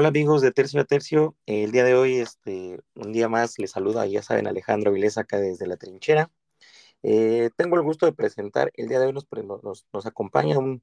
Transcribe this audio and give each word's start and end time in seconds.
Hola 0.00 0.08
amigos 0.08 0.40
de 0.40 0.50
Tercio 0.50 0.80
a 0.80 0.84
Tercio, 0.84 1.36
el 1.44 1.72
día 1.72 1.84
de 1.84 1.94
hoy, 1.94 2.20
este, 2.20 2.80
un 2.94 3.12
día 3.12 3.28
más, 3.28 3.58
les 3.58 3.72
saluda, 3.72 4.06
ya 4.06 4.22
saben, 4.22 4.46
Alejandro 4.46 4.92
Vilés 4.92 5.18
acá 5.18 5.36
desde 5.36 5.66
la 5.66 5.76
trinchera. 5.76 6.30
Eh, 7.02 7.50
tengo 7.54 7.76
el 7.76 7.82
gusto 7.82 8.06
de 8.06 8.14
presentar, 8.14 8.72
el 8.76 8.88
día 8.88 8.98
de 8.98 9.08
hoy 9.08 9.12
nos, 9.12 9.26
nos, 9.62 9.86
nos 9.92 10.06
acompaña 10.06 10.58
un, 10.58 10.82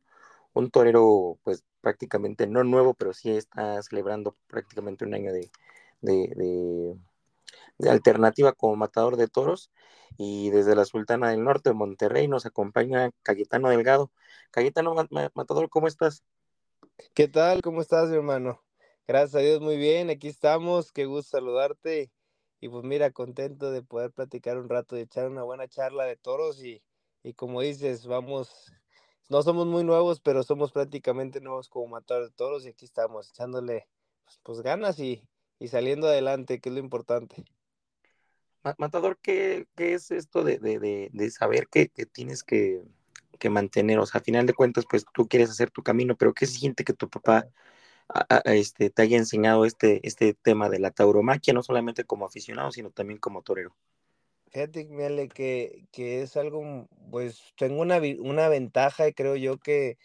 un, 0.54 0.70
torero, 0.70 1.40
pues 1.44 1.64
prácticamente 1.82 2.46
no 2.46 2.64
nuevo, 2.64 2.94
pero 2.94 3.12
sí 3.12 3.32
está 3.32 3.82
celebrando 3.82 4.38
prácticamente 4.46 5.04
un 5.04 5.16
año 5.16 5.34
de, 5.34 5.50
de, 6.02 6.14
de, 6.36 6.96
de 7.80 7.90
alternativa 7.90 8.54
como 8.54 8.76
matador 8.76 9.18
de 9.18 9.28
toros. 9.28 9.72
Y 10.18 10.52
desde 10.52 10.76
la 10.76 10.86
Sultana 10.86 11.32
del 11.32 11.44
Norte 11.44 11.72
de 11.72 11.76
Monterrey 11.76 12.28
nos 12.28 12.46
acompaña 12.46 13.10
Cayetano 13.24 13.70
Delgado. 13.70 14.12
Cayetano 14.52 14.94
Matador, 15.34 15.70
¿cómo 15.72 15.88
estás? 15.88 16.24
¿Qué 17.16 17.28
tal? 17.28 17.64
¿Cómo 17.64 17.82
estás, 17.82 18.10
mi 18.10 18.18
hermano? 18.18 18.62
Gracias 19.08 19.36
a 19.36 19.40
Dios, 19.40 19.62
muy 19.62 19.78
bien, 19.78 20.10
aquí 20.10 20.28
estamos, 20.28 20.92
qué 20.92 21.06
gusto 21.06 21.38
saludarte. 21.38 22.12
Y 22.60 22.68
pues 22.68 22.84
mira, 22.84 23.10
contento 23.12 23.72
de 23.72 23.82
poder 23.82 24.12
platicar 24.12 24.58
un 24.58 24.68
rato, 24.68 24.98
de 24.98 25.04
echar 25.04 25.30
una 25.30 25.44
buena 25.44 25.70
charla 25.70 26.04
de 26.04 26.18
toros 26.18 26.62
y, 26.62 26.84
y 27.24 27.34
como 27.34 27.62
dices, 27.62 28.06
vamos, 28.06 28.74
no 29.30 29.42
somos 29.44 29.66
muy 29.66 29.86
nuevos, 29.86 30.20
pero 30.20 30.44
somos 30.44 30.74
prácticamente 30.74 31.40
nuevos 31.40 31.70
como 31.70 31.88
matar 31.88 32.22
de 32.22 32.32
toros 32.32 32.66
y 32.66 32.70
aquí 32.70 32.84
estamos 32.84 33.30
echándole 33.30 33.88
pues, 34.44 34.60
ganas 34.60 35.00
y, 35.00 35.24
y, 35.58 35.70
saliendo 35.70 36.08
adelante, 36.08 36.60
que 36.60 36.68
es 36.68 36.76
lo 36.76 36.82
importante. 36.82 37.46
Matador, 38.78 39.18
¿qué, 39.22 39.68
qué 39.78 39.94
es 39.94 40.12
esto 40.12 40.44
de, 40.44 40.58
de, 40.58 41.10
de, 41.14 41.32
saber 41.32 41.70
que, 41.70 41.88
que 41.88 42.06
tienes 42.06 42.44
que, 42.44 42.84
que, 43.40 43.50
mantener? 43.50 44.00
O 44.00 44.06
sea, 44.06 44.20
a 44.20 44.24
final 44.26 44.46
de 44.46 44.54
cuentas, 44.54 44.84
pues 44.90 45.06
tú 45.14 45.30
quieres 45.30 45.50
hacer 45.50 45.72
tu 45.72 45.82
camino, 45.82 46.18
pero 46.18 46.34
¿qué 46.34 46.46
siente 46.46 46.84
que 46.84 46.92
tu 46.92 47.10
papá 47.10 47.48
este, 48.46 48.90
te 48.90 49.02
haya 49.02 49.18
enseñado 49.18 49.66
este, 49.66 50.06
este 50.08 50.34
tema 50.34 50.70
de 50.70 50.80
la 50.80 50.92
tauromaquia, 50.92 51.54
no 51.54 51.64
solamente 51.64 52.06
como 52.06 52.26
aficionado, 52.26 52.72
sino 52.72 52.92
también 52.92 53.20
como 53.20 53.42
torero? 53.42 53.76
Fíjate, 54.52 54.86
Miele, 54.86 55.28
que, 55.28 55.88
que 55.92 56.22
es 56.22 56.38
algo, 56.38 56.88
pues 57.12 57.42
tengo 57.58 57.82
una, 57.82 58.00
una 58.20 58.48
ventaja 58.48 59.08
y 59.08 59.14
creo 59.14 59.36
yo 59.36 59.58
que, 59.60 59.98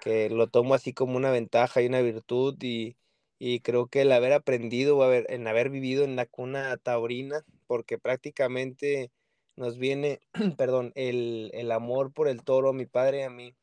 que 0.00 0.30
lo 0.30 0.48
tomo 0.48 0.74
así 0.74 0.92
como 0.92 1.16
una 1.16 1.30
ventaja 1.30 1.80
y 1.80 1.86
una 1.86 2.00
virtud 2.00 2.56
y, 2.60 2.96
y 3.38 3.60
creo 3.60 3.86
que 3.86 4.02
el 4.02 4.12
haber 4.12 4.32
aprendido, 4.32 5.02
haber, 5.02 5.26
en 5.30 5.46
haber 5.46 5.70
vivido 5.70 6.04
en 6.04 6.16
la 6.16 6.26
cuna 6.26 6.76
taurina, 6.76 7.44
porque 7.66 7.98
prácticamente 7.98 9.12
nos 9.56 9.78
viene, 9.78 10.20
perdón, 10.58 10.92
el, 10.96 11.50
el 11.54 11.70
amor 11.70 12.12
por 12.12 12.28
el 12.28 12.42
toro, 12.42 12.72
mi 12.72 12.86
padre 12.86 13.20
y 13.20 13.22
a 13.22 13.30
mí, 13.30 13.54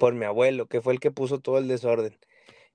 por 0.00 0.14
mi 0.14 0.24
abuelo, 0.24 0.66
que 0.66 0.82
fue 0.82 0.94
el 0.94 1.00
que 1.00 1.12
puso 1.12 1.38
todo 1.40 1.58
el 1.58 1.68
desorden. 1.68 2.18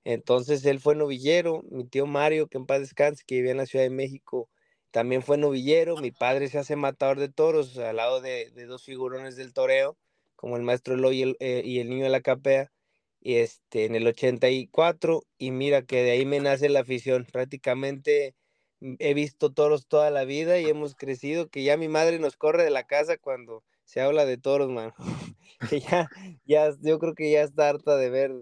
Entonces 0.04 0.64
él 0.64 0.80
fue 0.80 0.94
novillero, 0.96 1.62
mi 1.70 1.84
tío 1.86 2.06
Mario, 2.06 2.48
que 2.48 2.58
en 2.58 2.66
paz 2.66 2.80
descanse, 2.80 3.24
que 3.26 3.36
vivía 3.36 3.52
en 3.52 3.58
la 3.58 3.66
Ciudad 3.66 3.84
de 3.84 3.90
México, 3.90 4.48
también 4.90 5.22
fue 5.22 5.38
novillero, 5.38 5.96
mi 5.98 6.10
padre 6.10 6.48
se 6.48 6.58
hace 6.58 6.74
matador 6.76 7.18
de 7.20 7.28
toros 7.28 7.76
al 7.78 7.96
lado 7.96 8.20
de, 8.20 8.50
de 8.52 8.66
dos 8.66 8.84
figurones 8.84 9.36
del 9.36 9.52
toreo, 9.52 9.96
como 10.36 10.56
el 10.56 10.62
maestro 10.62 10.94
Eloy 10.94 11.18
y 11.18 11.22
el, 11.22 11.36
eh, 11.40 11.62
y 11.64 11.80
el 11.80 11.90
niño 11.90 12.04
de 12.04 12.10
la 12.10 12.22
capea, 12.22 12.72
y 13.20 13.36
este, 13.36 13.84
en 13.84 13.94
el 13.94 14.06
84, 14.06 15.22
y 15.38 15.50
mira 15.50 15.82
que 15.82 16.02
de 16.02 16.12
ahí 16.12 16.24
me 16.26 16.40
nace 16.40 16.68
la 16.70 16.80
afición, 16.80 17.26
prácticamente 17.30 18.34
mm, 18.80 18.94
he 18.98 19.14
visto 19.14 19.52
toros 19.52 19.86
toda 19.86 20.10
la 20.10 20.24
vida 20.24 20.58
y 20.58 20.68
hemos 20.68 20.94
crecido, 20.94 21.48
que 21.48 21.62
ya 21.62 21.76
mi 21.76 21.88
madre 21.88 22.18
nos 22.18 22.36
corre 22.36 22.64
de 22.64 22.70
la 22.70 22.84
casa 22.84 23.16
cuando 23.18 23.64
se 23.84 24.00
habla 24.00 24.24
de 24.24 24.38
toros, 24.38 24.70
man, 24.70 24.92
que 25.70 25.80
ya, 25.80 26.08
ya, 26.44 26.70
yo 26.80 26.98
creo 26.98 27.14
que 27.14 27.30
ya 27.30 27.42
está 27.42 27.68
harta 27.68 27.96
de 27.96 28.10
ver 28.10 28.32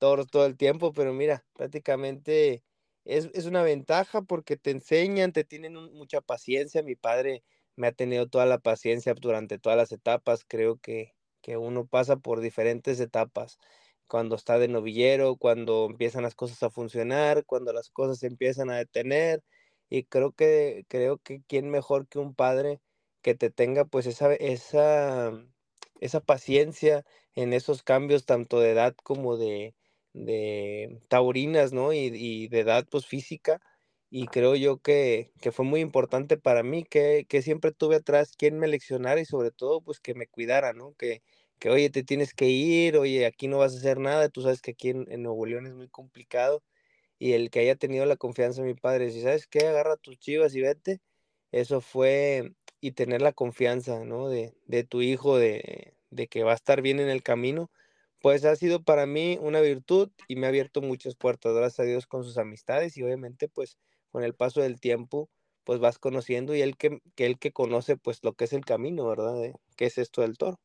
todo 0.00 0.46
el 0.46 0.56
tiempo, 0.56 0.92
pero 0.92 1.12
mira, 1.14 1.44
prácticamente 1.54 2.64
es, 3.04 3.30
es, 3.34 3.46
una 3.46 3.62
ventaja 3.62 4.22
porque 4.22 4.56
te 4.56 4.70
enseñan, 4.70 5.32
te 5.32 5.44
tienen 5.44 5.74
mucha 5.74 6.20
paciencia. 6.20 6.82
Mi 6.82 6.96
padre 6.96 7.44
me 7.76 7.88
ha 7.88 7.92
tenido 7.92 8.28
toda 8.28 8.46
la 8.46 8.58
paciencia 8.58 9.14
durante 9.14 9.58
todas 9.58 9.78
las 9.78 9.92
etapas. 9.92 10.44
Creo 10.46 10.78
que, 10.78 11.14
que 11.42 11.56
uno 11.56 11.86
pasa 11.86 12.16
por 12.16 12.40
diferentes 12.40 13.00
etapas. 13.00 13.58
Cuando 14.06 14.36
está 14.36 14.58
de 14.58 14.68
novillero, 14.68 15.36
cuando 15.36 15.86
empiezan 15.90 16.22
las 16.24 16.34
cosas 16.34 16.62
a 16.62 16.70
funcionar, 16.70 17.44
cuando 17.46 17.72
las 17.72 17.90
cosas 17.90 18.18
se 18.18 18.26
empiezan 18.26 18.70
a 18.70 18.76
detener. 18.78 19.42
Y 19.88 20.04
creo 20.04 20.32
que, 20.32 20.84
creo 20.88 21.18
que 21.18 21.42
quién 21.48 21.70
mejor 21.70 22.08
que 22.08 22.18
un 22.18 22.34
padre 22.34 22.80
que 23.22 23.34
te 23.34 23.50
tenga 23.50 23.84
pues 23.84 24.06
esa, 24.06 24.34
esa, 24.34 25.32
esa 26.00 26.20
paciencia 26.20 27.04
en 27.34 27.52
esos 27.52 27.82
cambios 27.82 28.24
tanto 28.26 28.60
de 28.60 28.70
edad 28.72 28.94
como 29.02 29.36
de, 29.36 29.74
de 30.12 31.00
taurinas, 31.08 31.72
¿no? 31.72 31.92
Y, 31.92 32.48
de 32.48 32.60
edad, 32.60 32.86
pues 32.90 33.06
física. 33.06 33.60
Y 34.10 34.26
creo 34.26 34.56
yo 34.56 34.78
que, 34.78 35.32
que 35.40 35.52
fue 35.52 35.64
muy 35.64 35.80
importante 35.80 36.36
para 36.36 36.62
mí, 36.62 36.84
que, 36.84 37.26
que, 37.28 37.42
siempre 37.42 37.72
tuve 37.72 37.96
atrás 37.96 38.32
quien 38.36 38.58
me 38.58 38.68
leccionara 38.68 39.20
y 39.20 39.24
sobre 39.24 39.52
todo, 39.52 39.82
pues 39.82 40.00
que 40.00 40.14
me 40.14 40.26
cuidara, 40.26 40.72
¿no? 40.72 40.94
Que, 40.94 41.22
que, 41.60 41.70
oye, 41.70 41.90
te 41.90 42.02
tienes 42.04 42.34
que 42.34 42.46
ir, 42.48 42.96
oye, 42.96 43.26
aquí 43.26 43.48
no 43.48 43.58
vas 43.58 43.74
a 43.74 43.78
hacer 43.78 43.98
nada, 43.98 44.28
tú 44.28 44.42
sabes 44.42 44.62
que 44.62 44.72
aquí 44.72 44.90
en, 44.90 45.06
en 45.10 45.22
Nuevo 45.22 45.46
León 45.46 45.66
es 45.66 45.74
muy 45.74 45.88
complicado. 45.88 46.62
Y 47.18 47.34
el 47.34 47.50
que 47.50 47.60
haya 47.60 47.76
tenido 47.76 48.06
la 48.06 48.16
confianza 48.16 48.62
de 48.62 48.68
mi 48.68 48.74
padre, 48.74 49.10
si 49.12 49.22
sabes 49.22 49.46
qué, 49.46 49.66
agarra 49.66 49.96
tus 49.96 50.18
chivas 50.18 50.54
y 50.54 50.62
vete, 50.62 51.00
eso 51.52 51.80
fue, 51.80 52.54
y 52.80 52.92
tener 52.92 53.22
la 53.22 53.32
confianza, 53.32 54.04
¿no? 54.04 54.28
De, 54.28 54.54
de 54.66 54.84
tu 54.84 55.02
hijo, 55.02 55.38
de, 55.38 55.94
de 56.10 56.28
que 56.28 56.44
va 56.44 56.52
a 56.52 56.54
estar 56.56 56.82
bien 56.82 57.00
en 57.00 57.08
el 57.10 57.22
camino, 57.22 57.70
pues 58.20 58.44
ha 58.44 58.54
sido 58.56 58.82
para 58.82 59.06
mí 59.06 59.38
una 59.40 59.60
virtud 59.60 60.10
y 60.28 60.36
me 60.36 60.46
ha 60.46 60.50
abierto 60.50 60.82
muchas 60.82 61.16
puertas, 61.16 61.54
gracias 61.54 61.80
a 61.80 61.84
Dios, 61.84 62.06
con 62.06 62.24
sus 62.24 62.38
amistades 62.38 62.96
y 62.96 63.02
obviamente 63.02 63.48
pues 63.48 63.78
con 64.10 64.24
el 64.24 64.34
paso 64.34 64.60
del 64.60 64.80
tiempo 64.80 65.30
pues 65.64 65.78
vas 65.80 65.98
conociendo 65.98 66.54
y 66.54 66.62
el 66.62 66.76
que, 66.76 67.00
que 67.14 67.26
el 67.26 67.38
que 67.38 67.52
conoce 67.52 67.96
pues 67.96 68.22
lo 68.22 68.34
que 68.34 68.44
es 68.44 68.52
el 68.52 68.64
camino, 68.64 69.06
¿verdad? 69.06 69.34
De, 69.34 69.54
¿Qué 69.76 69.86
es 69.86 69.98
esto 69.98 70.22
del 70.22 70.36
toro? 70.36 70.60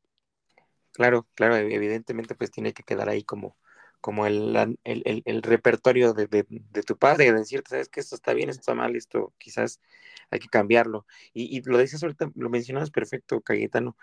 Claro, 0.92 1.28
claro, 1.36 1.58
evidentemente 1.58 2.36
pues 2.36 2.52
tiene 2.52 2.74
que 2.74 2.84
quedar 2.84 3.10
ahí 3.10 3.24
como, 3.24 3.58
como 4.00 4.26
el, 4.26 4.78
el, 4.84 5.24
el, 5.26 5.42
repertorio 5.42 6.14
de, 6.14 6.28
de, 6.28 6.84
tu 6.84 6.98
padre, 6.98 7.26
de 7.26 7.40
decirte, 7.40 7.72
sabes 7.72 7.90
que 7.90 8.00
esto 8.00 8.16
está 8.16 8.34
bien, 8.34 8.50
esto 8.50 8.62
está 8.62 8.76
mal, 8.76 8.96
esto 8.96 9.34
quizás 9.38 9.82
hay 10.32 10.40
que 10.40 10.48
cambiarlo. 10.48 11.06
Y, 11.34 11.62
lo 11.64 11.78
dices 11.80 12.02
ahorita, 12.02 12.32
lo 12.36 12.50
mencionabas 12.50 12.92
perfecto, 12.92 13.42
Cayetano, 13.42 13.98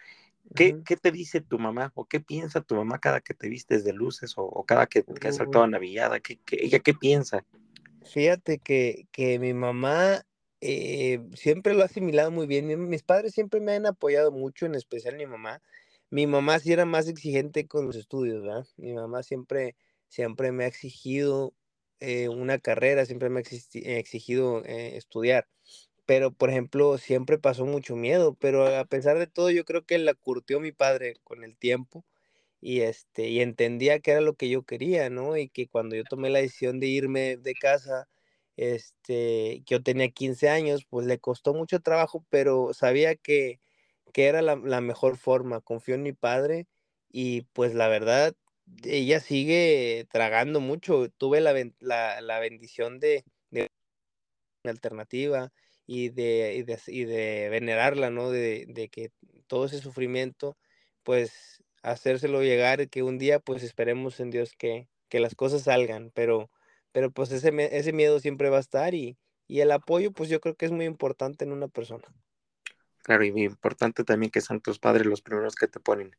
¿Qué, 0.54 0.74
uh 0.74 0.76
-huh. 0.78 0.84
¿Qué, 0.84 0.96
te 0.96 1.12
dice 1.12 1.40
tu 1.40 1.58
mamá 1.58 1.92
o 1.94 2.04
qué 2.04 2.20
piensa 2.20 2.60
tu 2.60 2.74
mamá 2.74 2.98
cada 2.98 3.20
que 3.20 3.34
te 3.34 3.48
vistes 3.48 3.84
de 3.84 3.92
luces 3.92 4.36
o, 4.36 4.42
o 4.42 4.64
cada 4.64 4.86
que, 4.86 5.04
que 5.04 5.28
has 5.28 5.36
saltado 5.36 5.64
a 5.64 5.68
Navillada? 5.68 6.20
¿Qué, 6.20 6.38
qué, 6.44 6.58
ella 6.60 6.80
qué 6.80 6.94
piensa? 6.94 7.44
Fíjate 8.04 8.58
que, 8.58 9.06
que 9.12 9.38
mi 9.38 9.54
mamá 9.54 10.24
eh, 10.60 11.20
siempre 11.34 11.74
lo 11.74 11.82
ha 11.82 11.86
asimilado 11.86 12.30
muy 12.30 12.46
bien. 12.46 12.88
Mis 12.88 13.02
padres 13.02 13.32
siempre 13.32 13.60
me 13.60 13.72
han 13.72 13.86
apoyado 13.86 14.30
mucho, 14.32 14.66
en 14.66 14.74
especial 14.74 15.16
mi 15.16 15.26
mamá. 15.26 15.62
Mi 16.10 16.26
mamá 16.26 16.58
sí 16.58 16.72
era 16.72 16.84
más 16.84 17.08
exigente 17.08 17.66
con 17.66 17.86
los 17.86 17.96
estudios, 17.96 18.42
¿verdad? 18.42 18.66
Mi 18.76 18.92
mamá 18.92 19.22
siempre, 19.22 19.76
siempre 20.08 20.52
me 20.52 20.64
ha 20.64 20.66
exigido 20.66 21.54
eh, 22.00 22.28
una 22.28 22.58
carrera, 22.58 23.06
siempre 23.06 23.30
me 23.30 23.40
ha 23.40 23.42
exigido 23.98 24.64
eh, 24.64 24.96
estudiar 24.96 25.48
pero 26.06 26.32
por 26.32 26.50
ejemplo, 26.50 26.98
siempre 26.98 27.38
pasó 27.38 27.66
mucho 27.66 27.96
miedo, 27.96 28.34
pero 28.34 28.66
a 28.66 28.84
pesar 28.86 29.18
de 29.18 29.26
todo, 29.26 29.50
yo 29.50 29.64
creo 29.64 29.84
que 29.86 29.98
la 29.98 30.14
curtió 30.14 30.60
mi 30.60 30.72
padre 30.72 31.16
con 31.24 31.44
el 31.44 31.56
tiempo 31.56 32.04
y 32.60 32.80
este 32.82 33.28
y 33.28 33.40
entendía 33.40 34.00
que 34.00 34.12
era 34.12 34.20
lo 34.22 34.34
que 34.36 34.48
yo 34.50 34.64
quería, 34.64 35.10
¿no? 35.10 35.36
Y 35.36 35.48
que 35.48 35.68
cuando 35.68 35.96
yo 35.96 36.04
tomé 36.04 36.30
la 36.30 36.40
decisión 36.40 36.80
de 36.80 36.86
irme 36.88 37.36
de 37.36 37.54
casa, 37.54 38.08
este, 38.56 39.62
que 39.66 39.74
yo 39.74 39.82
tenía 39.82 40.10
15 40.10 40.48
años, 40.50 40.84
pues 40.88 41.06
le 41.06 41.18
costó 41.20 41.54
mucho 41.54 41.80
trabajo, 41.80 42.24
pero 42.30 42.74
sabía 42.74 43.16
que, 43.16 43.60
que 44.12 44.26
era 44.26 44.42
la, 44.42 44.56
la 44.56 44.80
mejor 44.80 45.16
forma, 45.18 45.60
confió 45.60 45.94
en 45.94 46.02
mi 46.02 46.12
padre 46.12 46.66
y 47.10 47.42
pues 47.52 47.74
la 47.74 47.88
verdad, 47.88 48.34
ella 48.84 49.20
sigue 49.20 50.06
tragando 50.10 50.60
mucho, 50.60 51.08
tuve 51.10 51.40
la, 51.40 51.54
la, 51.80 52.20
la 52.20 52.38
bendición 52.40 53.00
de, 53.00 53.24
de 53.50 53.70
alternativa, 54.64 55.52
y 55.86 56.10
de, 56.10 56.54
y 56.56 56.62
de, 56.62 56.78
y 56.86 57.04
de 57.04 57.48
venerarla, 57.50 58.10
¿no? 58.10 58.30
De, 58.30 58.66
de, 58.68 58.88
que 58.88 59.10
todo 59.46 59.66
ese 59.66 59.78
sufrimiento, 59.78 60.56
pues 61.02 61.62
hacérselo 61.82 62.42
llegar, 62.42 62.88
que 62.88 63.02
un 63.02 63.18
día, 63.18 63.40
pues 63.40 63.62
esperemos 63.62 64.20
en 64.20 64.30
Dios 64.30 64.52
que, 64.56 64.88
que 65.08 65.20
las 65.20 65.34
cosas 65.34 65.62
salgan, 65.62 66.10
pero, 66.14 66.50
pero 66.92 67.10
pues 67.10 67.32
ese, 67.32 67.52
ese 67.76 67.92
miedo 67.92 68.20
siempre 68.20 68.50
va 68.50 68.58
a 68.58 68.60
estar 68.60 68.94
y, 68.94 69.18
y 69.46 69.60
el 69.60 69.72
apoyo, 69.72 70.12
pues 70.12 70.28
yo 70.28 70.40
creo 70.40 70.54
que 70.54 70.66
es 70.66 70.72
muy 70.72 70.84
importante 70.84 71.44
en 71.44 71.52
una 71.52 71.68
persona. 71.68 72.04
Claro, 73.02 73.24
y 73.24 73.32
muy 73.32 73.42
importante 73.42 74.04
también 74.04 74.30
que 74.30 74.40
sean 74.40 74.60
tus 74.60 74.78
padres 74.78 75.06
los 75.06 75.22
primeros 75.22 75.56
que 75.56 75.66
te 75.66 75.80
ponen 75.80 76.14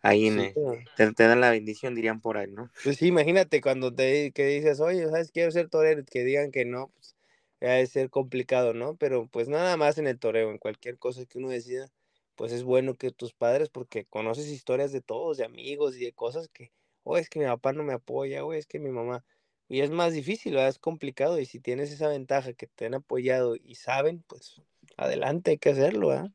ahí, 0.00 0.30
sí, 0.30 0.54
te, 0.96 1.12
te, 1.12 1.22
dan 1.24 1.40
la 1.40 1.50
bendición, 1.50 1.94
dirían 1.94 2.20
por 2.20 2.36
ahí, 2.38 2.48
¿no? 2.48 2.70
Pues 2.84 2.96
sí, 2.98 3.08
imagínate 3.08 3.60
cuando 3.60 3.92
te 3.92 4.30
que 4.32 4.46
dices, 4.46 4.80
oye, 4.80 5.04
¿sabes? 5.08 5.32
Quiero 5.32 5.50
ser 5.50 5.68
torero, 5.68 6.04
que 6.04 6.24
digan 6.24 6.52
que 6.52 6.64
no, 6.64 6.88
pues 6.94 7.16
ha 7.60 7.72
de 7.74 7.86
ser 7.86 8.10
complicado, 8.10 8.74
¿no? 8.74 8.96
Pero 8.96 9.28
pues 9.28 9.48
nada 9.48 9.76
más 9.76 9.98
en 9.98 10.06
el 10.06 10.18
toreo, 10.18 10.50
en 10.50 10.58
cualquier 10.58 10.98
cosa 10.98 11.24
que 11.26 11.38
uno 11.38 11.48
decida, 11.48 11.90
pues 12.36 12.52
es 12.52 12.62
bueno 12.64 12.96
que 12.96 13.10
tus 13.10 13.32
padres, 13.34 13.68
porque 13.70 14.04
conoces 14.06 14.46
historias 14.48 14.92
de 14.92 15.00
todos, 15.00 15.36
de 15.38 15.44
amigos 15.44 15.96
y 15.96 16.04
de 16.04 16.12
cosas 16.12 16.48
que, 16.48 16.72
oh, 17.04 17.16
es 17.18 17.28
que 17.30 17.40
mi 17.40 17.46
papá 17.46 17.72
no 17.72 17.82
me 17.84 17.92
apoya, 17.94 18.44
o 18.44 18.52
es 18.52 18.66
que 18.66 18.78
mi 18.78 18.90
mamá, 18.90 19.24
y 19.68 19.80
es 19.80 19.90
más 19.90 20.12
difícil, 20.14 20.56
es 20.58 20.78
complicado, 20.78 21.38
y 21.40 21.46
si 21.46 21.60
tienes 21.60 21.90
esa 21.92 22.08
ventaja 22.08 22.52
que 22.54 22.66
te 22.68 22.86
han 22.86 22.94
apoyado 22.94 23.56
y 23.56 23.74
saben, 23.76 24.22
pues 24.28 24.62
adelante, 24.96 25.52
hay 25.52 25.58
que 25.58 25.70
hacerlo, 25.70 26.10
¿ah? 26.12 26.32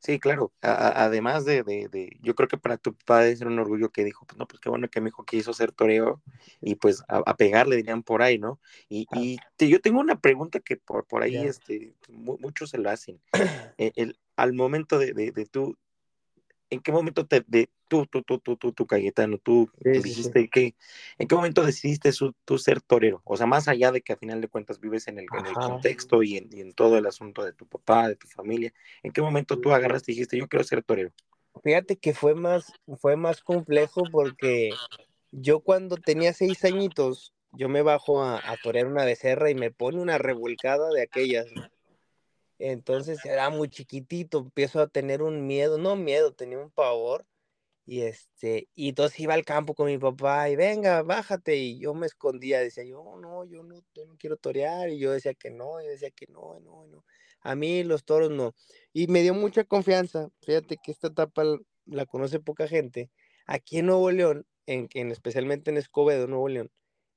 Sí, 0.00 0.20
claro. 0.20 0.52
además 0.60 1.44
de, 1.44 1.64
de, 1.64 2.16
yo 2.22 2.34
creo 2.34 2.48
que 2.48 2.56
para 2.56 2.76
tu 2.76 2.94
padre 2.94 3.32
es 3.32 3.40
un 3.40 3.58
orgullo 3.58 3.90
que 3.90 4.04
dijo, 4.04 4.24
pues 4.26 4.38
no, 4.38 4.46
pues 4.46 4.60
qué 4.60 4.68
bueno 4.70 4.88
que 4.88 5.00
mi 5.00 5.08
hijo 5.08 5.24
quiso 5.24 5.52
ser 5.52 5.72
toreo 5.72 6.22
y 6.60 6.76
pues 6.76 7.02
a, 7.08 7.36
pegarle 7.36 7.76
dirían 7.76 8.04
por 8.04 8.22
ahí, 8.22 8.38
¿no? 8.38 8.60
Y, 8.88 9.06
y 9.12 9.38
yo 9.58 9.80
tengo 9.80 10.00
una 10.00 10.20
pregunta 10.20 10.60
que 10.60 10.76
por, 10.76 11.04
por 11.04 11.22
ahí 11.22 11.36
este, 11.36 11.94
muchos 12.08 12.70
se 12.70 12.78
lo 12.78 12.90
hacen. 12.90 13.20
E, 13.76 13.92
el, 13.96 14.18
al 14.36 14.52
momento 14.52 14.98
de, 14.98 15.12
de, 15.12 15.32
de 15.32 15.46
tú 15.46 15.76
¿en 16.70 16.80
qué 16.80 16.92
momento 16.92 17.26
te, 17.26 17.44
de, 17.46 17.70
tú, 17.88 18.06
tú, 18.06 18.22
tú, 18.22 18.38
tú, 18.38 18.56
tú, 18.56 18.72
tú, 18.72 18.86
Cayetano, 18.86 19.38
tú 19.38 19.70
dijiste 19.80 20.48
que, 20.48 20.74
en 21.18 21.28
qué 21.28 21.34
momento 21.34 21.64
decidiste 21.64 22.10
tú 22.44 22.58
ser 22.58 22.80
torero? 22.80 23.22
O 23.24 23.36
sea, 23.36 23.46
más 23.46 23.68
allá 23.68 23.92
de 23.92 24.02
que 24.02 24.12
a 24.12 24.16
final 24.16 24.40
de 24.40 24.48
cuentas 24.48 24.80
vives 24.80 25.08
en 25.08 25.18
el, 25.18 25.26
en 25.38 25.46
el 25.46 25.54
contexto 25.54 26.22
y 26.22 26.36
en, 26.36 26.48
y 26.52 26.60
en, 26.60 26.72
todo 26.72 26.98
el 26.98 27.06
asunto 27.06 27.44
de 27.44 27.52
tu 27.52 27.66
papá, 27.66 28.08
de 28.08 28.16
tu 28.16 28.28
familia, 28.28 28.72
¿en 29.02 29.12
qué 29.12 29.22
momento 29.22 29.58
tú 29.58 29.72
agarraste 29.72 30.12
y 30.12 30.14
dijiste, 30.14 30.38
yo 30.38 30.48
quiero 30.48 30.64
ser 30.64 30.82
torero? 30.82 31.10
Fíjate 31.62 31.96
que 31.96 32.14
fue 32.14 32.34
más, 32.34 32.72
fue 32.98 33.16
más 33.16 33.42
complejo 33.42 34.02
porque 34.12 34.70
yo 35.32 35.60
cuando 35.60 35.96
tenía 35.96 36.32
seis 36.32 36.64
añitos, 36.64 37.32
yo 37.52 37.68
me 37.68 37.82
bajo 37.82 38.22
a, 38.22 38.36
a 38.38 38.56
torear 38.62 38.86
una 38.86 39.04
becerra 39.04 39.50
y 39.50 39.54
me 39.54 39.70
pone 39.70 40.00
una 40.00 40.18
revolcada 40.18 40.90
de 40.90 41.02
aquellas, 41.02 41.46
entonces 42.58 43.24
era 43.24 43.50
muy 43.50 43.68
chiquitito, 43.68 44.38
empiezo 44.38 44.80
a 44.80 44.88
tener 44.88 45.22
un 45.22 45.46
miedo, 45.46 45.78
no 45.78 45.96
miedo, 45.96 46.32
tenía 46.32 46.58
un 46.58 46.70
pavor. 46.70 47.26
Y 47.86 48.02
este, 48.02 48.68
y 48.74 48.90
entonces 48.90 49.18
iba 49.20 49.34
al 49.34 49.44
campo 49.46 49.74
con 49.74 49.86
mi 49.86 49.98
papá 49.98 50.50
y 50.50 50.56
venga, 50.56 51.02
bájate. 51.02 51.56
Y 51.56 51.78
yo 51.80 51.94
me 51.94 52.06
escondía, 52.06 52.60
decía 52.60 52.84
yo, 52.84 53.16
no, 53.20 53.44
yo 53.46 53.62
no, 53.62 53.76
no 53.76 54.16
quiero 54.18 54.36
torear. 54.36 54.90
Y 54.90 54.98
yo 54.98 55.12
decía 55.12 55.34
que 55.34 55.50
no, 55.50 55.80
yo 55.82 55.88
decía 55.88 56.10
que 56.10 56.26
no, 56.28 56.60
no, 56.60 56.86
no. 56.88 57.04
A 57.40 57.54
mí 57.54 57.84
los 57.84 58.04
toros 58.04 58.30
no. 58.30 58.54
Y 58.92 59.06
me 59.08 59.22
dio 59.22 59.34
mucha 59.34 59.64
confianza. 59.64 60.28
Fíjate 60.42 60.78
que 60.82 60.92
esta 60.92 61.08
etapa 61.08 61.44
la 61.86 62.06
conoce 62.06 62.40
poca 62.40 62.68
gente. 62.68 63.10
Aquí 63.46 63.78
en 63.78 63.86
Nuevo 63.86 64.10
León, 64.10 64.46
en, 64.66 64.88
en 64.94 65.10
especialmente 65.10 65.70
en 65.70 65.78
Escobedo, 65.78 66.26
Nuevo 66.26 66.48
León, 66.48 66.70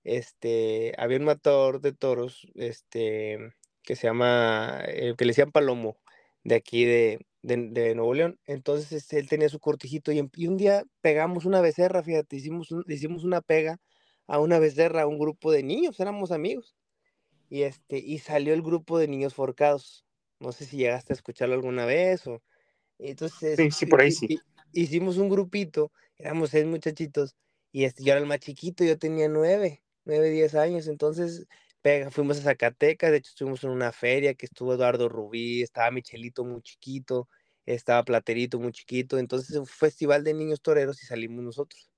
este, 0.04 0.94
había 0.98 1.18
un 1.18 1.26
matador 1.26 1.82
de 1.82 1.94
toros, 1.94 2.48
este, 2.56 3.54
que 3.84 3.96
se 3.96 4.08
llama, 4.08 4.82
eh, 4.88 5.16
que 5.18 5.26
le 5.26 5.32
decían 5.32 5.52
Palomo, 5.52 5.98
de 6.44 6.56
aquí 6.56 6.86
de, 6.86 7.20
de, 7.42 7.96
Nuevo 7.96 8.14
León. 8.14 8.40
Entonces 8.46 8.92
este, 8.92 9.20
él 9.20 9.28
tenía 9.28 9.50
su 9.50 9.60
cortijito 9.60 10.12
y, 10.12 10.30
y, 10.36 10.48
un 10.48 10.58
día 10.58 10.84
pegamos 11.02 11.46
una 11.46 11.62
becerra, 11.62 12.04
fíjate, 12.04 12.36
hicimos, 12.36 12.70
hicimos 12.88 13.24
una 13.24 13.42
pega 13.42 13.80
a 14.28 14.40
una 14.40 14.60
becerra, 14.60 15.04
a 15.04 15.08
un 15.08 15.20
grupo 15.20 15.52
de 15.52 15.64
niños, 15.64 16.00
éramos 16.00 16.32
amigos. 16.32 16.76
Y, 17.50 17.64
este, 17.64 17.98
y 17.98 18.20
salió 18.20 18.54
el 18.54 18.62
grupo 18.62 18.98
de 18.98 19.08
niños 19.08 19.34
forcados. 19.34 20.06
No 20.40 20.54
sé 20.54 20.66
si 20.66 20.78
llegaste 20.78 21.14
a 21.14 21.16
escucharlo 21.16 21.56
alguna 21.56 21.86
vez 21.86 22.26
o... 22.28 22.42
Entonces, 22.98 23.58
sí, 23.58 23.72
sí, 23.72 23.86
por 23.88 24.02
ahí 24.02 24.12
sí. 24.12 24.40
Hicimos 24.74 25.18
un 25.18 25.28
grupito, 25.28 25.92
éramos 26.18 26.52
seis 26.52 26.66
muchachitos, 26.66 27.36
y 27.72 27.86
este, 27.86 28.04
yo 28.04 28.12
era 28.12 28.22
el 28.22 28.28
más 28.28 28.40
chiquito, 28.40 28.84
yo 28.84 28.98
tenía 28.98 29.28
nueve, 29.28 29.82
nueve, 30.06 30.30
diez 30.30 30.56
años, 30.56 30.88
entonces 30.88 31.48
fuimos 32.12 32.40
a 32.40 32.42
Zacatecas, 32.42 33.12
de 33.12 33.18
hecho 33.18 33.30
estuvimos 33.30 33.64
en 33.64 33.72
una 33.72 33.92
feria 33.92 34.34
que 34.34 34.46
estuvo 34.46 34.74
Eduardo 34.74 35.10
Rubí, 35.10 35.62
estaba 35.62 35.92
Michelito 35.92 36.44
muy 36.46 36.62
chiquito, 36.62 37.28
estaba 37.66 38.04
Platerito 38.04 38.60
muy 38.60 38.72
chiquito, 38.72 39.18
entonces 39.20 39.56
un 39.56 39.66
festival 39.66 40.24
de 40.24 40.34
niños 40.34 40.62
toreros 40.62 41.02
y 41.04 41.06
salimos 41.06 41.44
nosotros. 41.44 41.90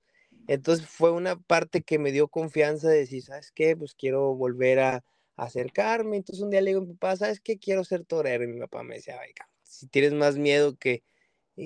Entonces 0.47 0.87
fue 0.87 1.11
una 1.11 1.37
parte 1.39 1.83
que 1.83 1.99
me 1.99 2.11
dio 2.11 2.27
confianza 2.27 2.89
de 2.89 2.99
decir, 2.99 3.23
¿sabes 3.23 3.51
qué? 3.51 3.75
Pues 3.77 3.95
quiero 3.95 4.35
volver 4.35 4.79
a, 4.79 5.03
acercarme. 5.35 6.17
Entonces 6.17 6.43
un 6.43 6.49
día 6.51 6.61
le 6.61 6.71
digo 6.71 6.81
a 6.81 6.85
mi 6.85 6.93
papá, 6.93 7.17
¿sabes 7.17 7.39
qué? 7.39 7.57
Quiero 7.57 7.83
ser 7.83 8.05
torero. 8.05 8.43
Y 8.43 8.47
mi 8.47 8.59
papá 8.59 8.83
me 8.83 8.95
decía, 8.95 9.19
Ay, 9.21 9.33
si 9.63 9.87
tienes 9.87 10.13
más 10.13 10.37
miedo 10.37 10.77
que, 10.77 11.03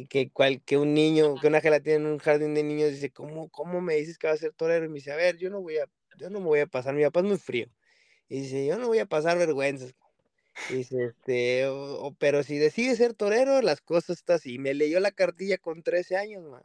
que, 0.09 0.31
cual, 0.31 0.61
que 0.63 0.77
un 0.77 0.93
niño, 0.93 1.35
que 1.41 1.47
una 1.47 1.61
gelatina 1.61 1.95
en 1.95 2.05
un 2.07 2.17
jardín 2.19 2.53
de 2.53 2.63
niños, 2.63 2.91
dice, 2.91 3.11
¿cómo, 3.11 3.49
¿cómo 3.49 3.81
me 3.81 3.95
dices 3.95 4.17
que 4.17 4.27
va 4.27 4.33
a 4.33 4.37
ser 4.37 4.53
torero? 4.53 4.85
Y 4.85 4.89
me 4.89 4.95
dice, 4.95 5.11
a 5.11 5.15
ver, 5.15 5.37
yo 5.37 5.49
no 5.49 5.61
voy 5.61 5.77
a, 5.77 5.87
yo 6.17 6.29
no 6.29 6.39
me 6.39 6.45
voy 6.47 6.59
a 6.61 6.67
pasar, 6.67 6.93
mi 6.95 7.03
papá 7.03 7.21
es 7.21 7.25
muy 7.25 7.37
frío. 7.37 7.67
Y 8.29 8.41
dice, 8.41 8.65
yo 8.65 8.77
no 8.77 8.87
voy 8.87 8.99
a 8.99 9.05
pasar 9.05 9.37
vergüenzas. 9.37 9.95
dice, 10.69 11.05
este, 11.05 11.65
pero 12.17 12.43
si 12.43 12.57
decides 12.57 12.97
ser 12.97 13.13
torero, 13.13 13.61
las 13.61 13.81
cosas 13.81 14.17
están 14.17 14.37
así. 14.37 14.59
Me 14.59 14.73
leyó 14.73 14.99
la 14.99 15.11
cartilla 15.11 15.57
con 15.57 15.81
13 15.81 16.17
años, 16.17 16.43
man. 16.43 16.63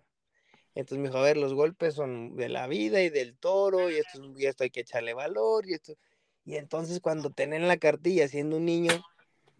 Entonces 0.75 0.99
me 0.99 1.09
dijo, 1.09 1.19
a 1.19 1.23
ver, 1.23 1.37
los 1.37 1.55
golpes 1.55 1.95
son 1.95 2.35
de 2.35 2.49
la 2.49 2.67
vida 2.67 3.03
y 3.03 3.11
del 3.11 3.37
toro, 3.37 3.91
y 3.91 3.97
esto, 3.97 4.21
y 4.37 4.47
esto 4.47 4.65
hay 4.65 4.71
que 4.71 4.81
echarle 4.81 5.13
valor, 5.13 5.69
y 5.69 5.75
esto. 5.75 5.95
Y 6.45 6.57
entonces 6.57 7.01
cuando 7.01 7.31
tienen 7.31 7.69
la 7.69 7.77
cartilla 7.77 8.27
siendo 8.27 8.57
un 8.57 8.65
niño, 8.65 8.93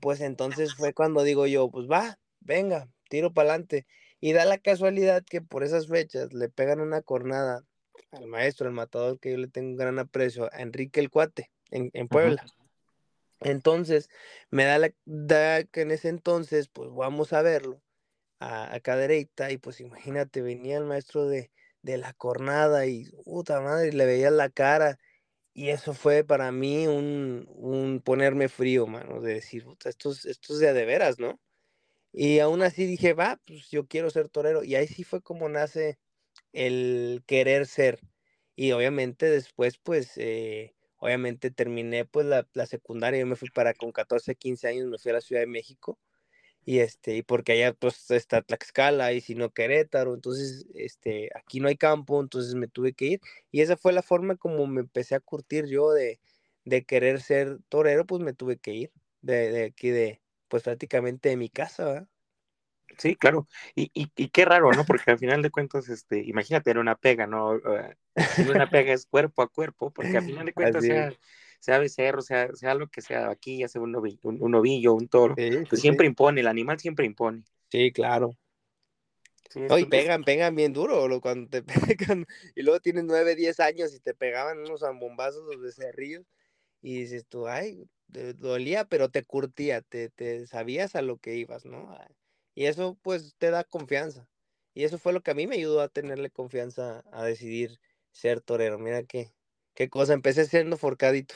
pues 0.01 0.21
entonces 0.21 0.75
fue 0.75 0.95
cuando 0.95 1.23
digo 1.23 1.47
yo, 1.47 1.71
pues 1.71 1.87
va, 1.89 2.19
venga, 2.41 2.89
tiro 3.09 3.33
para 3.33 3.51
adelante. 3.51 3.87
Y 4.21 4.33
da 4.33 4.45
la 4.47 4.59
casualidad 4.59 5.23
que 5.25 5.43
por 5.43 5.65
esas 5.65 5.87
fechas 5.87 6.33
le 6.33 6.49
pegan 6.49 6.81
una 6.81 7.03
cornada 7.03 7.63
al 8.11 8.27
maestro, 8.27 8.67
al 8.69 8.75
matador, 8.75 9.21
que 9.21 9.33
yo 9.33 9.37
le 9.37 9.49
tengo 9.49 9.69
un 9.71 9.77
gran 9.77 9.99
aprecio, 9.99 10.49
a 10.53 10.63
Enrique 10.63 11.01
el 11.01 11.11
Cuate 11.11 11.51
en, 11.73 12.09
Puebla. 12.09 12.45
Entonces, 13.41 14.09
me 14.51 14.65
da 14.65 14.79
la 14.79 14.93
da 15.05 15.65
que 15.65 15.81
en 15.83 15.91
ese 15.91 16.09
entonces, 16.09 16.69
pues 16.69 16.91
vamos 16.93 17.33
a 17.33 17.43
verlo 17.43 17.83
a, 18.39 18.73
a 18.75 18.81
Cadereyta, 18.81 19.51
y 19.51 19.59
pues 19.59 19.81
imagínate, 19.81 20.43
venía 20.43 20.79
el 20.79 20.85
maestro 20.85 21.27
de, 21.27 21.51
de 21.83 21.99
la 21.99 22.13
cornada 22.13 22.87
y 22.87 23.11
puta 23.25 23.61
madre, 23.61 23.93
le 23.93 24.07
veía 24.07 24.31
la 24.31 24.49
cara. 24.49 24.99
Y 25.55 25.69
eso 25.69 25.93
fue 25.93 26.25
para 26.25 26.51
mí 26.51 26.87
un, 26.87 27.47
un 27.49 28.01
ponerme 28.01 28.49
frío, 28.49 28.87
mano, 28.87 29.21
de 29.21 29.35
decir, 29.35 29.65
puta, 29.65 29.91
esto, 29.91 30.13
es, 30.13 30.25
esto 30.25 30.55
es 30.55 30.61
de, 30.61 30.73
de 30.73 30.85
veras, 30.87 31.19
¿no? 31.19 31.41
Y 32.13 32.39
aún 32.41 32.63
así 32.63 32.87
dije, 32.87 33.15
va, 33.15 33.41
pues 33.47 33.69
yo 33.71 33.87
quiero 33.87 34.11
ser 34.11 34.29
torero. 34.29 34.65
Y 34.65 34.77
ahí 34.77 34.87
sí 34.87 35.05
fue 35.05 35.23
como 35.23 35.49
nace 35.49 35.99
el 36.53 37.23
querer 37.27 37.67
ser. 37.67 38.01
Y 38.57 38.73
obviamente 38.73 39.27
después, 39.31 39.79
pues, 39.79 40.13
eh, 40.17 40.75
obviamente 41.03 41.51
terminé 41.51 42.05
pues 42.05 42.27
la, 42.27 42.47
la, 42.55 42.67
secundaria, 42.67 43.21
yo 43.21 43.27
me 43.27 43.35
fui 43.35 43.51
para 43.51 43.75
con 43.75 43.91
14, 43.91 44.37
15 44.37 44.69
años, 44.69 44.87
me 44.89 44.99
fui 44.99 45.11
a 45.11 45.15
la 45.15 45.21
Ciudad 45.21 45.43
de 45.43 45.49
México 45.49 45.99
y 46.65 46.79
este, 46.79 47.17
y 47.17 47.23
porque 47.23 47.53
allá 47.53 47.75
pues 47.75 48.11
está 48.13 48.43
Tlaxcala 48.43 49.13
y 49.13 49.21
si 49.21 49.35
no 49.35 49.51
Querétaro, 49.51 50.15
entonces 50.15 50.67
este, 50.75 51.31
aquí 51.35 51.59
no 51.59 51.67
hay 51.69 51.77
campo, 51.77 52.21
entonces 52.21 52.55
me 52.55 52.69
tuve 52.69 52.93
que 52.95 53.07
ir 53.07 53.21
y 53.51 53.63
esa 53.63 53.77
fue 53.77 53.93
la 53.93 54.03
forma 54.03 54.37
como 54.37 54.67
me 54.69 54.81
empecé 54.83 55.17
a 55.17 55.21
curtir 55.21 55.67
yo 55.67 55.91
de, 55.93 56.21
de 56.65 56.85
querer 56.85 57.21
ser 57.21 57.59
torero, 57.69 58.07
pues 58.07 58.23
me 58.23 58.33
tuve 58.33 58.59
que 58.59 58.73
ir 58.73 58.93
de, 59.23 59.51
de 59.51 59.65
aquí 59.65 59.91
de, 59.91 60.21
pues 60.49 60.63
prácticamente 60.63 61.31
de 61.31 61.37
mi 61.37 61.49
casa, 61.49 61.85
¿verdad? 61.85 62.09
Sí, 62.99 63.17
claro. 63.17 63.49
Y, 63.75 63.91
y, 63.95 64.11
y, 64.17 64.29
qué 64.29 64.45
raro, 64.45 64.71
¿no? 64.73 64.85
Porque 64.85 65.11
al 65.11 65.19
final 65.19 65.43
de 65.43 65.51
cuentas, 65.51 65.89
este, 65.89 66.23
imagínate, 66.25 66.71
era 66.71 66.81
una 66.81 66.95
pega, 66.95 67.27
¿no? 67.27 67.53
Uh, 67.53 68.51
una 68.51 68.69
pega 68.71 68.93
es 68.93 69.07
cuerpo 69.07 69.43
a 69.43 69.49
cuerpo, 69.49 69.91
porque 69.91 70.17
al 70.17 70.25
final 70.25 70.47
de 70.47 70.53
cuentas, 70.55 70.85
sea, 70.85 71.13
sea 71.61 71.79
becerro, 71.79 72.23
sea, 72.23 72.55
sea 72.55 72.75
lo 72.75 72.89
que 72.89 73.01
sea, 73.01 73.31
aquí 73.31 73.59
ya 73.59 73.69
sea 73.69 73.81
un 73.81 73.93
novillo, 73.93 74.21
un, 74.23 74.43
un, 74.43 74.55
ovillo, 74.55 74.95
un 74.95 75.09
toro, 75.09 75.35
sí, 75.37 75.51
pues 75.69 75.81
sí, 75.81 75.83
siempre 75.83 76.07
impone, 76.07 76.41
el 76.41 76.47
animal 76.47 76.79
siempre 76.79 77.07
impone. 77.07 77.45
Sí, 77.71 77.93
claro. 77.93 78.37
No, 79.55 79.79
y 79.79 79.85
pegan, 79.85 80.25
pegan 80.25 80.55
bien 80.55 80.73
duro 80.73 81.21
cuando 81.21 81.49
te 81.51 81.63
pegan, 81.97 82.27
y 82.55 82.63
luego 82.63 82.81
tienes 82.81 83.05
nueve, 83.05 83.35
diez 83.35 83.61
años 83.61 83.95
y 83.95 84.01
te 84.01 84.15
pegaban 84.15 84.59
unos 84.59 84.81
zambombazos 84.81 85.45
los 85.45 85.61
becerrillos, 85.61 86.25
y 86.81 87.01
dices 87.01 87.27
tú, 87.29 87.47
ay, 87.47 87.87
dolía, 88.09 88.85
pero 88.85 89.09
te 89.09 89.25
curtía, 89.25 89.83
te, 89.83 90.11
te 90.11 90.47
sabías 90.47 90.97
a 90.97 91.03
lo 91.03 91.19
que 91.19 91.37
ibas, 91.37 91.65
¿no? 91.65 91.97
Y 92.55 92.67
eso 92.67 92.99
pues 93.03 93.35
te 93.39 93.51
da 93.51 93.65
confianza. 93.65 94.29
Y 94.75 94.85
eso 94.85 94.99
fue 94.99 95.13
lo 95.13 95.23
que 95.23 95.31
a 95.31 95.35
mí 95.35 95.47
me 95.47 95.57
ayudó 95.57 95.81
a 95.81 95.89
tenerle 95.89 96.31
confianza 96.31 97.05
a 97.13 97.25
decidir 97.25 97.79
ser 98.11 98.41
torero. 98.41 98.79
Mira 98.79 99.03
qué, 99.03 99.33
qué 99.75 99.89
cosa, 99.89 100.15
empecé 100.15 100.47
siendo 100.47 100.77
forcadito. 100.77 101.35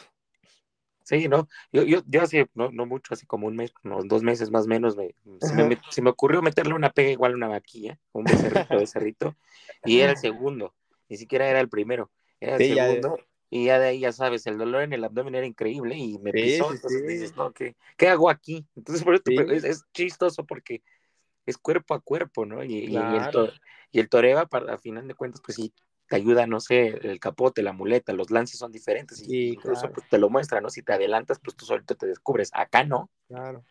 Sí, 1.07 1.29
no, 1.29 1.49
yo, 1.71 1.85
yo, 1.85 2.03
yo 2.09 2.23
así, 2.23 2.45
no, 2.55 2.73
no 2.73 2.85
mucho, 2.85 3.15
así 3.15 3.27
como 3.27 3.47
un 3.47 3.55
mes, 3.55 3.73
unos 3.85 4.09
dos 4.09 4.25
meses 4.25 4.51
más 4.51 4.65
o 4.65 4.69
menos, 4.69 4.97
me, 4.97 5.15
se, 5.41 5.55
me, 5.55 5.79
se, 5.89 6.03
me, 6.03 6.11
ocurrió 6.11 6.43
meterle 6.43 6.75
una 6.75 6.91
pega 6.91 7.11
igual 7.11 7.33
a 7.33 7.37
una 7.37 7.47
vaquilla, 7.47 7.97
un 8.11 8.25
becerrito, 8.25 8.77
becerrito, 8.77 9.37
y 9.85 10.01
era 10.01 10.11
el 10.11 10.17
segundo, 10.19 10.75
ni 11.09 11.17
siquiera 11.17 11.49
era 11.49 11.61
el 11.61 11.69
primero, 11.69 12.11
era 12.41 12.57
el 12.57 12.63
sí, 12.63 12.75
segundo, 12.75 13.19
ya, 13.19 13.25
y 13.51 13.65
ya 13.67 13.79
de 13.79 13.87
ahí, 13.87 14.01
ya 14.01 14.11
sabes, 14.11 14.49
el 14.49 14.59
dolor 14.59 14.83
en 14.83 14.95
el 14.95 15.05
abdomen 15.05 15.37
era 15.37 15.47
increíble 15.47 15.97
y 15.97 16.19
me 16.19 16.33
sí, 16.33 16.43
pisó, 16.43 16.73
entonces 16.73 17.01
sí. 17.03 17.07
dices, 17.07 17.37
no, 17.37 17.53
¿qué, 17.53 17.77
¿qué, 17.97 18.09
hago 18.09 18.29
aquí? 18.29 18.67
Entonces, 18.75 19.05
por 19.05 19.15
eso 19.15 19.23
es, 19.53 19.63
es, 19.63 19.85
chistoso 19.93 20.45
porque 20.45 20.83
es 21.47 21.57
cuerpo 21.59 21.95
a 21.95 22.01
cuerpo, 22.01 22.45
¿no? 22.45 22.63
Y, 22.63 22.89
claro. 22.89 23.15
y, 23.15 23.19
el, 23.19 23.31
to, 23.31 23.53
y 23.93 24.01
el 24.01 24.09
toreo, 24.09 24.47
para, 24.49 24.75
a 24.75 24.79
final 24.79 25.09
de 25.09 25.15
cuentas, 25.15 25.41
pues 25.45 25.57
sí, 25.57 25.73
te 26.09 26.17
ayuda, 26.17 26.47
no 26.47 26.61
sé, 26.61 26.89
el 27.03 27.19
capote, 27.19 27.63
la 27.63 27.73
muleta, 27.73 28.13
los 28.13 28.31
lances 28.31 28.59
son 28.59 28.73
diferentes, 28.73 29.21
y 29.23 29.25
sí, 29.25 29.49
incluso 29.49 29.83
claro. 29.83 29.95
pues, 29.95 30.09
te 30.09 30.19
lo 30.19 30.29
muestra, 30.29 30.61
¿no? 30.61 30.71
Si 30.71 30.83
te 30.83 30.93
adelantas, 30.93 31.41
pues 31.43 31.57
tú 31.57 31.65
solito 31.65 31.97
te 31.97 32.07
descubres, 32.07 32.51
acá 32.53 32.85
no. 32.85 33.11
Claro. 33.29 33.65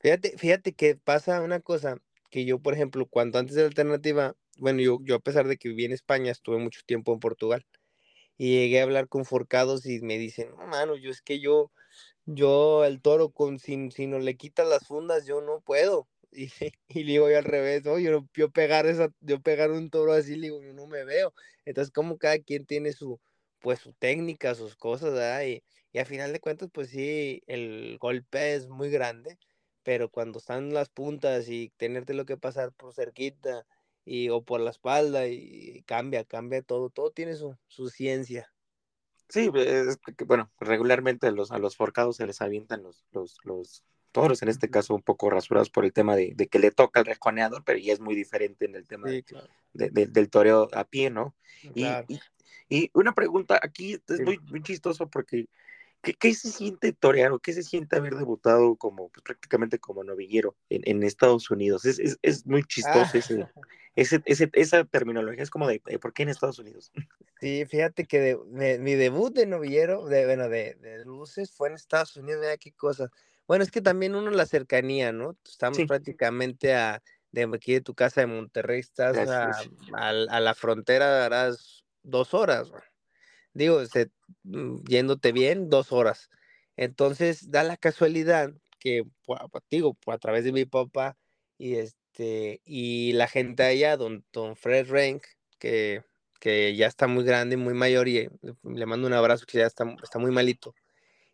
Fíjate, 0.00 0.36
fíjate 0.36 0.72
que 0.72 0.96
pasa 0.96 1.40
una 1.40 1.60
cosa, 1.60 1.98
que 2.30 2.44
yo, 2.44 2.58
por 2.58 2.74
ejemplo, 2.74 3.06
cuando 3.06 3.38
antes 3.38 3.54
de 3.54 3.62
la 3.62 3.68
alternativa, 3.68 4.34
bueno, 4.58 4.80
yo, 4.80 4.98
yo 5.02 5.16
a 5.16 5.20
pesar 5.20 5.46
de 5.46 5.56
que 5.56 5.68
viví 5.68 5.84
en 5.84 5.92
España, 5.92 6.32
estuve 6.32 6.58
mucho 6.58 6.80
tiempo 6.84 7.12
en 7.12 7.20
Portugal, 7.20 7.64
y 8.36 8.54
llegué 8.54 8.80
a 8.80 8.84
hablar 8.84 9.08
con 9.08 9.24
forcados 9.24 9.86
y 9.86 10.00
me 10.00 10.18
dicen, 10.18 10.50
no, 10.58 10.66
mano, 10.66 10.96
yo 10.96 11.10
es 11.10 11.22
que 11.22 11.40
yo, 11.40 11.70
yo 12.26 12.84
el 12.84 13.00
toro 13.00 13.30
con, 13.30 13.58
si, 13.58 13.90
si 13.90 14.06
no 14.06 14.18
le 14.18 14.36
quitas 14.36 14.66
las 14.66 14.86
fundas, 14.86 15.26
yo 15.26 15.40
no 15.40 15.60
puedo. 15.60 16.08
Y, 16.32 16.48
y 16.88 17.04
le 17.04 17.12
digo 17.12 17.30
yo 17.30 17.38
al 17.38 17.44
revés, 17.44 17.84
¿no? 17.84 17.98
yo, 17.98 18.26
yo 18.34 18.50
pegar 18.50 18.86
esa, 18.86 19.10
yo 19.20 19.40
pegar 19.42 19.70
un 19.70 19.90
toro 19.90 20.12
así, 20.12 20.36
le 20.36 20.48
digo, 20.48 20.62
yo 20.62 20.72
no 20.74 20.86
me 20.86 21.04
veo. 21.04 21.34
Entonces, 21.64 21.92
como 21.92 22.18
cada 22.18 22.38
quien 22.38 22.66
tiene 22.66 22.92
su, 22.92 23.20
pues 23.60 23.80
su 23.80 23.92
técnica, 23.94 24.54
sus 24.54 24.76
cosas, 24.76 25.12
¿verdad? 25.12 25.44
Y, 25.44 25.62
y 25.92 25.98
a 25.98 26.04
final 26.06 26.32
de 26.32 26.40
cuentas, 26.40 26.70
pues 26.72 26.90
sí, 26.90 27.42
el 27.46 27.98
golpe 27.98 28.54
es 28.54 28.68
muy 28.68 28.90
grande, 28.90 29.38
pero 29.82 30.08
cuando 30.10 30.38
están 30.38 30.72
las 30.74 30.88
puntas 30.88 31.48
y 31.48 31.70
tenerte 31.76 32.14
lo 32.14 32.24
que 32.26 32.36
pasar 32.36 32.72
por 32.72 32.94
cerquita 32.94 33.66
y 34.04 34.28
o 34.30 34.42
por 34.42 34.60
la 34.60 34.70
espalda 34.70 35.26
y 35.28 35.82
cambia, 35.86 36.24
cambia 36.24 36.62
todo, 36.62 36.90
todo 36.90 37.10
tiene 37.12 37.34
su, 37.36 37.56
su 37.68 37.88
ciencia. 37.88 38.52
Sí, 39.28 39.50
es 39.54 39.98
bueno, 40.26 40.52
regularmente 40.60 41.26
a 41.26 41.30
los, 41.30 41.50
a 41.52 41.58
los 41.58 41.76
forcados 41.76 42.16
se 42.16 42.26
les 42.26 42.42
avientan 42.42 42.82
los, 42.82 43.06
los, 43.12 43.38
los 43.44 43.82
toros, 44.12 44.42
en 44.42 44.48
este 44.48 44.70
caso 44.70 44.94
un 44.94 45.02
poco 45.02 45.30
rasurados 45.30 45.70
por 45.70 45.84
el 45.84 45.92
tema 45.92 46.14
de, 46.16 46.32
de 46.36 46.48
que 46.48 46.58
le 46.58 46.70
toca 46.70 47.00
al 47.00 47.06
rejoneador, 47.06 47.64
pero 47.64 47.78
ya 47.78 47.92
es 47.92 48.00
muy 48.00 48.14
diferente 48.14 48.66
en 48.66 48.76
el 48.76 48.86
tema 48.86 49.08
Sí, 49.08 49.22
claro. 49.22 49.48
de- 49.72 49.90
de- 49.90 50.06
del 50.06 50.30
toreo 50.30 50.68
a 50.72 50.84
pie, 50.84 51.10
¿no? 51.10 51.34
Y, 51.62 51.70
Claro. 51.72 52.06
y, 52.08 52.20
y 52.68 52.90
una 52.94 53.12
pregunta, 53.14 53.58
aquí 53.62 53.94
es 53.94 54.20
muy, 54.20 54.38
muy 54.38 54.62
chistoso 54.62 55.08
porque 55.08 55.46
¿qué, 56.02 56.14
qué 56.14 56.34
se 56.34 56.50
siente 56.50 56.92
torear 56.92 57.32
o 57.32 57.38
qué 57.38 57.52
se 57.52 57.62
siente 57.62 57.96
haber 57.96 58.16
debutado 58.16 58.76
como 58.76 59.08
pues, 59.08 59.22
prácticamente 59.22 59.78
como 59.78 60.04
novillero 60.04 60.56
en, 60.68 60.82
en 60.84 61.02
Estados 61.02 61.50
Unidos? 61.50 61.84
Es, 61.84 61.98
es, 61.98 62.18
es 62.22 62.46
muy 62.46 62.64
chistoso 62.64 63.16
Ah, 63.16 63.18
ese, 63.18 63.46
ese, 63.96 64.22
ese- 64.26 64.50
esa 64.54 64.84
terminología, 64.84 65.42
es 65.42 65.50
como 65.50 65.66
de 65.68 65.82
eh, 65.86 65.98
¿por 65.98 66.12
qué 66.12 66.24
en 66.24 66.30
Estados 66.30 66.58
Unidos? 66.58 66.92
sí, 67.40 67.64
fíjate 67.66 68.06
que 68.06 68.20
de- 68.20 68.38
de- 68.46 68.78
mi 68.78 68.94
debut 68.94 69.32
de 69.34 69.46
novillero, 69.46 70.06
de, 70.06 70.26
bueno, 70.26 70.48
de, 70.48 70.74
de 70.74 71.04
luces 71.04 71.52
fue 71.52 71.68
en 71.68 71.74
Estados 71.74 72.16
Unidos, 72.16 72.40
mira 72.40 72.56
qué 72.56 72.72
cosa. 72.72 73.10
Bueno, 73.52 73.64
es 73.64 73.70
que 73.70 73.82
también 73.82 74.14
uno 74.14 74.30
la 74.30 74.46
cercanía, 74.46 75.12
¿no? 75.12 75.36
Estamos 75.44 75.76
Sí, 75.76 75.84
prácticamente 75.84 76.74
a, 76.74 77.02
de 77.32 77.42
aquí 77.54 77.74
de 77.74 77.82
tu 77.82 77.94
casa 77.94 78.22
de 78.22 78.26
Monterrey, 78.26 78.80
estás 78.80 79.18
a, 79.28 79.66
la 80.40 80.54
frontera, 80.54 81.26
harás 81.26 81.84
dos 82.02 82.32
horas, 82.32 82.70
güey. 82.70 82.82
digo, 83.54 83.84
se- 83.86 84.10
mm, 84.44 84.84
yéndote 84.88 85.32
bien, 85.32 85.68
dos 85.70 85.92
horas. 85.92 86.30
Entonces, 86.76 87.50
da 87.50 87.62
la 87.64 87.76
casualidad 87.76 88.52
que, 88.80 89.02
digo, 89.70 89.98
a 90.06 90.18
través 90.18 90.44
de 90.44 90.52
mi 90.52 90.64
papá 90.64 91.18
y 91.58 91.74
este, 91.74 92.62
y 92.64 93.12
la 93.12 93.28
gente 93.28 93.64
allá, 93.64 93.98
don, 93.98 94.24
don 94.32 94.56
Fred 94.56 94.88
Rank, 94.90 95.24
que, 95.58 96.02
que 96.40 96.74
ya 96.76 96.86
está 96.86 97.06
muy 97.06 97.24
grande, 97.24 97.58
muy 97.58 97.74
mayor, 97.74 98.08
y 98.08 98.18
eh, 98.18 98.30
le 98.64 98.86
mando 98.86 99.06
un 99.08 99.12
abrazo 99.12 99.44
que 99.46 99.58
ya 99.58 99.66
está, 99.66 99.84
está 100.02 100.18
muy 100.18 100.30
malito. 100.30 100.74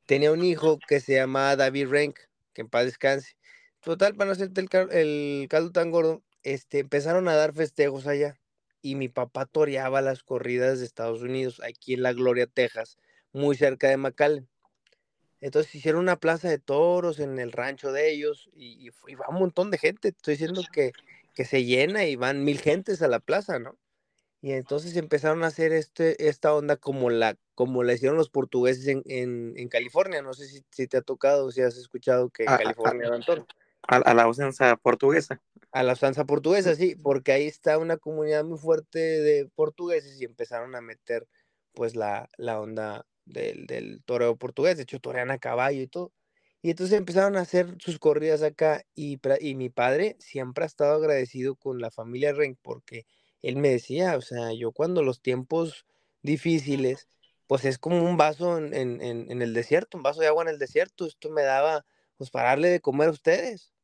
Tenía 0.09 0.33
un 0.33 0.43
hijo 0.43 0.79
que 0.89 1.01
se 1.01 1.17
llama 1.17 1.55
David 1.55 1.89
Rank, 1.91 2.19
que 2.55 2.63
en 2.63 2.71
paz 2.71 2.87
descanse. 2.87 3.37
Total, 3.81 4.15
para 4.15 4.29
no 4.29 4.33
hacerte 4.33 4.63
el, 4.63 4.71
cal- 4.71 4.91
el 4.91 5.47
caldo 5.51 5.71
tan 5.71 5.91
gordo, 5.91 6.23
este, 6.43 6.79
empezaron 6.79 7.29
a 7.29 7.35
dar 7.35 7.53
festejos 7.53 8.07
allá. 8.07 8.41
Y 8.81 8.95
mi 8.95 9.11
papá 9.11 9.45
toreaba 9.45 10.01
las 10.01 10.23
corridas 10.23 10.79
de 10.79 10.87
Estados 10.87 11.21
Unidos, 11.21 11.61
aquí 11.63 11.93
en 11.93 12.03
La 12.03 12.15
Gloria, 12.15 12.47
Texas, 12.47 12.97
muy 13.35 13.55
cerca 13.55 13.91
de 13.91 13.99
McAllen. 13.99 14.49
Entonces 15.43 15.75
hicieron 15.75 16.01
una 16.01 16.17
plaza 16.17 16.49
de 16.49 16.59
toros 16.59 17.19
en 17.19 17.39
el 17.39 17.53
rancho 17.53 17.93
de 17.93 18.11
ellos 18.11 18.49
y, 18.55 18.89
y 19.09 19.15
va 19.15 19.29
un 19.29 19.41
montón 19.41 19.71
de 19.71 19.77
gente. 19.77 20.09
Estoy 20.09 20.35
diciendo 20.35 20.63
que, 20.73 20.93
que 21.35 21.45
se 21.45 21.67
llena 21.67 22.07
y 22.07 22.17
van 22.17 22.45
mil 22.45 22.59
gentes 22.61 23.03
a 23.03 23.09
la 23.09 23.21
plaza, 23.21 23.59
¿no? 23.59 23.77
Y 24.41 24.53
entonces 24.53 24.97
empezaron 24.97 25.45
a 25.45 25.49
hacer 25.49 25.73
este, 25.73 26.29
esta 26.29 26.55
onda 26.55 26.77
como 26.77 27.11
la, 27.11 27.37
como 27.59 27.83
la 27.83 27.93
hicieron 27.93 28.17
los 28.17 28.31
portugueses 28.31 28.87
en, 28.87 29.03
en, 29.07 29.53
en 29.57 29.69
California. 29.69 30.23
No 30.23 30.33
sé 30.33 30.47
si, 30.47 30.65
si 30.71 30.87
te 30.87 30.99
ha 30.99 31.03
tocado, 31.03 31.51
si 31.51 31.61
has 31.61 31.77
escuchado 31.77 32.31
que 32.31 32.45
en 32.45 32.51
A, 32.51 32.57
California 32.57 33.11
dan 33.11 33.25
toros. 33.25 33.49
a, 33.83 33.97
a 33.97 34.15
la 34.15 34.29
usanza 34.29 34.77
portuguesa. 34.77 35.43
A 35.73 35.83
la 35.83 35.95
usanza 35.95 36.25
portuguesa, 36.25 36.77
sí, 36.77 36.95
porque 37.03 37.33
ahí 37.33 37.49
está 37.49 37.79
una 37.79 37.97
comunidad 37.97 38.45
muy 38.45 38.59
fuerte 38.59 39.01
de 39.01 39.51
portugueses 39.57 40.21
y 40.21 40.25
empezaron 40.25 40.77
a 40.77 40.81
meter 40.81 41.27
pues 41.73 41.97
la, 41.97 42.29
la 42.37 42.61
onda 42.61 43.07
del, 43.25 43.67
del 43.67 44.05
toreo 44.05 44.37
portugués, 44.37 44.77
de 44.77 44.85
hecho 44.85 45.01
torean 45.01 45.33
a 45.33 45.39
caballo 45.39 45.83
y 45.83 45.89
todo. 45.89 46.13
Y 46.63 46.71
entonces 46.71 46.97
empezaron 46.97 47.37
a 47.37 47.41
hacer 47.41 47.75
sus 47.81 47.99
corridas 47.99 48.45
acá 48.45 48.85
y, 48.95 49.19
y 49.41 49.57
mi 49.57 49.69
padre 49.69 50.15
siempre 50.21 50.63
ha 50.63 50.69
estado 50.69 50.95
agradecido 50.95 51.57
con 51.57 51.81
la 51.81 51.91
familia 51.91 52.33
Renk 52.33 52.57
porque 52.63 53.05
él 53.43 53.57
me 53.57 53.71
decía, 53.71 54.17
o 54.17 54.21
sea, 54.21 54.53
yo 54.53 54.71
cuando 54.71 55.03
los 55.03 55.21
tiempos 55.23 55.87
difíciles, 56.23 57.09
pues 57.49 57.67
es 57.67 57.79
como 57.79 58.05
un 58.05 58.19
vaso 58.19 58.59
en, 58.59 58.75
en, 58.75 59.03
en- 59.03 59.43
el 59.43 59.55
desierto, 59.55 59.99
un 59.99 60.05
vaso 60.05 60.23
de 60.23 60.29
agua 60.29 60.45
en 60.45 60.51
el 60.51 60.61
desierto, 60.61 61.07
esto 61.07 61.31
me 61.31 61.45
daba 61.45 61.87
pues 62.19 62.31
para 62.31 62.51
darle 62.51 62.71
de 62.71 62.81
comer 62.83 63.09
a 63.11 63.13
ustedes. 63.13 63.75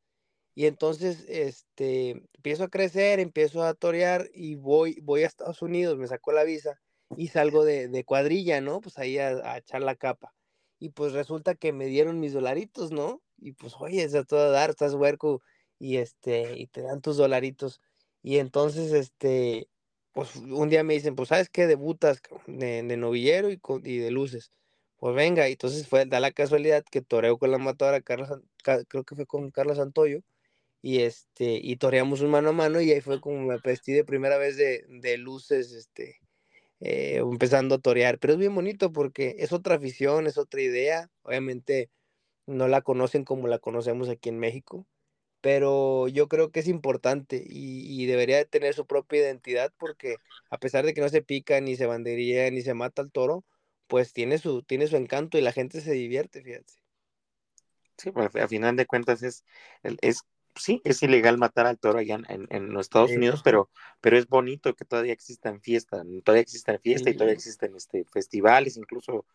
Y 0.55 0.67
entonces, 0.67 1.25
este, 1.27 2.11
empiezo 2.33 2.63
a 2.65 2.69
crecer, 2.69 3.19
empiezo 3.19 3.63
a 3.63 3.73
torear 3.73 4.29
y 4.33 4.55
voy, 4.55 4.99
voy 5.03 5.23
a 5.23 5.27
Estados 5.27 5.61
Unidos, 5.61 5.97
me 5.97 6.07
sacó 6.07 6.31
la 6.31 6.43
visa 6.45 6.79
y 7.17 7.27
salgo 7.29 7.65
de, 7.65 7.89
de 7.89 8.05
cuadrilla, 8.05 8.61
¿no? 8.61 8.79
Pues 8.81 8.97
ahí 8.97 9.17
a, 9.19 9.29
a 9.53 9.57
echar 9.57 9.81
la 9.83 9.95
capa. 9.95 10.33
Y 10.79 10.89
pues 10.89 11.13
resulta 11.13 11.55
que 11.55 11.73
me 11.73 11.87
dieron 11.87 12.19
mis 12.19 12.33
dolaritos, 12.33 12.91
¿no? 12.91 13.21
Y 13.37 13.53
pues, 13.53 13.73
oye, 13.79 14.03
es 14.03 14.15
a 14.15 14.23
todo 14.23 14.51
dar, 14.51 14.69
estás 14.71 14.93
huerco 14.93 15.41
y 15.79 15.97
este, 15.97 16.57
y 16.57 16.67
te 16.67 16.81
dan 16.81 17.01
tus 17.01 17.17
dolaritos. 17.17 17.81
Y 18.21 18.37
entonces, 18.39 18.91
este, 18.93 19.69
pues 20.15 20.35
un 20.37 20.69
día 20.69 20.83
me 20.85 20.95
dicen, 20.95 21.15
pues, 21.17 21.29
¿sabes 21.29 21.49
qué? 21.51 21.67
Debutas 21.67 22.21
de, 22.47 22.83
de 22.83 22.97
novillero 22.97 23.51
y, 23.51 23.61
y 23.85 23.99
de 23.99 24.11
luces. 24.11 24.51
Pues 24.97 25.15
venga, 25.15 25.49
y 25.49 25.53
entonces 25.53 25.87
fue, 25.87 26.05
da 26.07 26.21
la 26.21 26.31
casualidad 26.33 26.85
que 26.91 27.01
toreo 27.03 27.37
con 27.39 27.51
la 27.51 27.59
matadora, 27.59 28.01
Carla, 28.01 28.41
creo 28.89 29.05
que 29.05 29.15
fue 29.15 29.27
con 29.27 29.51
Carla 29.51 29.75
Santoyo 29.75 30.21
y 30.81 31.01
este 31.01 31.59
y 31.63 31.77
toreamos 31.77 32.21
un 32.21 32.31
mano 32.31 32.49
a 32.49 32.53
mano 32.53 32.81
y 32.81 32.91
ahí 32.91 33.01
fue 33.01 33.21
como 33.21 33.41
me 33.41 33.57
vestí 33.63 33.93
de 33.93 34.05
primera 34.05 34.37
vez 34.37 34.57
de, 34.57 34.85
de 34.89 35.17
luces 35.17 35.73
este 35.73 36.21
eh, 36.81 37.17
empezando 37.17 37.75
a 37.75 37.79
torear 37.79 38.19
pero 38.19 38.33
es 38.33 38.39
bien 38.39 38.55
bonito 38.55 38.91
porque 38.93 39.35
es 39.39 39.53
otra 39.53 39.75
afición 39.75 40.27
es 40.27 40.37
otra 40.37 40.61
idea 40.61 41.11
obviamente 41.23 41.91
no 42.47 42.67
la 42.67 42.81
conocen 42.81 43.25
como 43.25 43.47
la 43.47 43.59
conocemos 43.59 44.09
aquí 44.09 44.29
en 44.29 44.39
México 44.39 44.87
pero 45.45 46.07
yo 46.07 46.27
creo 46.27 46.49
que 46.51 46.59
es 46.61 46.67
importante 46.67 47.37
y, 47.47 48.01
y 48.01 48.07
debería 48.07 48.37
de 48.37 48.45
tener 48.45 48.73
su 48.73 48.87
propia 48.87 49.19
identidad 49.21 49.71
porque 49.77 50.17
a 50.49 50.57
pesar 50.57 50.87
de 50.87 50.95
que 50.95 51.01
no 51.01 51.09
se 51.09 51.21
pica 51.21 51.61
ni 51.61 51.75
se 51.75 51.85
banderilla 51.85 52.49
ni 52.49 52.63
se 52.63 52.73
mata 52.73 53.03
al 53.03 53.11
toro 53.11 53.45
pues 53.87 54.11
tiene 54.11 54.39
su 54.39 54.63
tiene 54.63 54.87
su 54.87 54.95
encanto 54.97 55.37
y 55.37 55.41
la 55.41 55.51
gente 55.51 55.81
se 55.81 55.91
divierte 55.93 56.41
fíjate. 56.41 56.73
Sí, 57.97 58.11
pues, 58.11 58.35
a 58.35 58.47
final 58.47 58.75
de 58.75 58.87
cuentas 58.87 59.23
es, 59.23 59.45
es, 60.01 60.21
sí, 60.55 60.81
es 60.83 61.01
ilegal 61.03 61.37
matar 61.37 61.67
al 61.67 61.77
toro 61.79 61.99
allá 61.99 62.15
en, 62.29 62.47
en- 62.49 62.69
los 62.73 62.85
Estados 62.85 63.11
Sí, 63.11 63.17
Unidos, 63.17 63.41
pero, 63.43 63.69
pero 64.01 64.17
es 64.17 64.27
bonito 64.27 64.73
que 64.75 64.85
todavía 64.85 65.13
existan 65.13 65.61
fiestas, 65.61 66.05
todavía 66.23 66.41
existan 66.41 66.79
fiesta 66.79 67.09
y 67.09 67.13
todavía 67.13 67.33
sí, 67.33 67.35
existen 67.35 67.75
este, 67.75 68.05
festivales, 68.05 68.77
incluso 68.77 69.25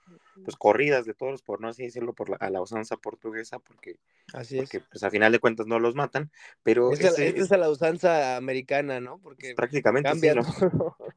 pues 0.45 0.57
corridas 0.57 1.05
de 1.07 1.15
toros, 1.15 1.43
por 1.43 1.61
no 1.61 1.69
así 1.69 1.85
decirlo, 1.85 2.15
por 2.15 2.31
la, 2.31 2.37
a 2.37 2.51
la 2.51 2.63
usanza 2.63 2.97
portuguesa, 2.97 3.59
porque, 3.59 3.97
así 4.33 4.57
porque 4.57 4.79
es 4.79 4.81
pues 4.81 5.03
a 5.05 5.11
final 5.11 5.33
de 5.33 5.41
cuentas 5.41 5.67
no 5.67 5.79
los 5.79 5.95
matan, 5.95 6.31
pero 6.63 6.93
Esta, 6.93 7.09
ese 7.09 7.39
esta 7.39 7.41
es, 7.41 7.53
a 7.53 7.57
la 7.59 7.71
usanza 7.71 8.37
americana, 8.37 9.01
¿no? 9.01 9.19
Porque 9.21 9.55
prácticamente 9.55 10.15
sí, 10.17 10.27
cambia 10.27 10.35
¿no? 10.35 10.43
todo. 10.43 10.97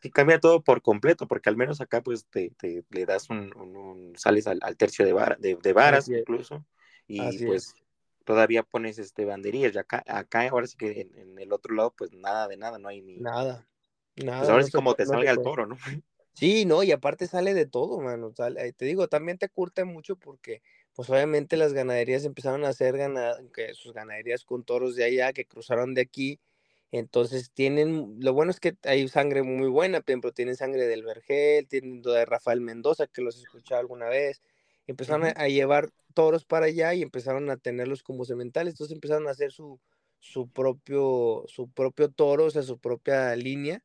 Sí, 0.00 0.10
cambia 0.10 0.40
todo 0.40 0.62
por 0.62 0.82
completo, 0.82 1.28
porque 1.28 1.48
al 1.48 1.56
menos 1.56 1.80
acá 1.80 2.02
pues 2.02 2.26
te, 2.26 2.50
te- 2.58 2.84
le 2.90 3.06
das 3.06 3.30
un, 3.30 3.52
un- 3.56 3.76
un- 3.76 4.16
sales 4.16 4.46
al, 4.48 4.58
al 4.62 4.76
tercio 4.76 5.04
de, 5.04 5.12
vara- 5.12 5.36
de, 5.38 5.54
de 5.56 5.72
varas 5.72 6.08
Así 6.08 6.14
es, 6.14 6.24
incluso, 6.24 6.64
y 7.06 7.38
así 7.38 7.44
pues 7.44 7.68
es. 7.68 7.74
Todavía 8.22 8.62
pones 8.64 8.98
este 8.98 9.24
banderillas, 9.26 9.74
y 9.74 9.78
acá, 9.78 10.02
acá 10.06 10.48
ahora 10.48 10.66
sí 10.66 10.76
que 10.76 11.02
en, 11.02 11.18
en 11.18 11.38
el 11.38 11.52
otro 11.52 11.74
lado 11.74 11.94
pues 11.96 12.12
nada 12.12 12.48
de 12.48 12.56
nada, 12.56 12.78
no 12.78 12.88
hay 12.88 13.02
ni, 13.02 13.26
Nada, 13.26 13.66
pues 14.38 14.48
nada, 14.48 14.50
ahora 14.50 14.62
no 14.62 14.64
sí 14.64 14.70
se, 14.70 14.72
como 14.72 14.94
te 14.94 15.06
no 15.06 15.06
salga 15.06 15.30
el 15.30 15.40
toro, 15.40 15.66
¿no? 15.66 15.76
Sí, 16.34 16.64
no, 16.64 16.82
y 16.82 16.92
aparte 16.92 17.26
sale 17.26 17.52
de 17.54 17.66
todo, 17.66 18.00
mano. 18.00 18.32
sale- 18.34 18.66
eh, 18.68 18.72
te 18.72 18.86
digo, 18.86 19.08
también 19.08 19.38
te 19.38 19.48
curte 19.48 19.84
mucho 19.84 20.16
porque, 20.16 20.62
pues 20.94 21.10
obviamente 21.10 21.56
las 21.56 21.72
ganaderías 21.74 22.24
empezaron 22.24 22.64
a 22.64 22.68
hacer 22.68 22.96
gana- 22.96 23.36
que 23.52 23.74
sus 23.74 23.92
ganaderías 23.92 24.44
con 24.44 24.64
toros 24.64 24.96
de 24.96 25.04
allá 25.04 25.32
que 25.32 25.44
cruzaron 25.46 25.94
de 25.94 26.00
aquí. 26.02 26.40
Entonces 26.90 27.50
tienen, 27.52 28.16
lo 28.20 28.32
bueno 28.34 28.50
es 28.50 28.60
que 28.60 28.76
hay 28.84 29.06
sangre 29.08 29.42
muy 29.42 29.68
buena, 29.68 29.98
ejemplo, 29.98 30.32
tienen 30.32 30.56
sangre 30.56 30.86
del 30.86 31.04
Vergel, 31.04 31.68
tienen 31.68 32.02
de 32.02 32.24
Rafael 32.26 32.60
Mendoza, 32.60 33.06
que 33.06 33.22
los 33.22 33.36
he 33.38 33.42
escuchado 33.42 33.80
alguna 33.80 34.08
vez. 34.08 34.42
Empezaron 34.86 35.32
a, 35.36 35.48
llevar 35.48 35.90
toros 36.14 36.44
para 36.44 36.66
allá 36.66 36.94
y 36.94 37.02
empezaron 37.02 37.50
a 37.50 37.56
tenerlos 37.56 38.02
como 38.02 38.24
sementales. 38.24 38.74
Entonces 38.74 38.94
empezaron 38.94 39.28
a 39.28 39.30
hacer 39.30 39.52
su, 39.52 39.80
su 40.18 40.48
propio, 40.50 41.44
su 41.48 41.70
propio 41.70 42.10
toro, 42.10 42.46
o 42.46 42.50
sea, 42.50 42.62
su 42.62 42.78
propia 42.78 43.34
línea. 43.36 43.82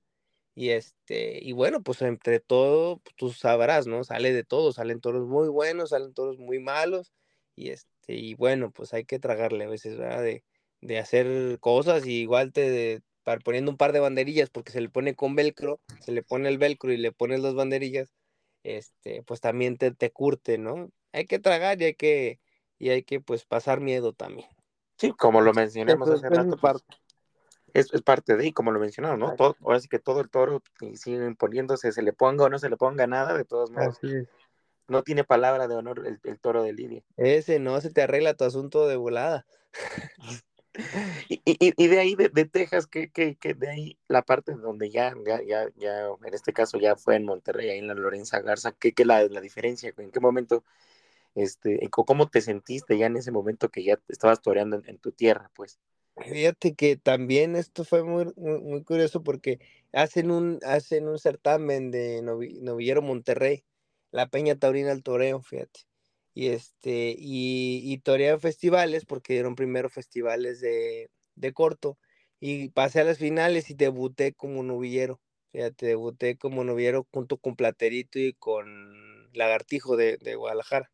Y 0.55 0.69
este, 0.69 1.39
y 1.43 1.51
bueno, 1.51 1.83
pues 1.83 2.01
entre 2.01 2.39
todo, 2.39 2.97
pues, 2.99 3.15
tú 3.15 3.31
sabrás, 3.31 3.85
¿no? 3.85 4.03
Sale 4.03 4.33
de 4.33 4.43
todo, 4.43 4.73
salen 4.73 5.01
toros 5.01 5.27
muy 5.27 5.49
buenos, 5.49 5.91
salen 5.91 6.13
toros 6.15 6.39
muy 6.39 6.59
malos, 6.59 7.13
y 7.55 7.69
este, 7.69 8.15
y 8.15 8.33
bueno, 8.33 8.71
pues 8.71 8.93
hay 8.93 9.05
que 9.05 9.19
tragarle 9.19 9.65
a 9.65 9.69
veces, 9.69 9.97
¿verdad? 9.97 10.23
De, 10.23 10.43
de 10.81 10.97
hacer 10.99 11.59
cosas 11.59 12.07
y 12.07 12.21
igual 12.21 12.53
te, 12.53 13.01
poniendo 13.43 13.71
un 13.71 13.77
par 13.77 13.91
de 13.91 13.99
banderillas, 13.99 14.49
porque 14.49 14.71
se 14.71 14.81
le 14.81 14.89
pone 14.89 15.15
con 15.15 15.35
velcro, 15.35 15.81
se 15.99 16.11
le 16.11 16.23
pone 16.23 16.49
el 16.49 16.57
velcro 16.57 16.91
y 16.93 16.97
le 16.97 17.11
pones 17.11 17.41
las 17.41 17.53
banderillas, 17.53 18.09
este, 18.63 19.23
pues 19.23 19.41
también 19.41 19.77
te, 19.77 19.91
te 19.91 20.11
curte, 20.11 20.57
¿no? 20.57 20.89
Hay 21.13 21.25
que 21.25 21.39
tragar 21.39 21.81
y 21.81 21.85
hay 21.85 21.93
que, 21.95 22.39
y 22.77 22.89
hay 22.89 23.03
que 23.03 23.19
pues 23.19 23.45
pasar 23.45 23.79
miedo 23.81 24.13
también. 24.13 24.47
Sí, 24.97 25.11
como 25.11 25.41
lo 25.41 25.53
mencionamos 25.53 26.09
hace 26.09 26.29
rato, 26.29 26.57
pues, 26.57 26.83
es, 27.73 27.93
es, 27.93 28.01
parte 28.01 28.35
de, 28.35 28.47
y 28.47 28.53
como 28.53 28.71
lo 28.71 28.79
mencionamos, 28.79 29.19
¿no? 29.19 29.35
Todo, 29.35 29.55
ahora 29.61 29.79
sí 29.79 29.87
que 29.87 29.99
todo 29.99 30.21
el 30.21 30.29
toro 30.29 30.63
sigue 30.95 31.25
imponiéndose, 31.25 31.91
se 31.91 32.01
le 32.01 32.13
ponga 32.13 32.45
o 32.45 32.49
no 32.49 32.57
se 32.57 32.69
le 32.69 32.77
ponga 32.77 33.05
nada, 33.05 33.37
de 33.37 33.45
todos 33.45 33.71
modos. 33.71 33.99
No 34.87 35.03
tiene 35.03 35.23
palabra 35.25 35.67
de 35.67 35.75
honor 35.75 36.07
el, 36.07 36.19
el, 36.23 36.39
toro 36.39 36.63
de 36.63 36.71
Lidia. 36.71 37.03
Ese 37.17 37.59
no 37.59 37.79
se 37.81 37.91
te 37.91 38.01
arregla 38.01 38.35
tu 38.35 38.45
asunto 38.45 38.87
de 38.87 38.95
volada. 38.95 39.45
y, 41.27 41.87
de 41.87 41.99
ahí, 41.99 42.15
de, 42.15 42.45
Texas, 42.45 42.87
que, 42.87 43.09
que, 43.09 43.35
que, 43.35 43.53
de 43.53 43.69
ahí 43.69 43.97
la 44.07 44.21
parte 44.21 44.53
donde 44.53 44.89
ya, 44.89 45.13
ya, 45.25 45.41
ya, 45.43 45.67
ya, 45.75 46.07
en 46.07 46.33
este 46.33 46.53
caso 46.53 46.79
ya 46.79 46.95
fue 46.95 47.15
en 47.15 47.25
Monterrey, 47.25 47.69
ahí 47.69 47.79
en 47.79 47.87
la 47.87 47.95
Lorenza 47.95 48.39
Garza, 48.41 48.71
¿qué, 48.73 48.93
qué 48.93 49.05
la, 49.05 49.27
diferencia? 49.27 49.93
¿En 49.97 50.11
qué 50.11 50.19
momento, 50.19 50.63
este, 51.35 51.79
cómo 51.89 52.29
te 52.29 52.41
sentiste 52.41 52.97
ya 52.97 53.07
en 53.07 53.17
ese 53.17 53.31
momento 53.31 53.69
que 53.69 53.83
ya 53.83 53.99
estabas 54.07 54.41
toreando 54.41 54.81
en, 54.85 54.97
tu 54.99 55.11
tierra, 55.11 55.51
pues? 55.55 55.79
Fíjate 56.17 56.73
que 56.73 56.95
también 56.95 57.55
esto 57.55 57.83
fue 57.83 58.03
muy, 58.03 58.33
muy, 58.35 58.83
curioso 58.83 59.23
porque 59.23 59.59
hacen 59.93 60.31
un, 60.31 60.59
hacen 60.65 61.07
un 61.07 61.19
certamen 61.19 61.91
de 61.91 62.21
novi, 62.23 62.59
novillero 62.61 63.01
Monterrey, 63.03 63.63
la 64.11 64.27
Peña 64.27 64.55
Taurina 64.55 64.91
al 64.91 65.03
Toreo, 65.03 65.41
fíjate. 65.41 65.81
Y 66.37 66.49
este, 66.49 67.15
y, 67.17 67.81
y 67.83 67.97
torean 67.99 68.39
festivales, 68.39 69.05
porque 69.05 69.33
dieron 69.33 69.55
primero 69.55 69.89
festivales 69.89 70.61
de, 70.61 71.09
de 71.35 71.53
corto, 71.53 71.97
y 72.39 72.69
pasé 72.69 73.01
a 73.01 73.03
las 73.05 73.17
finales 73.17 73.69
y 73.71 73.73
debuté 73.73 74.33
como 74.33 74.61
novillero. 74.63 75.19
Fíjate, 75.51 75.87
debuté 75.87 76.37
como 76.37 76.63
novillero 76.63 77.07
junto 77.11 77.37
con 77.37 77.55
Platerito 77.55 78.19
y 78.19 78.33
con 78.33 79.29
Lagartijo 79.33 79.97
de, 79.97 80.17
de 80.17 80.35
Guadalajara. 80.35 80.91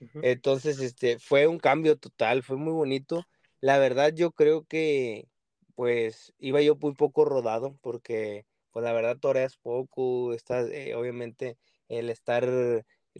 Uh 0.00 0.06
-huh. 0.06 0.22
Entonces, 0.22 0.80
este, 0.80 1.18
fue 1.18 1.46
un 1.46 1.58
cambio 1.58 1.96
total, 1.98 2.42
fue 2.42 2.56
muy 2.56 2.72
bonito 2.72 3.24
la 3.60 3.78
verdad 3.78 4.12
yo 4.14 4.32
creo 4.32 4.64
que 4.64 5.28
pues 5.74 6.32
iba 6.38 6.62
yo 6.62 6.76
muy 6.76 6.94
poco 6.94 7.24
rodado 7.26 7.76
porque 7.82 8.46
pues 8.70 8.84
la 8.84 8.92
verdad 8.92 9.18
toreas 9.18 9.56
poco, 9.58 10.32
estás 10.32 10.68
eh, 10.70 10.94
obviamente 10.94 11.58
el 11.88 12.08
estar 12.10 12.46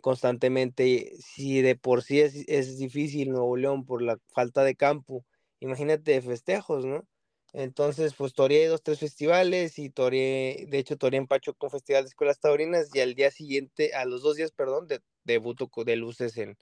constantemente, 0.01 1.13
si 1.19 1.63
de 1.63 1.77
por 1.77 2.03
sí 2.03 2.21
es, 2.21 2.45
es, 2.49 2.79
difícil 2.79 3.31
Nuevo 3.31 3.57
León 3.57 3.85
por 3.85 4.03
la 4.03 4.19
falta 4.33 4.65
de 4.65 4.77
campo, 4.77 5.25
imagínate 5.61 6.21
festejos, 6.23 6.85
¿no? 6.85 7.07
Entonces, 7.53 8.15
pues 8.15 8.33
toreé 8.33 8.69
dos, 8.69 8.83
tres 8.83 9.01
festivales 9.01 9.79
y 9.79 9.91
toreé, 9.91 10.67
de 10.69 10.79
hecho 10.79 10.97
toreé 10.97 11.19
en 11.19 11.27
Pacho 11.27 11.55
con 11.55 11.71
Festival 11.71 12.05
de 12.05 12.09
Escuelas 12.09 12.39
Taurinas 12.39 12.95
y 12.95 13.01
al 13.01 13.15
día 13.15 13.31
siguiente, 13.33 13.93
a 13.95 14.05
los 14.05 14.23
dos 14.23 14.37
días, 14.37 14.53
perdón, 14.53 14.87
de, 14.87 15.01
debuto 15.25 15.69
de 15.85 15.97
luces 15.97 16.37
en, 16.39 16.57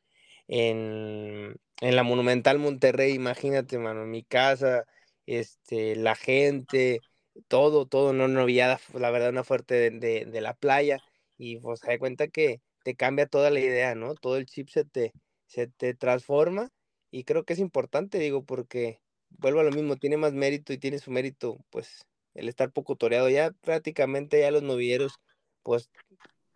en, 0.48 1.56
en 1.80 1.96
la 1.96 2.02
Monumental 2.02 2.58
Monterrey, 2.58 3.12
imagínate, 3.12 3.78
mano, 3.78 4.06
mi 4.06 4.24
casa, 4.24 4.84
este, 5.26 5.96
la 5.96 6.16
gente, 6.16 7.00
todo, 7.48 7.86
todo, 7.86 8.12
no 8.14 8.28
noviada, 8.28 8.80
la 8.94 9.10
verdad, 9.10 9.30
una 9.30 9.44
fuerte 9.44 9.74
de, 9.74 9.90
de, 9.90 10.24
de, 10.24 10.40
la 10.40 10.54
playa, 10.54 10.98
y 11.36 11.58
pues 11.58 11.80
se 11.80 11.88
da 11.88 11.98
cuenta 11.98 12.28
que 12.28 12.62
te 12.82 12.94
cambia 12.94 13.26
toda 13.26 13.50
la 13.50 13.60
idea, 13.60 13.94
¿no? 13.94 14.14
Todo 14.14 14.36
el 14.36 14.46
chip 14.46 14.68
se 14.68 14.84
te, 14.84 15.12
se 15.46 15.66
te 15.66 15.94
transforma, 15.94 16.70
y 17.10 17.24
creo 17.24 17.44
que 17.44 17.54
es 17.54 17.58
importante, 17.58 18.18
digo, 18.18 18.44
porque 18.44 19.00
vuelvo 19.30 19.60
a 19.60 19.64
lo 19.64 19.70
mismo, 19.70 19.96
tiene 19.96 20.16
más 20.16 20.32
mérito 20.32 20.72
y 20.72 20.78
tiene 20.78 20.98
su 20.98 21.10
mérito, 21.10 21.58
pues, 21.70 22.06
el 22.34 22.48
estar 22.48 22.70
poco 22.70 22.96
toreado, 22.96 23.28
ya 23.28 23.52
prácticamente 23.62 24.40
ya 24.40 24.50
los 24.50 24.62
novilleros, 24.62 25.14
pues, 25.62 25.90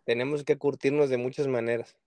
tenemos 0.05 0.43
que 0.43 0.57
curtirnos 0.57 1.09
de 1.09 1.17
muchas 1.17 1.47
maneras. 1.47 1.97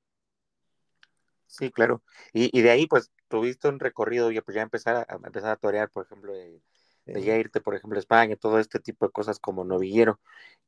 Sí, 1.47 1.71
claro. 1.71 2.03
Y, 2.33 2.57
y, 2.57 2.63
de 2.63 2.71
ahí, 2.71 2.87
pues, 2.87 3.11
tuviste 3.29 3.69
un 3.69 3.81
recorrido 3.81 4.31
y 4.31 4.41
pues 4.41 4.55
ya 4.55 4.63
empezar 4.63 4.97
a, 4.97 5.07
a 5.09 5.17
empezar 5.25 5.51
a 5.51 5.57
torear, 5.57 5.91
por 5.91 6.05
ejemplo, 6.05 6.33
de, 6.33 6.61
de, 7.07 7.23
ya 7.23 7.37
irte, 7.37 7.61
por 7.61 7.75
ejemplo, 7.75 7.99
a 7.99 8.01
España, 8.01 8.37
todo 8.37 8.59
este 8.59 8.81
tipo 8.81 9.07
de 9.07 9.13
cosas 9.13 9.39
como 9.39 9.65
novillero. 9.65 10.21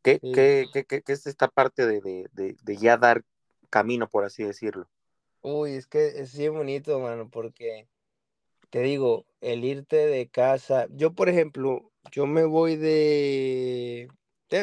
¿Qué, 0.02 0.20
sí. 0.22 0.32
qué, 0.32 0.66
qué, 0.72 0.84
qué, 0.84 1.02
qué 1.02 1.12
es 1.12 1.26
esta 1.26 1.48
parte 1.48 1.86
de, 1.86 2.00
de, 2.32 2.56
de, 2.62 2.76
ya 2.76 2.96
dar 2.96 3.24
camino, 3.70 4.08
por 4.08 4.24
así 4.24 4.42
decirlo? 4.44 4.88
Uy, 5.40 5.72
es 5.72 5.86
que 5.86 6.06
es 6.06 6.36
bien 6.36 6.54
bonito, 6.54 6.98
mano, 7.00 7.28
porque 7.30 7.88
te 8.70 8.80
digo, 8.80 9.26
el 9.40 9.64
irte 9.64 9.96
de 9.96 10.28
casa, 10.28 10.86
yo, 10.90 11.12
por 11.14 11.28
ejemplo, 11.28 11.90
yo 12.10 12.26
me 12.26 12.44
voy 12.44 12.76
de... 12.76 14.08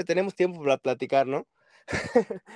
Tenemos 0.06 0.36
tiempo 0.36 0.62
para 0.64 0.78
platicar, 0.78 1.28
¿no? 1.28 1.48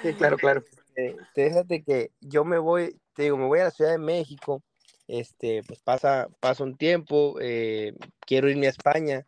Sí, 0.02 0.14
claro, 0.14 0.38
claro. 0.38 0.64
Este, 0.96 1.16
fíjate 1.34 1.84
que 1.84 2.12
yo 2.20 2.44
me 2.44 2.58
voy, 2.58 3.00
te 3.14 3.24
digo, 3.24 3.38
me 3.38 3.46
voy 3.46 3.60
a 3.60 3.66
la 3.66 3.72
Ciudad 3.72 3.92
de 3.92 4.00
México, 4.00 4.64
este, 5.08 5.64
pues 5.64 5.80
pasa, 5.80 6.28
pasa 6.40 6.64
un 6.64 6.76
tiempo, 6.76 7.38
eh, 7.40 7.94
quiero 8.22 8.50
irme 8.50 8.68
a 8.68 8.72
España, 8.72 9.26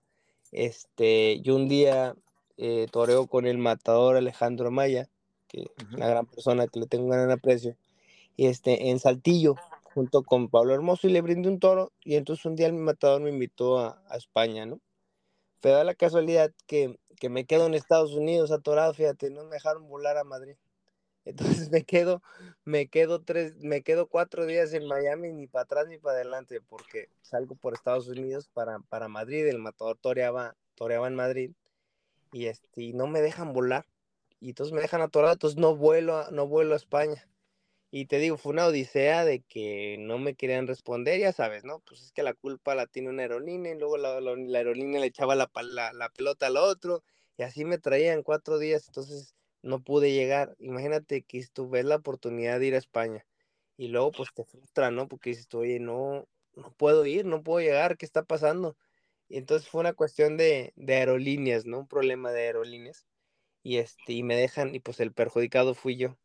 este, 0.51 1.39
yo 1.41 1.55
un 1.55 1.67
día 1.67 2.15
eh, 2.57 2.87
toreo 2.91 3.27
con 3.27 3.45
el 3.45 3.57
matador 3.57 4.17
Alejandro 4.17 4.69
Maya, 4.69 5.07
que 5.51 5.61
uh 5.61 5.63
-huh. 5.63 5.95
una 5.95 6.07
gran 6.07 6.25
persona 6.25 6.67
que 6.67 6.79
le 6.79 6.87
tengo 6.87 7.05
un 7.05 7.11
gran 7.11 7.31
aprecio, 7.31 7.75
y 8.37 8.47
este, 8.47 8.89
en 8.89 8.99
Saltillo, 8.99 9.55
junto 9.93 10.23
con 10.23 10.49
Pablo 10.49 10.73
Hermoso, 10.73 11.07
y 11.07 11.11
le 11.11 11.21
brindé 11.21 11.49
un 11.49 11.59
toro, 11.59 11.91
y 12.03 12.15
entonces 12.15 12.45
un 12.45 12.55
día 12.55 12.67
el 12.67 12.73
matador 12.73 13.21
me 13.21 13.29
invitó 13.29 13.79
a, 13.79 14.01
a 14.09 14.17
España, 14.17 14.65
¿no? 14.65 14.79
Pero 15.59 15.75
da 15.75 15.83
la 15.83 15.95
casualidad 15.95 16.51
que, 16.65 16.97
que, 17.19 17.29
me 17.29 17.45
quedo 17.45 17.67
en 17.67 17.73
Estados 17.73 18.13
Unidos 18.13 18.51
atorado, 18.51 18.93
fíjate, 18.93 19.29
no 19.29 19.43
me 19.43 19.55
dejaron 19.55 19.87
volar 19.87 20.17
a 20.17 20.23
Madrid. 20.23 20.55
Entonces 21.25 21.69
me 21.71 21.83
quedo, 21.83 22.21
me 22.63 22.87
quedo 22.87 23.21
tres, 23.21 23.55
me 23.57 23.83
quedo 23.83 24.07
cuatro 24.07 24.45
días 24.45 24.73
en 24.73 24.87
Miami, 24.87 25.31
ni 25.31 25.47
para 25.47 25.63
atrás 25.63 25.87
ni 25.87 25.97
para 25.97 26.15
adelante, 26.15 26.61
porque 26.61 27.09
salgo 27.21 27.55
por 27.55 27.73
Estados 27.73 28.07
Unidos 28.07 28.49
para, 28.53 28.79
para 28.79 29.07
Madrid, 29.07 29.45
el 29.47 29.59
matador 29.59 29.97
toreaba, 29.97 30.55
toreaba 30.75 31.07
en 31.07 31.15
Madrid, 31.15 31.51
y 32.31 32.45
este, 32.47 32.81
y 32.81 32.93
no 32.93 33.07
me 33.07 33.21
dejan 33.21 33.53
volar, 33.53 33.85
y 34.41 34.49
entonces 34.49 34.73
me 34.73 34.81
dejan 34.81 35.01
atorado, 35.01 35.33
entonces 35.33 35.59
no 35.59 35.75
vuelo 35.75 36.17
a, 36.17 36.31
no 36.31 36.47
vuelo 36.47 36.73
a 36.73 36.77
España. 36.77 37.27
Y 37.91 38.05
te 38.07 38.19
digo, 38.19 38.37
fue 38.37 38.53
una 38.53 38.67
odisea 38.67 39.25
de 39.25 39.41
que 39.41 39.97
no 39.99 40.17
me 40.17 40.35
querían 40.35 40.67
responder, 40.67 41.19
ya 41.19 41.33
sabes, 41.33 41.63
¿no? 41.65 41.81
Pues 41.81 42.01
es 42.01 42.11
que 42.13 42.23
la 42.23 42.33
culpa 42.33 42.75
la 42.75 42.87
tiene 42.87 43.09
una 43.09 43.23
aerolínea 43.23 43.73
y 43.73 43.79
luego 43.79 43.97
la, 43.97 44.17
aerolínea 44.57 45.01
le 45.01 45.07
echaba 45.07 45.35
la, 45.35 45.49
la, 45.93 46.09
pelota 46.09 46.47
al 46.47 46.57
otro 46.57 47.03
y 47.37 47.43
así 47.43 47.65
me 47.65 47.77
traían 47.79 48.23
cuatro 48.23 48.59
días, 48.59 48.87
entonces 48.87 49.35
no 49.61 49.83
pude 49.83 50.13
llegar. 50.13 50.55
Imagínate 50.59 51.23
que 51.23 51.45
ves 51.69 51.85
la 51.85 51.97
oportunidad 51.97 52.59
de 52.59 52.67
ir 52.67 52.75
a 52.75 52.79
España 52.79 53.25
y 53.77 53.89
luego 53.89 54.11
pues 54.11 54.29
te 54.33 54.45
frustra, 54.45 54.91
¿no? 54.91 55.07
Porque 55.07 55.31
dices, 55.31 55.47
oye, 55.53 55.79
no, 55.79 56.27
no 56.55 56.73
puedo 56.73 57.05
ir, 57.05 57.25
no 57.25 57.43
puedo 57.43 57.59
llegar, 57.65 57.97
¿qué 57.97 58.05
está 58.05 58.23
pasando? 58.23 58.77
Y 59.29 59.37
entonces 59.37 59.69
fue 59.69 59.81
una 59.81 59.93
cuestión 59.93 60.37
de 60.37 60.73
aerolíneas, 60.87 61.65
¿no? 61.65 61.79
Un 61.79 61.87
problema 61.87 62.31
de 62.31 62.41
aerolíneas. 62.43 63.05
Y, 63.63 63.77
este, 63.77 64.13
y 64.13 64.23
me 64.23 64.35
dejan, 64.35 64.75
y 64.75 64.79
pues 64.79 64.99
el 64.99 65.13
perjudicado 65.13 65.73
fui 65.75 65.97
yo. 65.97 66.17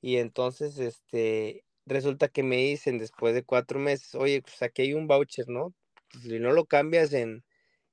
Y 0.00 0.18
entonces, 0.18 0.78
este, 0.78 1.64
resulta 1.86 2.28
que 2.28 2.42
me 2.42 2.56
dicen 2.58 2.98
después 2.98 3.34
de 3.34 3.44
cuatro 3.44 3.78
meses, 3.80 4.14
oye, 4.14 4.42
pues 4.42 4.62
aquí 4.62 4.82
hay 4.82 4.94
un 4.94 5.06
voucher, 5.08 5.48
¿no? 5.48 5.74
Pues, 6.12 6.24
si 6.24 6.38
no 6.40 6.52
lo 6.52 6.66
cambias 6.66 7.12
en, 7.12 7.44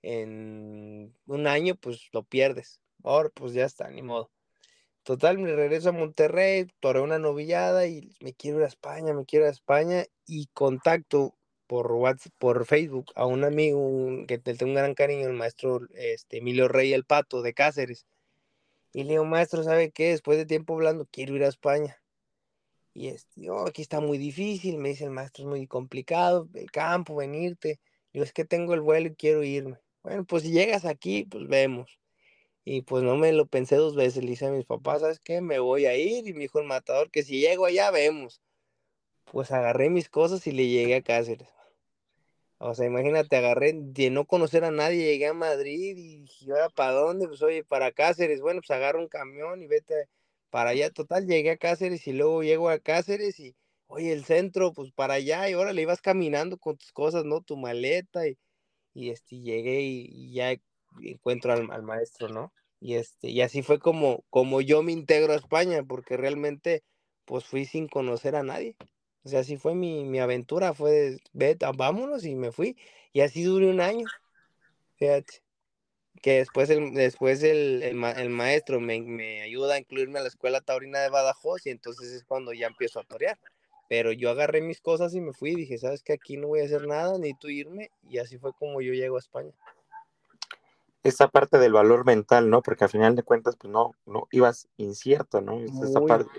en 0.03 1.15
un 1.27 1.47
año, 1.47 1.75
pues 1.75 2.09
lo 2.13 2.23
pierdes. 2.23 2.81
Ahora, 3.03 3.29
pues 3.33 3.53
ya 3.53 3.65
está, 3.65 3.89
ni 3.89 4.01
modo. 4.01 4.31
Total, 5.03 5.37
me 5.37 5.55
regreso 5.55 5.89
a 5.89 5.91
Monterrey, 5.91 6.67
toré 6.79 6.99
una 7.01 7.19
novillada 7.19 7.87
y 7.87 8.09
me 8.21 8.33
quiero 8.33 8.57
ir 8.57 8.63
a 8.65 8.67
España, 8.67 9.13
me 9.13 9.25
quiero 9.25 9.45
ir 9.45 9.49
a 9.49 9.51
España 9.51 10.05
y 10.25 10.47
contacto 10.53 11.35
por 11.67 11.91
WhatsApp, 11.91 12.33
por 12.39 12.65
Facebook 12.65 13.11
a 13.15 13.25
un 13.27 13.43
amigo 13.43 14.25
que 14.27 14.39
tengo 14.39 14.65
un 14.65 14.73
gran 14.75 14.95
cariño, 14.95 15.27
el 15.27 15.33
maestro 15.33 15.81
este, 15.93 16.39
Emilio 16.39 16.67
Rey 16.67 16.93
el 16.93 17.05
Pato 17.05 17.43
de 17.43 17.53
Cáceres. 17.53 18.07
Y 18.95 19.03
le 19.03 19.09
digo, 19.09 19.25
maestro, 19.25 19.61
¿sabe 19.61 19.91
qué? 19.91 20.11
Después 20.11 20.37
de 20.37 20.45
tiempo 20.45 20.73
hablando, 20.73 21.05
quiero 21.11 21.35
ir 21.35 21.43
a 21.43 21.49
España. 21.49 22.01
Y 22.93 23.09
este, 23.09 23.49
oh, 23.49 23.67
aquí 23.67 23.81
está 23.81 23.99
muy 23.99 24.17
difícil, 24.17 24.77
me 24.77 24.87
dice 24.87 25.03
el 25.03 25.09
maestro, 25.09 25.43
es 25.43 25.49
muy 25.49 25.67
complicado, 25.67 26.47
el 26.53 26.71
campo, 26.71 27.13
venirte. 27.17 27.81
Digo, 28.13 28.23
es 28.23 28.31
que 28.31 28.45
tengo 28.45 28.73
el 28.73 28.79
vuelo 28.79 29.09
y 29.09 29.15
quiero 29.15 29.43
irme. 29.43 29.79
Bueno, 30.01 30.23
pues 30.23 30.43
si 30.43 30.51
llegas 30.51 30.85
aquí, 30.85 31.25
pues 31.25 31.45
vemos. 31.45 31.99
Y 32.63 32.83
pues 32.83 33.03
no 33.03 33.17
me 33.17 33.33
lo 33.33 33.47
pensé 33.47 33.75
dos 33.75 33.95
veces, 33.95 34.23
le 34.23 34.29
dije 34.29 34.45
a 34.45 34.51
mis 34.51 34.65
papás, 34.65 35.01
¿sabes 35.01 35.19
qué? 35.19 35.41
Me 35.41 35.59
voy 35.59 35.87
a 35.87 35.97
ir. 35.97 36.25
Y 36.25 36.33
me 36.33 36.39
dijo 36.43 36.59
el 36.59 36.65
matador 36.65 37.11
que 37.11 37.23
si 37.23 37.41
llego 37.41 37.65
allá, 37.65 37.91
vemos. 37.91 38.41
Pues 39.25 39.51
agarré 39.51 39.89
mis 39.89 40.07
cosas 40.07 40.47
y 40.47 40.53
le 40.53 40.69
llegué 40.69 40.95
a 40.95 41.01
Cáceres. 41.01 41.49
O 42.67 42.73
sea, 42.73 42.87
imagínate, 42.87 43.35
agarré 43.37 43.73
de 43.75 44.09
no 44.09 44.25
conocer 44.25 44.63
a 44.63 44.71
nadie, 44.71 45.05
llegué 45.05 45.27
a 45.27 45.33
Madrid 45.35 45.95
y 45.97 46.19
dije, 46.21 46.51
¿ahora 46.51 46.69
para 46.69 46.93
dónde? 46.93 47.27
Pues 47.27 47.43
oye, 47.43 47.63
para 47.63 47.91
Cáceres, 47.91 48.41
bueno, 48.41 48.61
pues 48.61 48.71
agarra 48.71 48.97
un 48.99 49.07
camión 49.07 49.61
y 49.61 49.67
vete 49.67 50.09
para 50.49 50.71
allá. 50.71 50.89
Total, 50.89 51.27
llegué 51.27 51.51
a 51.51 51.57
Cáceres 51.57 52.07
y 52.07 52.13
luego 52.13 52.41
llego 52.41 52.69
a 52.71 52.79
Cáceres 52.79 53.39
y, 53.39 53.55
oye, 53.85 54.11
el 54.11 54.25
centro, 54.25 54.73
pues 54.73 54.91
para 54.93 55.13
allá, 55.15 55.47
y 55.47 55.53
ahora 55.53 55.73
le 55.73 55.83
ibas 55.83 56.01
caminando 56.01 56.57
con 56.57 56.75
tus 56.77 56.91
cosas, 56.91 57.23
¿no? 57.23 57.41
Tu 57.41 57.55
maleta 57.55 58.27
y, 58.27 58.35
y 58.95 59.11
este, 59.11 59.39
llegué 59.41 59.81
y, 59.81 60.07
y 60.11 60.33
ya 60.33 60.55
encuentro 61.03 61.53
al, 61.53 61.69
al, 61.71 61.83
maestro, 61.83 62.29
¿no? 62.29 62.51
Y, 62.79 62.95
este, 62.95 63.29
y 63.29 63.41
así 63.41 63.61
fue 63.61 63.79
como, 63.79 64.23
como 64.31 64.61
yo 64.61 64.81
me 64.81 64.91
integro 64.91 65.33
a 65.33 65.37
España, 65.37 65.83
porque 65.83 66.17
realmente 66.17 66.83
pues 67.25 67.45
fui 67.45 67.65
sin 67.65 67.87
conocer 67.87 68.35
a 68.35 68.43
nadie. 68.43 68.75
O 69.25 69.29
sea, 69.29 69.39
así 69.39 69.57
fue 69.57 69.73
mi, 69.73 70.05
mi 70.05 70.19
aventura, 70.19 70.75
fue, 70.75 71.17
ve, 71.33 71.57
vámonos 71.75 72.25
y 72.25 72.35
me 72.35 72.51
fui. 72.51 72.77
Y 73.11 73.21
así 73.21 73.43
duré 73.43 73.67
un 73.67 73.81
año. 73.81 74.05
Fíjate. 74.97 75.41
Que 76.21 76.37
después 76.37 76.69
el, 76.69 76.93
después 76.93 77.43
el, 77.43 77.83
el, 77.83 78.03
el 78.03 78.29
maestro 78.29 78.79
me, 78.79 79.01
me, 79.01 79.41
ayuda 79.41 79.75
a 79.75 79.79
incluirme 79.79 80.19
a 80.19 80.21
la 80.21 80.27
escuela 80.27 80.61
taurina 80.61 80.99
de 80.99 81.09
Badajoz 81.09 81.65
y 81.65 81.71
entonces 81.71 82.11
es 82.11 82.23
cuando 82.23 82.53
ya 82.53 82.67
empiezo 82.67 82.99
a 82.99 83.03
torear. 83.03 83.37
Pero 83.89 84.11
yo 84.11 84.29
agarré 84.29 84.61
mis 84.61 84.79
cosas 84.79 85.13
y 85.15 85.21
me 85.21 85.33
fui 85.33 85.51
y 85.51 85.55
dije, 85.55 85.77
¿sabes 85.77 86.03
que 86.03 86.13
Aquí 86.13 86.37
no 86.37 86.47
voy 86.47 86.61
a 86.61 86.65
hacer 86.65 86.87
nada, 86.87 87.17
necesito 87.17 87.49
irme. 87.49 87.89
Y 88.07 88.19
así 88.19 88.37
fue 88.37 88.53
como 88.53 88.79
yo 88.81 88.93
llego 88.93 89.15
a 89.17 89.19
España. 89.19 89.51
Esa 91.03 91.27
parte 91.27 91.57
del 91.57 91.73
valor 91.73 92.05
mental, 92.05 92.49
¿no? 92.49 92.61
Porque 92.61 92.83
al 92.83 92.89
final 92.91 93.15
de 93.15 93.23
cuentas, 93.23 93.55
pues 93.57 93.71
no, 93.71 93.91
no 94.05 94.27
ibas 94.31 94.67
incierto, 94.77 95.41
¿no? 95.41 95.59
Esa 95.59 96.01
parte, 96.01 96.29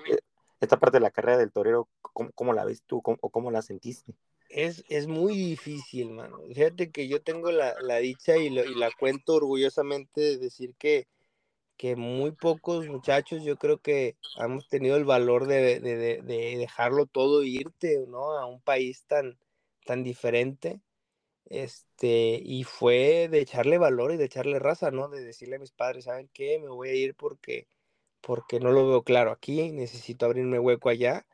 esta 0.67 0.79
parte 0.79 0.99
de 0.99 1.03
la 1.03 1.11
carrera 1.11 1.39
del 1.39 1.53
torero, 1.53 1.89
¿cómo, 2.03 2.31
cómo 2.33 2.53
la 2.53 2.65
ves 2.65 2.83
tú 2.83 3.03
¿Cómo, 3.03 3.19
o 3.21 3.31
cómo 3.31 3.51
la 3.51 3.63
sentiste? 3.63 4.15
Es, 4.49 4.85
es 4.89 5.07
muy 5.07 5.37
difícil, 5.37 6.13
mano. 6.13 6.41
Fíjate 6.49 6.91
que 6.91 7.09
yo 7.09 7.23
tengo 7.23 7.51
la, 7.51 7.75
la 7.83 7.97
dicha 7.97 8.37
y, 8.37 8.51
lo, 8.51 8.65
y, 8.65 8.75
la 8.75 8.91
cuento 8.99 9.35
orgullosamente 9.35 10.21
de 10.21 10.39
decir 10.39 10.75
que, 10.79 11.09
que 11.77 11.97
muy 11.97 12.33
pocos 12.33 12.87
muchachos, 12.87 13.43
yo 13.45 13.57
creo 13.59 13.79
que 13.79 14.17
hemos 14.39 14.69
tenido 14.69 14.97
el 14.97 15.05
valor 15.05 15.47
de, 15.47 15.81
de, 15.81 15.97
de, 15.97 16.23
de 16.23 16.57
dejarlo 16.57 17.07
todo 17.07 17.43
e 17.43 17.49
irte, 17.49 18.07
¿no? 18.09 18.39
A 18.39 18.47
un 18.47 18.61
país 18.61 19.05
tan, 19.07 19.39
tan 19.85 20.03
diferente. 20.05 20.81
Este, 21.47 22.41
y 22.45 22.65
fue 22.65 23.29
de 23.31 23.41
echarle 23.41 23.79
valor 23.79 24.13
y 24.13 24.17
de 24.17 24.25
echarle 24.25 24.59
raza, 24.59 24.91
¿no? 24.91 25.09
De 25.09 25.23
decirle 25.25 25.57
a 25.57 25.61
mis 25.61 25.73
padres, 25.73 26.05
¿saben 26.05 26.29
qué? 26.33 26.59
Me 26.59 26.69
voy 26.69 26.89
a 26.89 26.95
ir 26.95 27.15
porque 27.15 27.69
porque 28.27 28.59
no 28.59 28.73
lo 28.73 28.89
veo 28.89 29.05
claro 29.05 29.31
aquí, 29.31 29.71
necesito 29.71 30.27
abrirme 30.27 30.59
hueco 30.59 30.89
allá 30.89 31.27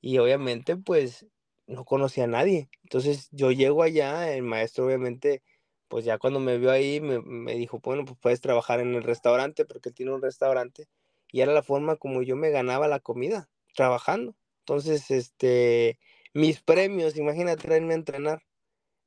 y 0.00 0.18
obviamente 0.18 0.76
pues 0.76 1.26
no 1.68 1.84
conocía 1.84 2.24
a 2.24 2.26
nadie. 2.28 2.68
Entonces 2.82 3.28
yo 3.32 3.52
llego 3.52 3.84
allá, 3.84 4.34
el 4.34 4.42
maestro 4.42 4.86
obviamente 4.86 5.42
pues 5.88 6.04
ya 6.04 6.18
cuando 6.18 6.40
me 6.40 6.58
vio 6.58 6.72
ahí 6.72 7.00
me, 7.00 7.20
me 7.22 7.54
dijo, 7.54 7.80
bueno, 7.80 8.04
pues 8.04 8.18
puedes 8.20 8.40
trabajar 8.40 8.80
en 8.80 8.94
el 8.96 9.04
restaurante 9.04 9.64
porque 9.64 9.90
él 9.90 9.94
tiene 9.94 10.12
un 10.12 10.22
restaurante 10.22 10.88
y 11.30 11.42
era 11.42 11.52
la 11.52 11.62
forma 11.62 11.96
como 11.96 12.22
yo 12.22 12.34
me 12.36 12.50
ganaba 12.50 12.88
la 12.88 12.98
comida, 13.00 13.48
trabajando. 13.76 14.34
Entonces, 14.62 15.10
este, 15.12 16.00
mis 16.32 16.60
premios, 16.62 17.16
imagínate 17.16 17.62
traerme 17.62 17.94
a 17.94 17.96
entrenar. 17.96 18.42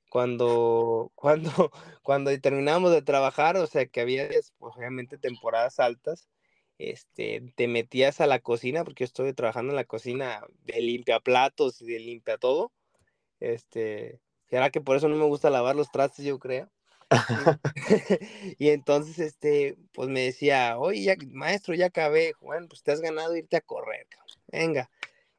Cuando, 0.09 1.11
cuando, 1.15 1.71
cuando 2.03 2.31
de 2.31 3.01
trabajar, 3.01 3.57
o 3.57 3.67
sea 3.67 3.85
que 3.87 4.01
había, 4.01 4.29
pues, 4.29 4.53
obviamente, 4.77 5.17
temporadas 5.17 5.79
altas, 5.79 6.29
este, 6.77 7.41
te 7.55 7.67
metías 7.67 8.21
a 8.21 8.27
la 8.27 8.39
cocina, 8.39 8.83
porque 8.83 9.03
yo 9.03 9.05
estoy 9.05 9.33
trabajando 9.33 9.71
en 9.71 9.77
la 9.77 9.85
cocina 9.85 10.41
de 10.65 10.81
limpia 10.81 11.19
platos 11.19 11.81
y 11.81 11.85
de 11.85 11.99
limpia 11.99 12.37
todo. 12.37 12.71
Este, 13.39 14.19
será 14.49 14.69
que 14.69 14.81
por 14.81 14.97
eso 14.97 15.07
no 15.07 15.15
me 15.15 15.25
gusta 15.25 15.49
lavar 15.49 15.75
los 15.75 15.91
trastes, 15.91 16.25
yo 16.25 16.39
creo. 16.39 16.69
y 18.59 18.69
entonces, 18.69 19.19
este, 19.19 19.77
pues 19.93 20.09
me 20.09 20.21
decía, 20.21 20.77
oye, 20.77 21.03
ya, 21.03 21.15
maestro, 21.31 21.73
ya 21.73 21.87
acabé. 21.87 22.33
Bueno, 22.41 22.67
pues 22.67 22.83
te 22.83 22.91
has 22.91 23.01
ganado 23.01 23.35
irte 23.35 23.57
a 23.57 23.61
correr, 23.61 24.07
venga. 24.47 24.89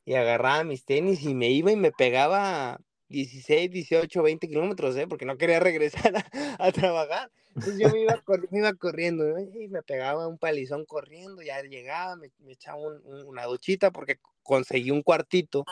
Y 0.05 0.15
agarraba 0.15 0.65
mis 0.65 0.85
tenis 0.85 1.23
y 1.23 1.35
me 1.35 1.51
iba 1.51 1.71
y 1.71 1.77
me 1.77 1.93
pegaba 1.93 2.81
16, 3.09 3.71
18, 3.71 4.23
20 4.23 4.49
kilómetros, 4.49 4.97
¿eh? 4.97 5.07
porque 5.07 5.27
no 5.27 5.37
quería 5.37 5.61
regresar 5.61 6.17
a, 6.17 6.67
a 6.67 6.73
trabajar. 6.73 7.31
Entonces 7.59 7.81
yo 7.81 7.91
me 7.91 8.01
iba, 8.03 8.23
me 8.51 8.59
iba 8.59 8.73
corriendo 8.75 9.39
y 9.39 9.69
me 9.69 9.83
pegaba 9.83 10.29
un 10.29 10.39
palizón 10.39 10.85
corriendo, 10.85 11.43
ya 11.43 11.61
llegaba, 11.63 12.15
me, 12.15 12.31
me 12.39 12.53
echaba 12.53 12.79
un, 12.79 13.03
una 13.27 13.45
duchita 13.47 13.91
porque 13.91 14.21
conseguí 14.43 14.93
un 14.93 15.03
cuartito. 15.03 15.65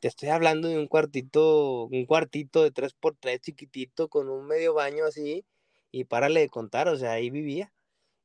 Te 0.00 0.08
estoy 0.08 0.30
hablando 0.30 0.68
de 0.68 0.78
un 0.78 0.88
cuartito, 0.88 1.84
un 1.84 2.06
cuartito 2.06 2.62
de 2.62 2.72
3x3 2.72 3.40
chiquitito 3.40 4.08
con 4.08 4.28
un 4.28 4.46
medio 4.46 4.74
baño 4.74 5.04
así 5.04 5.44
y 5.92 6.04
párale 6.04 6.40
de 6.40 6.48
contar, 6.48 6.88
o 6.88 6.96
sea, 6.96 7.12
ahí 7.12 7.30
vivía. 7.30 7.72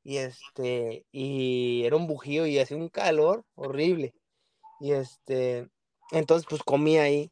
Y 0.02 0.18
este, 0.18 1.06
y 1.12 1.84
era 1.84 1.96
un 1.96 2.06
bujío 2.06 2.46
y 2.46 2.58
hacía 2.58 2.76
un 2.76 2.88
calor 2.88 3.44
horrible. 3.54 4.12
Y 4.80 4.92
este, 4.92 5.68
entonces 6.10 6.46
pues 6.48 6.62
comía 6.62 7.04
ahí 7.04 7.30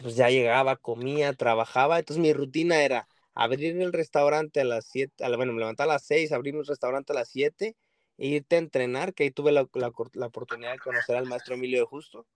pues 0.00 0.16
ya 0.16 0.30
llegaba, 0.30 0.76
comía, 0.76 1.34
trabajaba, 1.34 1.98
entonces 1.98 2.22
mi 2.22 2.32
rutina 2.32 2.82
era 2.82 3.06
abrir 3.34 3.80
el 3.80 3.92
restaurante 3.92 4.60
a 4.60 4.64
las 4.64 4.86
7, 4.86 5.24
bueno, 5.36 5.52
me 5.52 5.60
levantaba 5.60 5.92
a 5.92 5.96
las 5.96 6.04
6, 6.04 6.32
abrir 6.32 6.54
el 6.54 6.66
restaurante 6.66 7.12
a 7.12 7.16
las 7.16 7.28
7 7.28 7.76
e 8.18 8.26
irte 8.26 8.56
a 8.56 8.58
entrenar, 8.58 9.14
que 9.14 9.24
ahí 9.24 9.30
tuve 9.30 9.52
la, 9.52 9.68
la, 9.74 9.92
la, 10.12 10.26
oportunidad 10.26 10.72
de 10.72 10.78
conocer 10.78 11.16
al 11.16 11.26
maestro 11.26 11.54
Emilio 11.54 11.80
de 11.80 11.86
Justo, 11.86 12.26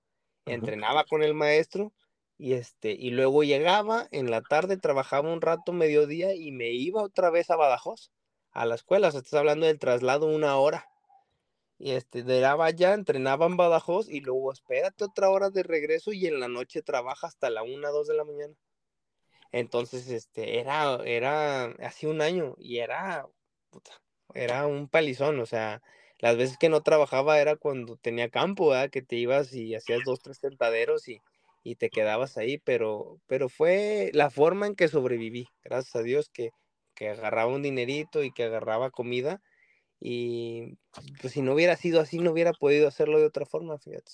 entrenaba 0.47 1.05
con 1.05 1.23
el 1.23 1.35
maestro 1.35 1.93
y 2.39 2.53
este 2.55 2.93
y 2.93 3.11
luego 3.11 3.45
llegaba 3.45 4.09
en 4.11 4.31
la 4.31 4.43
tarde 4.43 4.77
trabajaba 4.77 5.33
un 5.33 5.41
rato 5.41 5.73
mediodía 5.73 6.35
y 6.35 6.53
me 6.53 6.71
iba 6.71 7.03
otra 7.03 7.31
vez 7.31 7.51
a 7.51 7.57
Badajoz 7.57 8.11
a 8.57 8.65
la 8.65 8.75
escuela, 8.75 9.09
o 9.09 9.11
sea, 9.11 9.21
estás 9.21 9.39
hablando 9.39 9.67
del 9.67 9.79
traslado 9.79 10.27
una 10.27 10.57
hora. 10.57 10.89
Y 11.79 11.93
este, 11.93 12.23
llegaba 12.23 12.71
ya, 12.71 12.95
entrenaba 12.95 13.45
en 13.45 13.59
Badajoz 13.59 14.09
y 14.09 14.21
luego 14.21 14.51
espérate 14.51 15.05
otra 15.05 15.29
hora 15.29 15.51
de 15.51 15.63
regreso 15.63 16.13
y 16.13 16.27
en 16.27 16.41
la 16.41 16.49
noche 16.49 16.81
trabaja 16.81 17.27
hasta 17.27 17.51
la 17.51 17.63
una, 17.63 17.91
dos 17.91 18.09
de 18.09 18.15
la 18.15 18.25
mañana. 18.25 18.55
Entonces, 19.53 20.09
este, 20.11 20.61
era, 20.61 20.99
era, 21.05 21.67
hace 21.81 22.07
un 22.09 22.21
año 22.21 22.55
y 22.59 22.79
era, 22.79 23.27
puta, 23.71 23.93
era 24.35 24.67
un 24.67 24.89
palizón, 24.89 25.41
o 25.41 25.47
sea, 25.47 25.83
las 26.19 26.37
veces 26.37 26.59
que 26.59 26.69
no 26.69 26.83
trabajaba 26.83 27.41
era 27.41 27.57
cuando 27.57 27.97
tenía 27.97 28.31
campo. 28.31 28.73
Que 28.91 29.03
te 29.03 29.17
ibas 29.17 29.53
y 29.53 29.75
hacías 29.75 30.01
dos, 30.05 30.21
tres 30.21 30.41
tentaderos 30.41 31.09
y, 31.09 31.21
y 31.63 31.77
te 31.77 31.91
quedabas 31.91 32.39
ahí, 32.39 32.59
pero, 32.59 33.21
pero 33.27 33.49
fue 33.49 34.11
la 34.15 34.31
forma 34.31 34.67
en 34.67 34.77
que 34.77 34.89
sobreviví, 34.89 35.49
gracias 35.65 35.97
a 35.97 36.03
Dios 36.03 36.29
que, 36.31 36.51
que 36.95 37.11
agarraba 37.11 37.53
un 37.53 37.63
dinerito 37.63 38.23
y 38.25 38.33
que 38.33 38.45
agarraba 38.45 38.91
comida 38.91 39.43
y 40.01 40.79
pues 41.21 41.33
si 41.33 41.43
no 41.43 41.55
hubiera 41.55 41.77
sido 41.77 42.01
así, 42.01 42.19
no 42.19 42.33
hubiera 42.33 42.53
podido 42.53 42.89
hacerlo 42.89 43.19
de 43.19 43.27
otra 43.27 43.47
forma, 43.47 43.79
fíjate. 43.79 44.13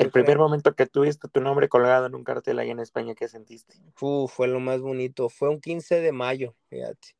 El 0.00 0.10
primer 0.10 0.38
momento 0.38 0.74
que 0.74 0.86
tuviste 0.86 1.28
tu 1.28 1.40
nombre 1.42 1.68
colgado 1.68 2.06
en 2.06 2.14
un 2.14 2.24
cartel 2.24 2.58
ahí 2.58 2.70
en 2.70 2.80
España, 2.80 3.14
¿qué 3.14 3.28
sentiste? 3.28 3.74
Uf, 4.00 4.32
fue 4.32 4.48
lo 4.48 4.58
más 4.58 4.80
bonito. 4.80 5.28
Fue 5.28 5.50
un 5.50 5.60
15 5.60 6.00
de 6.00 6.12
mayo, 6.12 6.54
fíjate. 6.70 7.16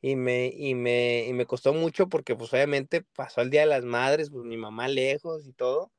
Y 0.00 0.16
me, 0.16 0.48
y 0.48 0.74
me, 0.74 1.24
y 1.26 1.32
me 1.32 1.46
costó 1.46 1.72
mucho 1.72 2.08
porque 2.08 2.34
pues 2.34 2.52
obviamente 2.52 3.04
pasó 3.14 3.42
el 3.42 3.50
Día 3.50 3.60
de 3.60 3.68
las 3.68 3.84
Madres, 3.84 4.30
pues 4.30 4.44
mi 4.44 4.56
mamá 4.56 4.88
lejos 4.88 5.46
y 5.46 5.52
todo. 5.52 5.92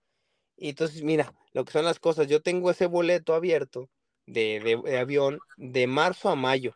Y 0.57 0.69
entonces, 0.69 1.01
mira, 1.01 1.33
lo 1.53 1.63
que 1.63 1.71
son 1.71 1.85
las 1.85 1.99
cosas, 1.99 2.27
yo 2.27 2.41
tengo 2.41 2.71
ese 2.71 2.87
boleto 2.87 3.33
abierto 3.33 3.89
de, 4.25 4.59
de, 4.59 4.81
de 4.91 4.97
avión 4.97 5.39
de 5.55 5.87
marzo 5.87 6.29
a 6.29 6.35
mayo, 6.35 6.75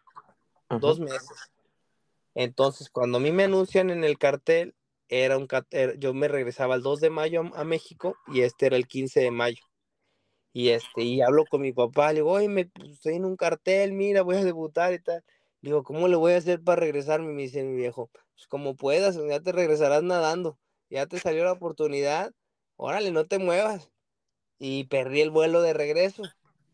uh 0.70 0.76
-huh. 0.76 0.80
dos 0.80 1.00
meses. 1.00 1.52
Entonces, 2.36 2.90
cuando 2.90 3.18
a 3.18 3.22
mí 3.22 3.32
me 3.32 3.44
anuncian 3.44 3.90
en 3.90 4.06
el 4.06 4.18
cartel, 4.18 4.76
era 5.12 5.38
un 5.38 5.48
yo 6.00 6.14
me 6.14 6.28
regresaba 6.28 6.76
el 6.76 6.82
2 6.82 7.02
de 7.02 7.10
mayo 7.10 7.44
a, 7.56 7.64
México 7.66 8.16
y 8.28 8.42
este 8.42 8.68
era 8.68 8.78
el 8.78 8.88
15 8.88 9.20
de 9.20 9.32
mayo. 9.32 9.64
Y 10.54 10.70
este, 10.70 11.04
y 11.04 11.22
hablo 11.22 11.46
con 11.46 11.62
mi 11.62 11.74
papá, 11.74 12.10
le 12.10 12.20
digo, 12.20 12.32
oye, 12.32 12.48
me 12.50 12.66
pues, 12.66 12.92
estoy 12.92 13.16
en 13.16 13.26
un 13.26 13.36
cartel, 13.38 13.94
mira, 13.94 14.24
voy 14.24 14.38
a 14.38 14.44
debutar 14.44 14.94
y 14.94 15.00
tal. 15.00 15.24
Digo, 15.62 15.84
¿cómo 15.84 16.08
le 16.08 16.16
voy 16.16 16.34
a 16.34 16.38
hacer 16.38 16.64
para 16.64 16.82
regresarme? 16.82 17.34
Me 17.34 17.44
dice 17.44 17.64
mi 17.64 17.76
viejo, 17.76 18.10
pues 18.34 18.48
como 18.48 18.76
puedas, 18.76 19.16
ya 19.30 19.40
te 19.42 19.52
regresarás 19.52 20.04
nadando. 20.04 20.58
Ya 20.90 21.06
te 21.08 21.20
salió 21.20 21.44
la 21.46 21.54
oportunidad, 21.54 22.34
órale, 22.78 23.12
no 23.12 23.26
te 23.28 23.38
muevas. 23.38 23.92
Y 24.60 24.86
perdí 24.86 25.22
el 25.22 25.30
vuelo 25.30 25.62
de 25.62 25.74
regreso. 25.74 26.24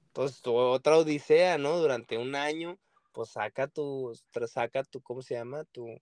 Entonces, 0.08 0.42
otra 0.46 0.98
odisea, 0.98 1.58
¿no? 1.58 1.78
Durante 1.78 2.18
un 2.18 2.36
año 2.36 2.80
pues 3.18 3.32
saca 3.32 3.68
tu, 3.68 4.14
saca 4.46 4.84
tu, 4.84 5.02
¿cómo 5.02 5.24
se 5.24 5.34
llama? 5.34 5.64
Tu, 5.72 6.00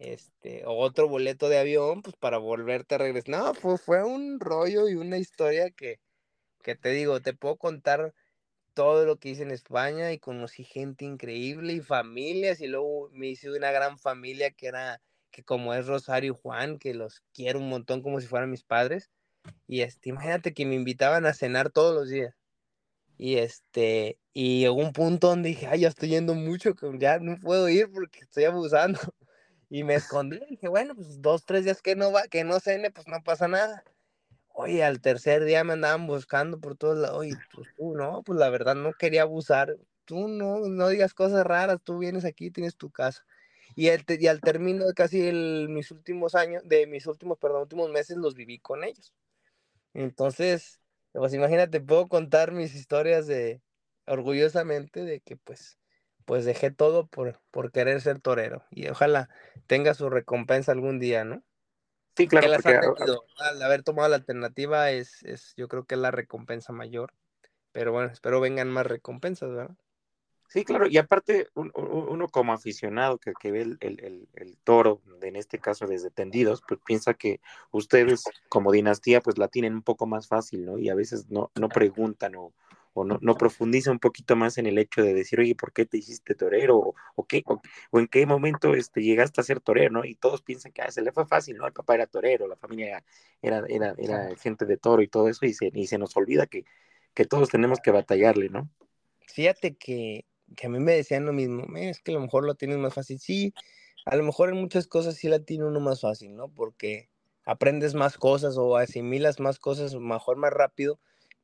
este, 0.00 0.62
otro 0.66 1.08
boleto 1.08 1.48
de 1.48 1.58
avión, 1.58 2.02
pues 2.02 2.16
para 2.16 2.38
volverte 2.38 2.94
a 2.94 2.98
regresar. 2.98 3.28
No, 3.28 3.54
fue, 3.54 3.78
fue 3.78 4.02
un 4.02 4.40
rollo 4.40 4.88
y 4.88 4.94
una 4.94 5.18
historia 5.18 5.70
que, 5.70 6.00
que 6.62 6.74
te 6.74 6.88
digo, 6.90 7.20
te 7.20 7.34
puedo 7.34 7.56
contar 7.56 8.14
todo 8.74 9.04
lo 9.04 9.18
que 9.18 9.28
hice 9.30 9.42
en 9.42 9.50
España 9.50 10.12
y 10.12 10.18
conocí 10.18 10.64
gente 10.64 11.04
increíble 11.04 11.74
y 11.74 11.80
familias 11.80 12.60
y 12.60 12.66
luego 12.66 13.10
me 13.12 13.28
hice 13.28 13.50
una 13.50 13.70
gran 13.72 13.98
familia 13.98 14.50
que 14.52 14.68
era, 14.68 15.02
que 15.30 15.44
como 15.44 15.74
es 15.74 15.86
Rosario 15.86 16.32
y 16.32 16.40
Juan, 16.40 16.78
que 16.78 16.94
los 16.94 17.22
quiero 17.34 17.58
un 17.58 17.68
montón 17.68 18.02
como 18.02 18.20
si 18.20 18.26
fueran 18.26 18.50
mis 18.50 18.64
padres. 18.64 19.10
Y 19.66 19.82
este, 19.82 20.10
imagínate 20.10 20.54
que 20.54 20.66
me 20.66 20.76
invitaban 20.76 21.26
a 21.26 21.34
cenar 21.34 21.70
todos 21.70 21.94
los 21.94 22.08
días. 22.08 22.34
Y 23.18 23.36
este, 23.36 24.18
y 24.32 24.60
llegó 24.60 24.76
un 24.76 24.94
punto 24.94 25.28
donde 25.28 25.50
dije, 25.50 25.66
ay, 25.66 25.80
ya 25.80 25.88
estoy 25.88 26.10
yendo 26.10 26.34
mucho, 26.34 26.74
ya 26.98 27.18
no 27.18 27.38
puedo 27.38 27.68
ir 27.68 27.90
porque 27.92 28.20
estoy 28.20 28.44
abusando. 28.44 28.98
Y 29.70 29.84
me 29.84 29.94
escondí, 29.94 30.36
y 30.48 30.50
dije, 30.50 30.68
bueno, 30.68 30.94
pues 30.96 31.22
dos, 31.22 31.44
tres 31.46 31.64
días 31.64 31.80
que 31.80 31.96
no 31.96 32.12
va, 32.12 32.28
que 32.28 32.44
no 32.44 32.60
cene, 32.60 32.90
pues 32.90 33.06
no 33.08 33.22
pasa 33.22 33.48
nada. 33.48 33.84
Oye, 34.48 34.84
al 34.84 35.00
tercer 35.00 35.44
día 35.44 35.64
me 35.64 35.74
andaban 35.74 36.06
buscando 36.06 36.60
por 36.60 36.76
todos 36.76 36.98
lados, 36.98 37.18
oye, 37.18 37.34
pues 37.54 37.68
tú 37.76 37.94
no, 37.96 38.22
pues 38.24 38.38
la 38.38 38.50
verdad 38.50 38.74
no 38.74 38.92
quería 38.94 39.22
abusar, 39.22 39.76
tú 40.04 40.28
no, 40.28 40.58
no 40.68 40.88
digas 40.88 41.14
cosas 41.14 41.46
raras, 41.46 41.78
tú 41.84 41.98
vienes 41.98 42.24
aquí, 42.24 42.50
tienes 42.50 42.76
tu 42.76 42.90
casa. 42.90 43.24
y, 43.76 43.88
el, 43.88 44.04
y 44.08 44.26
al 44.28 44.40
término 44.42 44.86
de 44.86 44.94
casi 44.94 45.26
el, 45.28 45.68
mis 45.70 45.90
últimos 45.92 46.34
años, 46.34 46.62
de 46.66 46.86
mis 46.88 47.06
últimos, 47.06 47.38
perdón, 47.38 47.62
últimos 47.62 47.90
meses 47.90 48.16
los 48.18 48.34
viví 48.34 48.58
con 48.58 48.84
ellos. 48.84 49.14
Entonces, 49.94 50.80
pues 51.12 51.34
imagínate, 51.34 51.80
puedo 51.80 52.08
contar 52.08 52.52
mis 52.52 52.74
historias 52.74 53.26
de 53.28 53.62
orgullosamente 54.06 55.04
de 55.04 55.20
que 55.20 55.36
pues 55.36 55.79
pues 56.30 56.44
dejé 56.44 56.70
todo 56.70 57.08
por, 57.08 57.40
por 57.50 57.72
querer 57.72 58.00
ser 58.00 58.20
torero 58.20 58.62
y 58.70 58.86
ojalá 58.86 59.28
tenga 59.66 59.94
su 59.94 60.08
recompensa 60.08 60.70
algún 60.70 61.00
día, 61.00 61.24
¿no? 61.24 61.42
Sí, 62.16 62.28
claro. 62.28 62.46
porque, 62.62 62.78
al 63.38 63.60
haber 63.60 63.82
tomado 63.82 64.08
la 64.08 64.14
alternativa 64.14 64.92
es, 64.92 65.24
es, 65.24 65.54
yo 65.56 65.66
creo 65.66 65.86
que 65.86 65.96
es 65.96 66.00
la 66.00 66.12
recompensa 66.12 66.72
mayor. 66.72 67.12
Pero 67.72 67.90
bueno, 67.90 68.12
espero 68.12 68.38
vengan 68.38 68.70
más 68.70 68.86
recompensas, 68.86 69.50
¿verdad? 69.50 69.76
Sí, 70.46 70.64
claro, 70.64 70.86
y 70.86 70.98
aparte 70.98 71.48
uno 71.54 72.28
como 72.28 72.52
aficionado 72.52 73.18
que, 73.18 73.32
que 73.32 73.50
ve 73.50 73.62
el, 73.62 73.78
el, 73.80 74.28
el, 74.34 74.56
toro, 74.62 75.02
en 75.22 75.34
este 75.34 75.58
caso 75.58 75.88
desde 75.88 76.10
tendidos, 76.10 76.62
pues 76.62 76.78
piensa 76.86 77.12
que 77.14 77.40
ustedes 77.72 78.22
como 78.48 78.70
dinastía 78.70 79.20
pues 79.20 79.36
la 79.36 79.48
tienen 79.48 79.74
un 79.74 79.82
poco 79.82 80.06
más 80.06 80.28
fácil, 80.28 80.64
¿no? 80.64 80.78
Y 80.78 80.90
a 80.90 80.94
veces 80.94 81.28
no, 81.28 81.50
no 81.56 81.68
preguntan 81.68 82.36
o, 82.36 82.52
o 82.92 83.04
no, 83.04 83.18
no, 83.20 83.36
profundiza 83.36 83.90
un 83.90 83.98
poquito 83.98 84.36
más 84.36 84.58
en 84.58 84.66
el 84.66 84.78
hecho 84.78 85.02
de 85.02 85.14
decir, 85.14 85.40
oye, 85.40 85.54
¿por 85.54 85.72
qué 85.72 85.86
te 85.86 85.98
hiciste 85.98 86.34
torero? 86.34 86.94
¿O, 87.14 87.26
qué? 87.26 87.42
O, 87.46 87.98
en 87.98 88.08
qué 88.08 88.26
momento 88.26 88.74
este, 88.74 89.02
llegaste 89.02 89.40
a 89.40 89.44
ser 89.44 89.60
torero, 89.60 89.92
¿no? 89.92 90.04
Y 90.04 90.14
todos 90.14 90.42
piensan 90.42 90.72
que 90.72 90.82
ah, 90.82 90.90
se 90.90 91.02
le 91.02 91.12
fue 91.12 91.26
fácil, 91.26 91.56
¿no? 91.56 91.66
El 91.66 91.72
papá 91.72 91.94
era 91.94 92.06
torero, 92.06 92.48
la 92.48 92.56
familia 92.56 93.04
era, 93.42 93.64
era, 93.68 93.94
era, 93.98 94.34
gente 94.36 94.66
de 94.66 94.76
toro 94.76 95.02
y 95.02 95.08
todo 95.08 95.28
eso, 95.28 95.46
y 95.46 95.54
se, 95.54 95.70
y 95.72 95.86
se 95.86 95.98
nos 95.98 96.16
olvida 96.16 96.46
que, 96.46 96.64
que 97.14 97.24
todos 97.24 97.48
tenemos 97.48 97.80
que 97.80 97.90
batallarle, 97.90 98.48
¿no? 98.48 98.68
Fíjate 99.26 99.76
que 99.76 100.24
que 100.56 100.66
a 100.66 100.70
mí 100.70 100.78
me 100.78 100.92
decían 100.92 101.26
lo 101.26 101.32
mismo, 101.32 101.64
es 101.76 102.00
que 102.00 102.12
a 102.12 102.14
lo 102.14 102.20
mejor 102.20 102.44
lo 102.44 102.54
tienes 102.54 102.78
más 102.78 102.94
fácil. 102.94 103.18
Sí, 103.18 103.54
a 104.04 104.16
lo 104.16 104.24
mejor 104.24 104.50
en 104.50 104.56
muchas 104.56 104.86
cosas 104.86 105.16
sí 105.16 105.28
la 105.28 105.40
tiene 105.40 105.64
uno 105.64 105.80
más 105.80 106.00
fácil, 106.00 106.34
¿no? 106.34 106.48
Porque 106.48 107.08
aprendes 107.44 107.94
más 107.94 108.16
cosas 108.16 108.56
o 108.56 108.76
asimilas 108.76 109.40
más 109.40 109.58
cosas 109.58 109.94
mejor, 109.94 110.36
más 110.36 110.52
rápido 110.52 111.00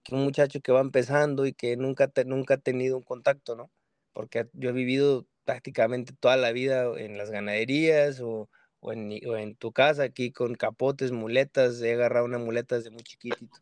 que 0.07 0.15
un 0.15 0.25
muchacho 0.25 0.61
que 0.61 0.73
va 0.73 0.81
empezando 0.81 1.47
y 1.47 1.53
que 1.53 1.77
nunca, 1.77 2.09
te, 2.09 2.25
nunca 2.25 2.55
ha 2.55 2.59
tenido 2.59 2.97
un 2.97 3.03
contacto, 3.03 3.57
¿no? 3.57 3.71
Porque 4.13 4.49
yo 4.53 4.71
he 4.71 4.73
vivido 4.73 5.27
prácticamente 5.45 6.13
toda 6.19 6.37
la 6.37 6.53
vida 6.53 6.85
en 6.99 7.19
las 7.19 7.31
ganaderías 7.31 8.21
o, 8.21 8.49
o, 8.81 8.93
en, 8.93 9.11
o 9.27 9.37
en 9.37 9.57
tu 9.57 9.73
casa 9.73 10.05
aquí 10.05 10.33
con 10.33 10.55
capotes, 10.55 11.13
muletas, 11.13 11.81
he 11.83 11.95
agarrado 11.95 12.27
una 12.27 12.39
muleta 12.39 12.77
desde 12.77 12.91
muy 12.91 13.03
chiquitito. 13.03 13.59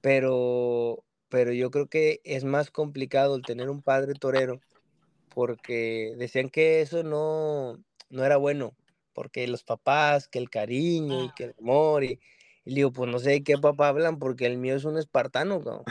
Pero 0.00 1.04
pero 1.28 1.52
yo 1.52 1.70
creo 1.70 1.88
que 1.88 2.20
es 2.24 2.44
más 2.44 2.70
complicado 2.70 3.36
el 3.36 3.42
tener 3.42 3.68
un 3.68 3.82
padre 3.82 4.14
torero 4.14 4.60
porque 5.28 6.14
decían 6.16 6.48
que 6.48 6.80
eso 6.80 7.02
no, 7.02 7.82
no 8.08 8.24
era 8.24 8.36
bueno, 8.36 8.74
porque 9.12 9.46
los 9.46 9.62
papás, 9.62 10.26
que 10.28 10.38
el 10.38 10.50
cariño 10.50 11.24
y 11.24 11.32
que 11.34 11.44
el 11.44 11.54
amor, 11.60 12.04
y, 12.04 12.20
digo, 12.74 12.92
pues 12.92 13.10
no 13.10 13.18
sé 13.18 13.30
de 13.30 13.44
qué 13.44 13.58
papá 13.58 13.88
hablan, 13.88 14.18
porque 14.18 14.46
el 14.46 14.58
mío 14.58 14.76
es 14.76 14.84
un 14.84 14.98
espartano, 14.98 15.60
¿no? 15.60 15.84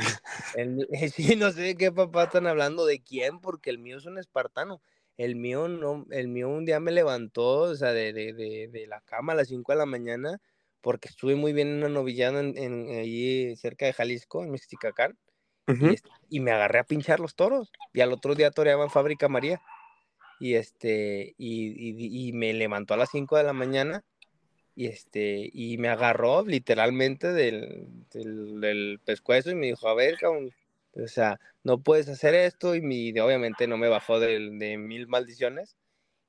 el, 0.56 0.88
sí, 1.13 1.36
no 1.36 1.52
sé 1.52 1.62
de 1.62 1.76
qué 1.76 1.92
papá 1.92 2.26
están 2.26 2.48
hablando, 2.48 2.86
de 2.86 3.02
quién, 3.02 3.40
porque 3.40 3.70
el 3.70 3.80
mío 3.80 3.98
es 3.98 4.06
un 4.06 4.18
espartano. 4.18 4.82
El 5.18 5.36
mío 5.36 5.68
no, 5.68 6.06
el 6.12 6.28
mío 6.28 6.48
un 6.50 6.66
día 6.66 6.80
me 6.80 6.92
levantó, 6.92 7.62
o 7.62 7.76
sea, 7.76 7.92
de, 7.92 8.13
de, 8.13 8.34
de, 8.34 8.68
de 8.68 8.88
la 8.88 9.02
cama 9.02 9.34
a 9.34 9.36
las 9.36 9.48
5 9.48 9.72
de 9.72 9.78
la 9.78 9.88
mañana, 9.88 10.40
porque 10.82 11.10
estuve 11.10 11.36
muy 11.36 11.54
bien 11.54 11.70
en 11.70 11.78
una 11.78 11.90
novillada 11.90 12.40
en, 12.40 12.56
en, 12.58 13.00
allí 13.00 13.56
cerca 13.56 13.88
de 13.88 13.94
Jalisco, 13.94 14.44
en 14.44 14.52
Mexicacán 14.52 15.18
y, 16.30 16.40
me 16.40 16.52
agarré 16.52 16.80
a 16.80 16.84
pinchar 16.84 17.20
los 17.20 17.36
toros. 17.36 17.72
Y 17.94 18.02
al 18.02 18.13
otro 18.13 18.36
día 18.36 18.52
toreaba 18.52 18.84
en 18.84 18.90
Fábrica 18.90 19.28
María. 19.28 19.62
Y 20.40 20.54
este, 20.56 21.34
y, 21.38 22.28
y, 22.30 22.34
me 22.34 22.54
levantó 22.54 22.94
a 22.94 22.98
las 22.98 23.10
5 23.12 23.38
de 23.38 23.44
la 23.44 23.54
mañana. 23.54 24.04
Y 24.78 24.86
este, 24.86 25.50
y 25.52 25.80
me 25.80 25.90
agarró 25.90 26.46
literalmente 26.46 27.34
del, 27.34 27.88
del, 28.12 29.00
pescuezo 29.04 29.50
y 29.50 29.56
me 29.56 29.66
dijo, 29.66 29.88
a 29.88 29.96
ver, 29.96 30.18
cabrón, 30.20 30.52
o 30.94 31.08
sea, 31.08 31.40
no 31.63 31.82
puedes 31.82 32.08
hacer 32.10 32.36
esto. 32.36 32.76
Y 32.76 32.82
mi, 32.82 33.10
obviamente 33.20 33.66
no 33.68 33.78
me 33.78 33.88
bajó 33.88 34.20
de, 34.20 34.78
mil 34.78 35.08
maldiciones. 35.08 35.76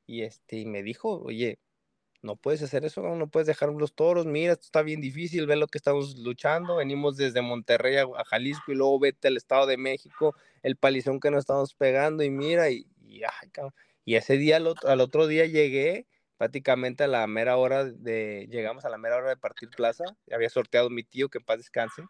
Y 0.06 0.22
este, 0.22 0.56
y 0.56 0.64
me 0.64 0.82
dijo, 0.82 1.20
oye, 1.20 1.58
no 2.22 2.36
puedes 2.36 2.62
hacer 2.62 2.86
eso, 2.86 3.02
no 3.02 3.28
puedes 3.28 3.46
dejar 3.46 3.68
los 3.68 3.92
toros, 3.94 4.24
mira, 4.24 4.54
esto 4.54 4.64
está 4.64 4.80
bien 4.80 5.02
difícil, 5.02 5.46
ve 5.46 5.56
lo 5.56 5.66
que 5.66 5.76
estamos 5.76 6.16
luchando, 6.16 6.76
venimos 6.76 7.18
desde 7.18 7.42
Monterrey 7.42 7.96
a, 7.96 8.24
Jalisco 8.24 8.72
y 8.72 8.76
luego 8.76 8.98
vete 8.98 9.28
al 9.28 9.36
Estado 9.36 9.66
de 9.66 9.76
México, 9.76 10.34
el 10.62 10.76
palizón 10.76 11.20
que 11.20 11.30
nos 11.30 11.40
estamos 11.40 11.74
pegando 11.74 12.22
y 12.22 12.30
mira, 12.30 12.70
y, 12.70 12.86
y, 13.06 13.20
y 14.06 14.14
ese 14.16 14.38
día, 14.38 14.56
al 14.56 15.00
otro, 15.00 15.26
día 15.26 15.44
llegué 15.44 16.06
prácticamente 16.38 17.04
a 17.04 17.08
la 17.08 17.26
mera 17.26 17.56
hora 17.56 17.84
de, 17.84 18.46
llegamos 18.50 18.84
a 18.84 18.88
la 18.88 18.96
mera 18.96 19.16
hora 19.16 19.28
de 19.28 19.36
partir 19.36 19.68
plaza, 19.70 20.04
había 20.32 20.48
sorteado 20.48 20.88
mi 20.88 21.02
tío, 21.02 21.28
que 21.28 21.38
en 21.38 21.44
paz 21.44 21.58
descanse, 21.58 22.02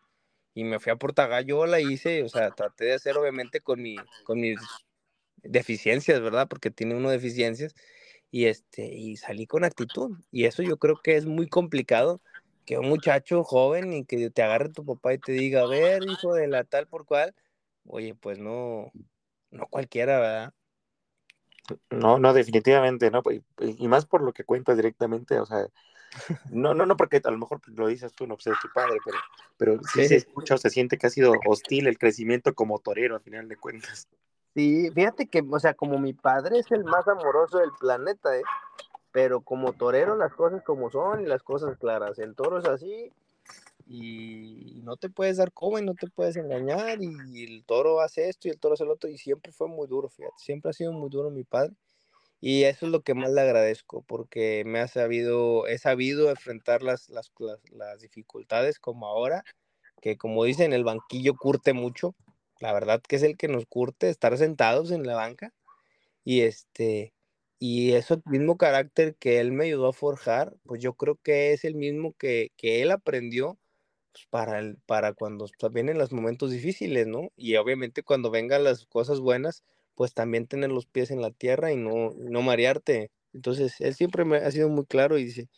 y 0.55 0.64
me 0.64 0.79
fui 0.79 0.93
a 0.93 0.97
Portagayola 0.97 1.81
y 1.81 1.93
hice, 1.93 2.23
o 2.23 2.29
sea, 2.29 2.51
traté 2.53 2.85
de 2.85 2.95
hacer 2.95 3.17
obviamente 3.17 3.61
con, 3.61 3.83
mi, 3.83 3.97
con 4.25 4.41
mis 4.41 4.61
deficiencias, 5.38 6.21
¿verdad? 6.21 6.47
Porque 6.49 6.71
tiene 6.71 6.95
uno 6.95 7.11
deficiencias, 7.11 7.75
y 8.31 8.47
este 8.47 8.87
y 8.87 9.17
salí 9.17 9.47
con 9.47 9.64
actitud 9.64 10.19
y 10.31 10.45
eso 10.45 10.62
yo 10.62 10.77
creo 10.77 11.01
que 11.03 11.17
es 11.17 11.27
muy 11.27 11.49
complicado 11.49 12.21
que 12.67 12.79
un 12.79 12.88
muchacho 12.88 13.43
joven 13.43 13.93
y 13.93 14.05
que 14.05 14.31
te 14.31 14.43
agarre 14.43 14.69
tu 14.69 14.85
papá 14.85 15.14
y 15.14 15.19
te 15.19 15.33
diga 15.33 15.62
a 15.62 15.67
ver 15.67 16.03
hijo 16.07 16.35
de 16.35 16.47
la 16.49 16.64
tal 16.64 16.87
por 16.87 17.07
cual 17.07 17.35
oye 17.87 18.14
pues 18.14 18.38
no 18.38 18.93
no 19.51 19.67
cualquiera 19.69 20.21
verdad 20.21 20.55
no 21.90 22.18
no 22.18 22.33
definitivamente 22.33 23.11
no 23.11 23.22
y, 23.61 23.88
más 23.88 24.07
por 24.07 24.22
lo 24.22 24.33
que 24.33 24.44
cuentas 24.44 24.76
directamente 24.76 25.38
o 25.38 25.46
sea 25.46 25.66
no 26.50 26.74
no 26.74 26.87
no 26.87 26.96
porque 26.96 27.20
a 27.22 27.31
lo 27.31 27.38
mejor 27.38 27.61
lo 27.66 27.87
dices 27.87 28.12
tú 28.12 28.26
no 28.26 28.37
pues 28.37 28.48
es 28.48 28.61
tu 28.61 28.68
padre 28.72 28.98
pero 29.04 29.18
pero 29.57 29.81
sí, 29.92 30.02
sí 30.02 30.09
se 30.09 30.16
escucha 30.16 30.54
o 30.54 30.59
se 30.59 30.70
siente 30.70 30.98
que 30.98 31.07
ha 31.07 31.11
sido 31.11 31.35
hostil 31.46 31.87
el 31.87 31.98
crecimiento 31.98 32.54
como 32.54 32.78
torero 32.78 33.16
al 33.16 33.22
final 33.22 33.48
de 33.48 33.57
cuentas 33.57 34.09
Sí, 34.59 34.90
fíjate 34.90 35.28
que, 35.28 35.44
o 35.48 35.59
sea, 35.61 35.74
como 35.74 36.00
mi 36.00 36.14
padre 36.14 36.59
es 36.59 36.72
el 36.72 36.83
más 36.83 37.07
amoroso 37.07 37.59
del 37.59 37.70
planeta, 37.78 38.37
¿eh? 38.37 38.42
Pero 39.12 39.40
como 39.40 39.72
torero 39.72 40.16
las 40.16 40.35
cosas 40.35 40.64
como 40.64 40.90
son 40.90 41.20
y 41.22 41.26
las 41.26 41.44
cosas 41.44 41.78
claras. 41.78 42.18
El 42.18 42.35
toro 42.35 42.59
es 42.59 42.64
así 42.64 43.12
y 43.88 44.81
no 44.85 44.96
te 44.96 45.09
puedes 45.11 45.38
dar 45.38 45.53
como 45.53 45.79
y 45.79 45.83
no 45.85 45.94
te 45.94 46.09
puedes 46.09 46.37
engañar 46.37 46.98
y 47.01 47.44
el 47.44 47.64
toro 47.64 48.01
hace 48.01 48.29
esto 48.29 48.48
y 48.48 48.51
el 48.51 48.59
toro 48.61 48.74
hace 48.74 48.85
lo 48.85 48.92
otro 48.92 49.09
y 49.11 49.18
siempre 49.18 49.53
fue 49.53 49.68
muy 49.68 49.87
duro, 49.88 50.09
fíjate. 50.09 50.35
Siempre 50.38 50.70
ha 50.70 50.74
sido 50.74 50.92
muy 50.92 51.11
duro 51.11 51.31
mi 51.31 51.44
padre. 51.44 51.74
Y 52.40 52.64
eso 52.64 52.87
es 52.87 52.92
lo 52.92 53.03
que 53.03 53.14
más 53.14 53.31
le 53.33 53.40
agradezco, 53.40 54.03
porque 54.03 54.62
me 54.66 54.81
ha 54.81 54.88
sabido, 54.88 55.66
he 55.66 55.79
sabido 55.79 56.31
enfrentar 56.31 56.83
las, 56.83 57.09
las, 57.09 57.33
las, 57.40 57.61
las 57.72 58.01
dificultades 58.01 58.79
como 58.79 59.07
ahora, 59.09 59.44
que 60.03 60.16
como 60.18 60.44
dicen, 60.44 60.72
el 60.72 60.85
banquillo 60.85 61.37
curte 61.37 61.72
mucho 61.72 62.14
la 62.61 62.72
verdad 62.72 63.01
que 63.03 63.16
es 63.16 63.22
el 63.22 63.37
que 63.37 63.48
nos 63.48 63.66
curte 63.66 64.09
estar 64.11 64.37
sentados 64.38 64.90
en 64.90 65.07
la 65.07 65.14
banca 65.16 65.53
y 66.24 66.42
este 66.42 67.14
y 67.61 67.92
eso 67.94 68.22
mismo 68.27 68.57
carácter 68.59 69.16
que 69.16 69.40
él 69.40 69.53
me 69.53 69.66
ayudó 69.66 69.88
a 69.88 69.92
forjar, 69.92 70.57
pues 70.64 70.81
yo 70.83 70.94
creo 70.94 71.16
que 71.22 71.53
es 71.53 71.64
el 71.64 71.74
mismo 71.74 72.14
que, 72.16 72.53
que 72.57 72.83
él 72.83 72.92
aprendió 72.92 73.59
pues, 74.12 74.27
para, 74.31 74.59
el, 74.59 74.77
para 74.87 75.12
cuando 75.12 75.47
vienen 75.73 75.99
los 75.99 76.12
momentos 76.12 76.51
difíciles, 76.51 77.07
¿no? 77.07 77.31
Y 77.37 77.57
obviamente 77.57 78.03
cuando 78.03 78.31
vengan 78.31 78.64
las 78.64 78.87
cosas 78.87 79.21
buenas, 79.21 79.64
pues 79.94 80.14
también 80.14 80.47
tener 80.47 80.71
los 80.71 80.87
pies 80.87 81.11
en 81.11 81.21
la 81.21 81.31
tierra 81.31 81.73
y 81.73 81.77
no, 81.77 82.12
no 82.16 82.42
marearte. 82.42 83.11
Entonces, 83.33 83.81
él 83.81 83.94
siempre 83.94 84.25
me 84.25 84.38
ha 84.38 84.51
sido 84.51 84.68
muy 84.68 84.87
claro 84.87 85.18
y 85.18 85.25
dice, 85.25 85.49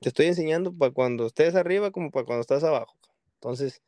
te 0.00 0.08
estoy 0.08 0.26
enseñando 0.26 0.72
para 0.72 0.92
cuando 0.92 1.26
estés 1.26 1.54
arriba 1.54 1.90
como 1.90 2.10
para 2.10 2.26
cuando 2.26 2.40
estás 2.42 2.64
abajo. 2.64 2.96
Entonces, 3.34 3.82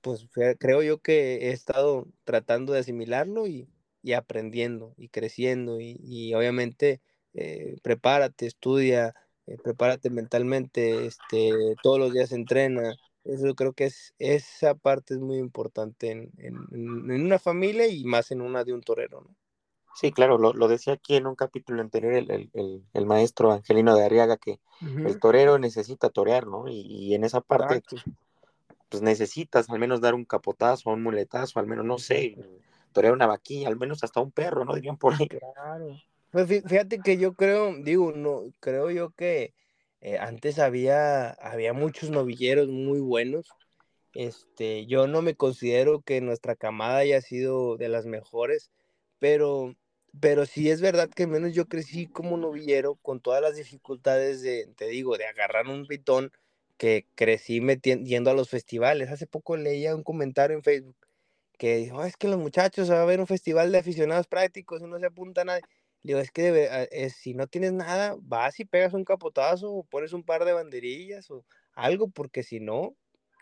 pues 0.00 0.28
creo 0.58 0.82
yo 0.82 0.98
que 0.98 1.48
he 1.48 1.52
estado 1.52 2.06
tratando 2.24 2.72
de 2.72 2.80
asimilarlo 2.80 3.46
y, 3.46 3.68
aprendiendo 4.14 4.92
y 4.98 5.08
creciendo 5.08 5.80
y, 5.80 6.34
obviamente 6.34 7.00
eh, 7.32 7.76
prepárate, 7.82 8.46
estudia, 8.46 9.14
eh, 9.46 9.56
prepárate 9.62 10.10
mentalmente, 10.10 11.06
este, 11.06 11.52
todos 11.82 11.98
los 11.98 12.12
días 12.12 12.32
entrena. 12.32 12.94
Eso 13.24 13.54
creo 13.54 13.72
que 13.72 13.84
es, 13.84 14.14
esa 14.18 14.74
parte 14.74 15.14
es 15.14 15.20
muy 15.20 15.38
importante 15.38 16.10
en, 16.10 16.30
una 17.10 17.38
familia 17.38 17.86
y 17.86 18.04
más 18.04 18.30
en 18.30 18.40
una 18.40 18.64
de 18.64 18.72
un 18.72 18.82
torero, 18.82 19.22
¿no? 19.22 19.34
Sí, 19.94 20.10
claro, 20.10 20.38
lo, 20.38 20.68
decía 20.68 20.94
aquí 20.94 21.14
en 21.14 21.28
un 21.28 21.36
capítulo 21.36 21.80
anterior 21.80 22.14
el, 22.14 23.06
maestro 23.06 23.52
Angelino 23.52 23.94
de 23.94 24.04
Arriaga, 24.04 24.36
que 24.36 24.58
el 24.80 25.20
torero 25.20 25.56
necesita 25.60 26.10
torear, 26.10 26.48
¿no? 26.48 26.64
Y, 26.66 27.14
en 27.14 27.22
esa 27.22 27.40
parte, 27.40 27.80
pues 28.88 29.02
necesitas 29.02 29.70
al 29.70 29.78
menos 29.78 30.00
dar 30.00 30.14
un 30.14 30.24
capotazo, 30.24 30.90
un 30.90 31.02
muletazo, 31.02 31.60
al 31.60 31.68
menos, 31.68 31.84
no 31.84 31.98
sé, 31.98 32.36
torear 32.92 33.14
una 33.14 33.28
vaquilla, 33.28 33.68
al 33.68 33.76
menos 33.76 34.02
hasta 34.02 34.20
un 34.20 34.32
perro, 34.32 34.64
¿no? 34.64 34.74
Dirían 34.74 34.96
por 34.96 35.14
ahí. 35.14 35.28
Claro. 35.28 35.96
Pues 36.34 36.48
fíjate 36.48 36.98
que 36.98 37.16
yo 37.16 37.34
creo, 37.34 37.76
digo, 37.76 38.10
no, 38.10 38.42
creo 38.58 38.90
yo 38.90 39.12
que 39.12 39.54
eh, 40.00 40.18
antes 40.18 40.58
había, 40.58 41.30
había 41.30 41.72
muchos 41.72 42.10
novilleros 42.10 42.66
muy 42.66 42.98
buenos. 42.98 43.52
Este, 44.14 44.84
yo 44.86 45.06
no 45.06 45.22
me 45.22 45.36
considero 45.36 46.02
que 46.02 46.20
nuestra 46.20 46.56
camada 46.56 46.98
haya 46.98 47.20
sido 47.20 47.76
de 47.76 47.88
las 47.88 48.06
mejores, 48.06 48.72
pero 49.20 49.76
pero 50.20 50.44
sí 50.44 50.70
es 50.70 50.80
verdad 50.80 51.08
que 51.08 51.28
menos 51.28 51.54
yo 51.54 51.66
crecí 51.66 52.08
como 52.08 52.36
novillero 52.36 52.96
con 52.96 53.20
todas 53.20 53.40
las 53.40 53.54
dificultades 53.54 54.42
de, 54.42 54.66
te 54.76 54.88
digo, 54.88 55.16
de 55.16 55.26
agarrar 55.26 55.68
un 55.68 55.86
pitón 55.86 56.32
que 56.78 57.06
crecí 57.14 57.60
yendo 58.04 58.30
a 58.30 58.34
los 58.34 58.48
festivales. 58.50 59.08
Hace 59.10 59.28
poco 59.28 59.56
leía 59.56 59.94
un 59.94 60.02
comentario 60.02 60.56
en 60.56 60.64
Facebook 60.64 60.96
que 61.58 61.76
dijo, 61.76 62.04
es 62.04 62.16
que 62.16 62.26
los 62.26 62.40
muchachos 62.40 62.90
va 62.90 62.98
a 62.98 63.02
haber 63.02 63.20
un 63.20 63.28
festival 63.28 63.70
de 63.70 63.78
aficionados 63.78 64.26
prácticos 64.26 64.82
y 64.82 64.86
no 64.86 64.98
se 64.98 65.06
apunta 65.06 65.42
a 65.42 65.44
nadie. 65.44 65.62
Digo, 66.04 66.20
es 66.20 66.30
que 66.30 66.68
eh, 66.92 67.10
si 67.10 67.34
no 67.34 67.48
tienes 67.48 67.72
nada, 67.72 68.16
vas 68.20 68.60
y 68.60 68.64
pegas 68.64 68.94
un 68.94 69.04
capotazo 69.04 69.72
o 69.72 69.84
pones 69.84 70.12
un 70.12 70.22
par 70.22 70.44
de 70.44 70.52
banderillas 70.52 71.30
o 71.30 71.44
algo, 71.74 72.08
porque 72.08 72.42
si 72.44 72.60
no, 72.60 72.94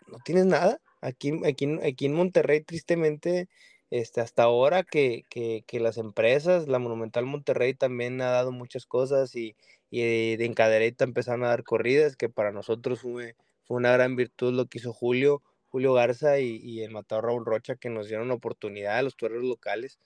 no 0.07 0.17
tienes 0.25 0.45
nada. 0.45 0.81
Aquí, 1.01 1.33
aquí, 1.45 1.67
aquí 1.83 2.05
en 2.05 2.13
Monterrey, 2.13 2.61
tristemente, 2.61 3.49
este, 3.91 4.21
hasta 4.21 4.43
ahora 4.43 4.83
que, 4.83 5.23
que, 5.29 5.63
que, 5.67 5.79
las 5.79 5.97
empresas, 5.97 6.67
la 6.67 6.79
Monumental 6.79 7.25
Monterrey 7.25 7.73
también 7.73 8.21
ha 8.21 8.31
dado 8.31 8.51
muchas 8.51 8.85
cosas 8.85 9.35
y, 9.35 9.55
y 9.91 10.37
de 10.37 10.45
encadereta 10.45 11.03
empezaron 11.03 11.43
a 11.43 11.49
dar 11.49 11.63
corridas, 11.63 12.15
que 12.15 12.29
para 12.29 12.51
nosotros 12.53 13.01
fue, 13.01 13.35
fue 13.63 13.77
una 13.77 13.91
gran 13.91 14.15
virtud 14.15 14.53
lo 14.53 14.67
que 14.67 14.79
hizo 14.79 14.93
Julio, 14.93 15.43
Julio 15.69 15.93
Garza 15.93 16.39
y, 16.39 16.57
y 16.57 16.81
el 16.81 16.91
matador 16.91 17.25
Raúl 17.25 17.45
Rocha, 17.45 17.75
que 17.75 17.89
nos 17.89 18.07
dieron 18.07 18.31
oportunidad 18.31 18.97
a 18.97 19.03
los 19.03 19.17
toreros 19.17 19.43
locales. 19.43 19.99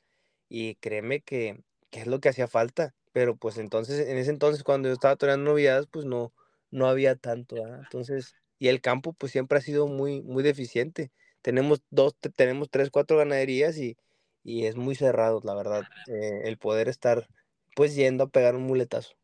Y 0.50 0.76
créeme 0.76 1.22
que, 1.22 1.62
que, 1.90 2.02
es 2.02 2.08
lo 2.08 2.20
que 2.20 2.30
hacía 2.30 2.48
falta. 2.48 2.94
Pero 3.12 3.36
pues 3.36 3.58
entonces, 3.58 4.08
en 4.08 4.18
ese 4.18 4.30
entonces, 4.30 4.64
cuando 4.64 4.90
yo 4.90 4.94
estaba 4.94 5.16
toreando 5.16 5.52
novedades, 5.52 5.88
pues 5.88 6.06
no, 6.06 6.34
no 6.72 6.88
había 6.88 7.16
tanto. 7.16 7.56
Entonces, 7.58 8.36
y 8.60 8.68
el 8.68 8.82
campo 8.82 9.14
pues 9.14 9.32
siempre 9.32 9.58
ha 9.58 9.62
sido 9.62 9.88
muy, 9.88 10.22
muy 10.22 10.44
deficiente. 10.44 11.12
Tenemos 11.42 11.82
dos, 11.90 12.16
tenemos 12.36 12.70
tres, 12.70 12.92
cuatro 12.92 13.18
ganaderías 13.18 13.78
y, 13.78 13.98
y 14.44 14.66
es 14.66 14.76
muy 14.76 14.96
cerrado, 14.96 15.42
la 15.44 15.56
verdad, 15.56 15.84
eh, 16.08 16.42
el 16.46 16.58
poder 16.58 16.90
estar 16.90 17.28
pues 17.76 17.96
yendo 17.96 18.26
a 18.26 18.30
pegar 18.30 18.56
un 18.56 18.64
muletazo. 18.64 19.16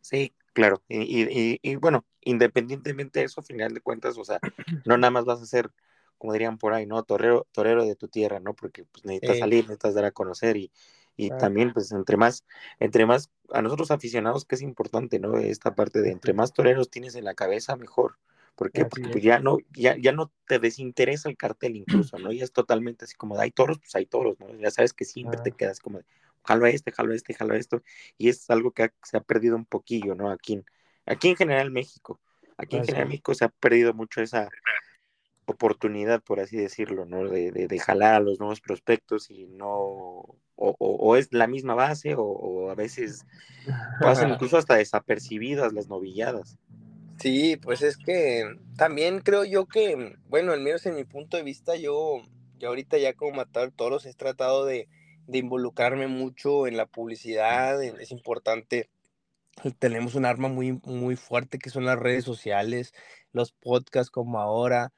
Sí, 0.00 0.32
claro. 0.52 0.82
Y, 0.88 1.00
y, 1.00 1.58
y, 1.62 1.76
bueno, 1.76 2.04
independientemente 2.20 3.20
de 3.20 3.26
eso, 3.26 3.40
al 3.40 3.46
final 3.46 3.74
de 3.74 3.80
cuentas, 3.80 4.16
o 4.18 4.24
sea, 4.24 4.38
no 4.86 4.96
nada 4.96 5.10
más 5.10 5.24
vas 5.24 5.42
a 5.42 5.46
ser, 5.46 5.70
como 6.16 6.32
dirían 6.32 6.58
por 6.58 6.74
ahí, 6.74 6.86
¿no? 6.86 7.02
Torero, 7.02 7.46
torero 7.52 7.84
de 7.84 7.96
tu 7.96 8.08
tierra, 8.08 8.40
¿no? 8.40 8.54
Porque 8.54 8.84
pues, 8.84 9.04
necesitas 9.04 9.38
salir, 9.38 9.64
necesitas 9.64 9.94
dar 9.94 10.04
a 10.04 10.12
conocer 10.12 10.56
y, 10.56 10.70
y 11.26 11.30
también, 11.30 11.72
pues, 11.72 11.92
entre 11.92 12.16
más, 12.16 12.44
entre 12.78 13.06
más, 13.06 13.30
a 13.52 13.62
nosotros 13.62 13.90
aficionados, 13.90 14.44
que 14.44 14.54
es 14.54 14.62
importante, 14.62 15.18
¿no? 15.18 15.36
Esta 15.36 15.74
parte 15.74 16.00
de 16.00 16.10
entre 16.10 16.32
más 16.32 16.52
toreros 16.52 16.90
tienes 16.90 17.14
en 17.14 17.24
la 17.24 17.34
cabeza, 17.34 17.76
mejor. 17.76 18.16
¿Por 18.54 18.72
qué? 18.72 18.84
Porque 18.84 19.08
pues, 19.08 19.24
ya 19.24 19.38
no, 19.38 19.58
ya, 19.72 19.96
ya 19.96 20.12
no 20.12 20.32
te 20.46 20.58
desinteresa 20.58 21.28
el 21.28 21.36
cartel 21.36 21.76
incluso, 21.76 22.18
¿no? 22.18 22.32
Ya 22.32 22.44
es 22.44 22.52
totalmente 22.52 23.04
así 23.04 23.14
como 23.14 23.36
de 23.36 23.44
hay 23.44 23.50
toros, 23.50 23.78
pues 23.78 23.94
hay 23.94 24.06
toros, 24.06 24.38
¿no? 24.38 24.54
Ya 24.58 24.70
sabes 24.70 24.92
que 24.92 25.04
siempre 25.04 25.40
te 25.42 25.52
quedas 25.52 25.80
como 25.80 25.98
de 25.98 26.04
jalo 26.44 26.66
a 26.66 26.70
este, 26.70 26.92
jalo 26.92 27.12
a 27.12 27.16
este, 27.16 27.34
jalo 27.34 27.54
a 27.54 27.56
esto, 27.58 27.82
y 28.18 28.28
es 28.28 28.48
algo 28.50 28.72
que 28.72 28.90
se 29.02 29.16
ha 29.16 29.20
perdido 29.20 29.56
un 29.56 29.66
poquillo, 29.66 30.14
¿no? 30.14 30.30
Aquí 30.30 30.54
en, 30.54 30.64
aquí 31.06 31.28
en 31.28 31.36
general 31.36 31.70
México, 31.70 32.20
aquí 32.56 32.76
en 32.76 32.84
general 32.84 33.08
México 33.08 33.34
se 33.34 33.44
ha 33.44 33.48
perdido 33.48 33.94
mucho 33.94 34.20
esa 34.20 34.48
oportunidad, 35.50 36.22
por 36.22 36.40
así 36.40 36.56
decirlo, 36.56 37.04
¿no? 37.04 37.28
De, 37.28 37.50
de, 37.52 37.78
jalar 37.78 38.14
a 38.14 38.20
los 38.20 38.38
nuevos 38.38 38.60
prospectos 38.60 39.30
y 39.30 39.46
no, 39.46 39.70
o, 39.76 40.36
o, 40.56 41.16
es 41.16 41.32
la 41.32 41.46
misma 41.46 41.74
base, 41.74 42.14
o, 42.14 42.22
o, 42.22 42.70
a 42.70 42.74
veces 42.74 43.24
pasan 44.00 44.30
incluso 44.30 44.56
hasta 44.56 44.76
desapercibidas 44.76 45.72
las 45.72 45.88
novilladas. 45.88 46.58
Sí, 47.18 47.56
pues 47.56 47.82
es 47.82 47.96
que 47.98 48.44
también 48.76 49.20
creo 49.20 49.44
yo 49.44 49.66
que, 49.66 50.16
bueno, 50.28 50.52
al 50.52 50.60
menos 50.60 50.86
en 50.86 50.96
mi 50.96 51.04
punto 51.04 51.36
de 51.36 51.42
vista, 51.42 51.76
yo, 51.76 52.22
yo 52.58 52.68
ahorita 52.68 52.96
ya 52.98 53.12
como 53.12 53.32
matar 53.32 53.70
toros 53.72 54.06
he 54.06 54.14
tratado 54.14 54.64
de, 54.64 54.88
de 55.26 55.38
involucrarme 55.38 56.06
mucho 56.06 56.66
en 56.66 56.76
la 56.76 56.86
publicidad, 56.86 57.82
es 57.82 58.10
importante. 58.10 58.90
Tenemos 59.78 60.14
un 60.14 60.24
arma 60.24 60.48
muy, 60.48 60.80
muy 60.84 61.16
fuerte 61.16 61.58
que 61.58 61.70
son 61.70 61.84
las 61.84 61.98
redes 61.98 62.24
sociales, 62.24 62.94
los 63.32 63.52
podcasts 63.52 64.10
como 64.10 64.40
ahora, 64.40 64.92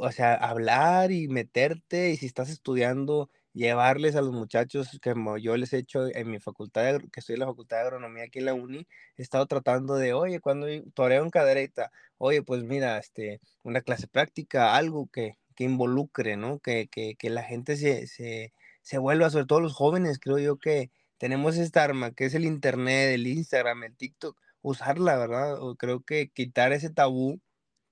o 0.00 0.12
sea, 0.12 0.34
hablar 0.34 1.12
y 1.12 1.28
meterte, 1.28 2.10
y 2.10 2.16
si 2.16 2.26
estás 2.26 2.50
estudiando, 2.50 3.30
llevarles 3.52 4.14
a 4.16 4.22
los 4.22 4.32
muchachos, 4.32 4.98
como 5.02 5.36
yo 5.38 5.56
les 5.56 5.72
he 5.72 5.78
hecho 5.78 6.06
en 6.14 6.30
mi 6.30 6.38
facultad, 6.38 7.00
que 7.12 7.20
estoy 7.20 7.34
en 7.34 7.40
la 7.40 7.46
facultad 7.46 7.78
de 7.78 7.82
agronomía 7.82 8.24
aquí 8.24 8.38
en 8.38 8.44
la 8.46 8.54
uni, 8.54 8.86
he 9.16 9.22
estado 9.22 9.46
tratando 9.46 9.96
de, 9.96 10.12
oye, 10.14 10.40
cuando 10.40 10.66
toreo 10.94 11.22
en 11.24 11.30
cadereta, 11.30 11.90
oye, 12.18 12.42
pues 12.42 12.62
mira, 12.64 12.98
este, 12.98 13.40
una 13.62 13.80
clase 13.80 14.06
práctica, 14.08 14.76
algo 14.76 15.08
que, 15.12 15.36
que 15.54 15.64
involucre, 15.64 16.36
¿no? 16.36 16.60
Que, 16.60 16.88
que, 16.88 17.16
que 17.16 17.30
la 17.30 17.42
gente 17.42 17.76
se, 17.76 18.06
se, 18.06 18.52
se 18.82 18.98
vuelva, 18.98 19.30
sobre 19.30 19.46
todo 19.46 19.60
los 19.60 19.74
jóvenes, 19.74 20.18
creo 20.20 20.38
yo 20.38 20.58
que 20.58 20.90
tenemos 21.18 21.56
esta 21.56 21.82
arma, 21.84 22.12
que 22.12 22.26
es 22.26 22.34
el 22.34 22.44
Internet, 22.44 23.10
el 23.14 23.26
Instagram, 23.26 23.84
el 23.84 23.96
TikTok, 23.96 24.38
usarla, 24.62 25.16
¿verdad? 25.18 25.60
O 25.62 25.76
creo 25.76 26.02
que 26.04 26.30
quitar 26.30 26.72
ese 26.72 26.90
tabú 26.90 27.40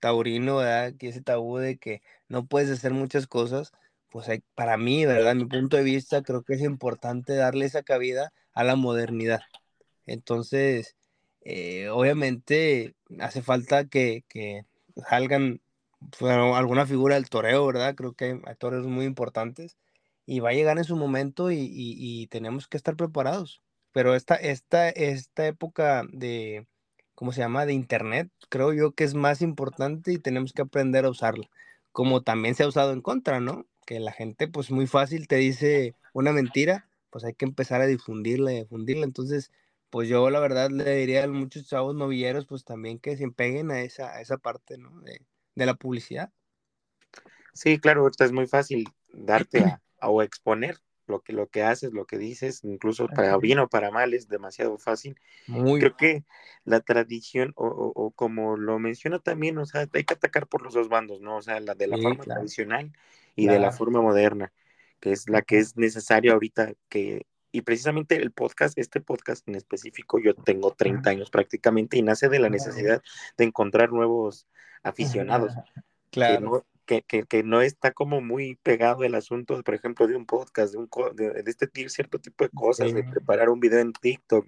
taurino, 0.07 0.59
¿verdad? 0.59 0.95
Que 0.99 1.09
ese 1.09 1.21
tabú 1.21 1.59
de 1.59 1.79
que 1.79 2.01
no 2.29 2.47
puedes 2.47 2.71
hacer 2.71 2.93
muchas 2.93 3.27
cosas, 3.27 3.73
pues 4.09 4.29
para 4.55 4.77
mí, 4.77 5.05
¿verdad? 5.05 5.35
Mi 5.35 5.47
punto 5.47 5.77
de 5.77 5.83
vista, 5.83 6.23
creo 6.23 6.45
que 6.45 6.55
es 6.55 6.63
importante 6.63 7.35
darle 7.35 7.65
esa 7.67 7.83
cabida 7.83 8.33
a 8.53 8.63
la 8.65 8.77
modernidad. 8.77 9.41
Entonces, 10.07 10.97
eh, 11.43 11.89
obviamente 11.89 12.95
hace 13.21 13.43
falta 13.43 13.87
que, 13.87 14.25
que 14.29 14.65
salgan 15.09 15.61
alguna 16.21 16.87
figura 16.87 17.17
del 17.17 17.29
toreo, 17.29 17.67
¿verdad? 17.67 17.97
Creo 17.97 18.15
que 18.15 18.27
hay, 18.27 18.41
hay 18.45 18.55
toreros 18.57 18.87
muy 18.87 19.07
importantes 19.07 19.77
y 20.25 20.41
va 20.41 20.51
a 20.51 20.55
llegar 20.55 20.79
en 20.79 20.85
su 20.85 20.97
momento 20.97 21.51
y, 21.51 21.69
y, 21.69 22.27
tenemos 22.29 22.69
que 22.69 22.77
estar 22.77 22.97
preparados. 22.97 23.63
Pero 23.93 24.15
esta, 24.15 24.37
esta, 24.37 24.89
esta 24.91 25.47
época 25.47 26.05
de, 26.13 26.67
¿cómo 27.17 27.33
se 27.33 27.41
llama? 27.41 27.67
De 27.67 27.73
Internet, 27.73 28.31
creo 28.49 28.73
yo 28.73 28.93
que 28.93 29.03
es 29.03 29.15
más 29.15 29.43
importante 29.43 30.13
y 30.13 30.19
tenemos 30.19 30.53
que 30.53 30.63
aprender 30.63 31.05
a 31.05 31.11
usarla. 31.11 31.51
Como 31.91 32.23
también 32.23 32.55
se 32.55 32.63
ha 32.63 32.69
usado 32.69 32.93
en 32.93 33.01
contra, 33.01 33.41
¿no? 33.41 33.67
Que 33.85 33.99
la 33.99 34.13
gente, 34.13 34.47
pues 34.47 34.71
muy 34.71 34.87
fácil 34.87 35.27
te 35.27 35.37
dice 35.37 35.95
una 36.13 36.33
mentira, 36.33 36.89
pues 37.11 37.25
hay 37.25 37.35
que 37.35 37.47
empezar 37.47 37.81
a 37.81 37.87
difundirla, 37.87 38.53
difundirla. 38.53 39.05
Entonces, 39.05 39.51
pues 39.91 40.09
yo 40.09 40.31
la 40.31 40.41
verdad 40.41 40.71
le 40.71 40.95
diría 40.95 41.25
a 41.25 41.29
muchos 41.29 41.67
chavos 41.67 41.97
novilleros, 41.97 42.47
pues 42.47 42.65
también 42.65 42.99
que 42.99 43.17
se 43.17 43.25
empeguen 43.25 43.71
a 43.71 43.81
esa, 43.81 44.15
a 44.15 44.21
esa 44.21 44.37
parte, 44.37 44.79
¿no? 44.79 45.01
De, 45.01 45.23
de 45.55 45.67
la 45.67 45.75
publicidad. 45.75 46.31
Sí, 47.55 47.79
claro, 47.79 48.09
es 48.17 48.33
muy 48.33 48.47
fácil 48.47 48.85
darte 49.13 49.79
o 50.03 50.23
exponer 50.23 50.79
lo 51.07 51.21
que, 51.21 51.33
lo 51.33 51.49
que 51.49 51.63
haces, 51.63 51.93
lo 51.93 52.07
que 52.07 52.19
dices, 52.19 52.65
incluso 52.65 53.07
para 53.09 53.37
bien 53.39 53.59
o 53.59 53.69
para 53.69 53.91
mal, 53.91 54.15
es 54.15 54.29
demasiado 54.29 54.79
fácil. 54.79 55.19
Muy 55.47 55.81
Creo 55.81 55.97
que 55.97 56.25
la 56.65 56.81
tradición, 56.81 57.53
o, 57.57 57.67
o, 57.67 58.11
como 58.11 58.57
lo 58.57 58.79
menciona 58.79 59.19
también, 59.19 59.59
o 59.59 59.67
sea, 59.67 59.89
hay 59.93 60.05
que 60.05 60.15
atacar 60.15 60.47
por 60.47 60.63
los 60.63 60.75
dos 60.75 60.89
bandos, 60.89 61.21
¿no? 61.21 61.37
O 61.37 61.43
sea, 61.43 61.61
la 61.61 61.75
de 61.75 61.87
la 61.87 61.99
forma 61.99 62.25
tradicional 62.25 62.93
y 63.35 63.47
de 63.47 63.59
la 63.59 63.73
forma 63.73 64.01
moderna, 64.01 64.53
que 65.01 65.13
es 65.13 65.29
la 65.29 65.43
que 65.43 65.59
es 65.59 65.77
necesaria 65.77 66.33
ahorita 66.33 66.73
que, 66.89 67.27
y 67.53 67.63
precisamente 67.63 68.17
el 68.17 68.33
podcast, 68.33 68.77
este 68.79 69.01
podcast 69.01 69.47
en 69.49 69.55
específico, 69.55 70.19
yo 70.19 70.35
tengo 70.35 70.73
30 70.73 71.11
años 71.11 71.31
prácticamente 71.31 71.97
y 71.97 72.03
nace 72.03 72.29
de 72.29 72.39
la 72.39 72.51
necesidad 72.51 73.03
de 73.37 73.45
encontrar 73.45 73.93
nuevos 73.93 74.47
aficionados. 74.83 75.55
Claro 76.11 76.63
que, 76.63 76.76
que, 76.87 77.43
no 77.45 77.61
está 77.61 77.93
como 77.93 78.21
muy 78.21 78.57
pegado 78.63 79.05
el 79.05 79.15
asunto, 79.15 79.61
por 79.63 79.75
ejemplo, 79.75 80.07
de 80.07 80.17
un 80.17 80.27
podcast, 80.27 80.73
de, 80.73 80.79
un, 80.79 80.89
de, 81.15 81.43
este 81.47 81.69
cierto 81.89 82.19
tipo 82.19 82.45
de 82.45 82.51
cosas, 82.51 82.95
de 82.95 83.05
preparar 83.05 83.51
un 83.51 83.61
video 83.61 83.81
en 83.81 83.93
TikTok, 83.93 84.47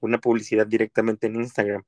una 0.00 0.18
publicidad 0.18 0.66
directamente 0.66 1.26
en 1.28 1.36
Instagram. 1.36 1.84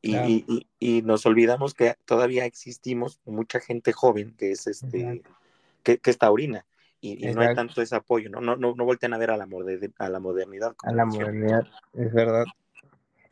Y, 0.00 0.16
y, 0.16 0.68
y, 0.80 1.02
nos 1.02 1.26
olvidamos 1.26 1.74
que 1.74 1.94
todavía 2.04 2.44
existimos 2.44 3.20
mucha 3.24 3.60
gente 3.60 3.92
joven 3.92 4.34
que 4.36 4.50
es 4.50 4.66
este 4.66 5.22
que, 5.84 5.98
que, 5.98 6.10
es 6.10 6.18
taurina 6.18 6.66
y, 7.00 7.32
no 7.32 7.40
hay 7.40 7.54
tanto 7.54 7.82
ese 7.82 7.96
apoyo, 7.96 8.28
¿no? 8.30 8.40
No, 8.40 8.56
no, 8.56 8.74
no 8.74 8.84
voltean 8.84 9.12
a 9.12 9.18
ver 9.18 9.30
a 9.30 9.36
la, 9.36 9.44
a 9.44 10.08
la 10.08 10.20
modernidad. 10.20 10.74
A 10.84 10.92
la 10.92 11.04
modernidad, 11.04 11.66
es 11.94 12.12
verdad. 12.12 12.44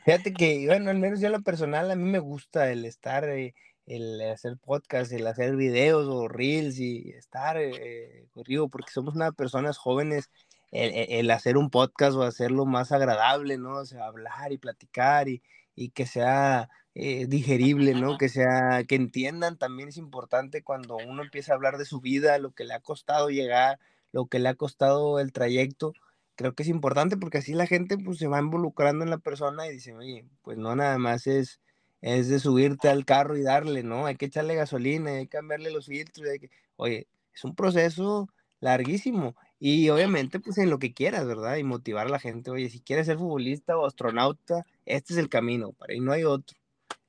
Fíjate 0.04 0.32
que, 0.32 0.66
bueno, 0.66 0.90
al 0.90 0.98
menos 0.98 1.20
yo 1.20 1.28
lo 1.28 1.40
personal, 1.42 1.90
a 1.90 1.94
mí 1.94 2.09
me 2.09 2.18
gusta 2.18 2.70
el 2.72 2.84
estar 2.84 3.28
eh, 3.28 3.55
el 3.91 4.20
hacer 4.30 4.57
podcast, 4.57 5.11
el 5.12 5.26
hacer 5.26 5.57
videos 5.57 6.07
o 6.09 6.28
reels 6.28 6.78
y 6.78 7.11
estar 7.11 7.57
eh, 7.59 8.28
contigo, 8.32 8.68
porque 8.68 8.93
somos 8.93 9.16
unas 9.16 9.34
personas 9.34 9.78
jóvenes, 9.78 10.30
el, 10.70 11.28
hacer 11.32 11.57
un 11.57 11.70
podcast 11.70 12.16
o 12.16 12.22
hacerlo 12.22 12.66
más 12.66 12.93
agradable, 12.93 13.59
¿no? 13.59 13.78
O 13.78 13.84
sea, 13.84 14.07
hablar 14.07 14.53
y 14.53 14.59
platicar 14.59 15.28
y, 15.28 15.43
y 15.74 15.91
que 15.91 16.07
sea 16.07 16.70
eh, 16.95 17.26
digerible, 17.26 17.95
¿no? 17.95 18.16
Que 18.16 18.28
sea, 18.28 18.84
que 18.84 18.95
entiendan 18.95 19.59
también 19.59 19.88
es 19.88 19.97
importante 19.97 20.62
cuando 20.62 20.97
uno 20.97 21.22
empieza 21.22 21.53
a 21.53 21.57
hablar 21.57 21.76
de 21.76 21.84
su 21.84 22.01
vida, 22.01 22.38
lo 22.38 22.53
que 22.53 22.64
le 22.64 22.74
ha 22.74 22.80
costado 22.80 23.28
llegar, 23.30 23.80
lo 24.12 24.26
que 24.26 24.38
le 24.38 24.49
ha 24.51 24.55
costado 24.55 25.18
el 25.18 25.32
trayecto. 25.32 25.95
Creo 26.36 26.55
que 26.55 26.62
es 26.62 26.68
importante 26.68 27.16
porque 27.16 27.38
así 27.38 27.55
la 27.55 27.66
gente 27.66 27.99
pues 27.99 28.18
se 28.18 28.28
va 28.28 28.38
involucrando 28.38 29.05
en 29.05 29.11
la 29.11 29.18
persona 29.18 29.66
y 29.66 29.72
dice, 29.72 29.95
oye, 29.95 30.26
pues 30.43 30.59
no 30.59 30.76
nada 30.76 30.97
más 30.99 31.26
es 31.26 31.61
es 32.01 32.28
de 32.28 32.38
subirte 32.38 32.88
al 32.88 33.05
carro 33.05 33.36
y 33.36 33.42
darle, 33.42 33.82
¿no? 33.82 34.07
Hay 34.07 34.16
que 34.16 34.26
echarle 34.26 34.55
gasolina, 34.55 35.11
hay 35.12 35.26
que 35.26 35.38
cambiarle 35.38 35.70
los 35.70 35.86
filtros, 35.86 36.28
hay 36.28 36.38
que... 36.38 36.51
oye, 36.76 37.07
es 37.34 37.44
un 37.44 37.55
proceso 37.55 38.28
larguísimo 38.61 39.34
y 39.59 39.88
obviamente 39.90 40.40
pues 40.40 40.59
en 40.59 40.70
lo 40.70 40.78
que 40.78 40.94
quieras, 40.94 41.26
¿verdad? 41.26 41.57
Y 41.57 41.64
motivar 41.64 42.07
a 42.07 42.11
la 42.11 42.18
gente, 42.18 42.51
oye, 42.51 42.70
si 42.70 42.80
quieres 42.80 43.07
ser 43.07 43.18
futbolista 43.18 43.76
o 43.76 43.86
astronauta, 43.86 44.64
este 44.86 45.12
es 45.12 45.18
el 45.18 45.28
camino, 45.28 45.72
para 45.72 45.94
y 45.94 46.01
no 46.01 46.12
hay 46.12 46.24
otro. 46.24 46.57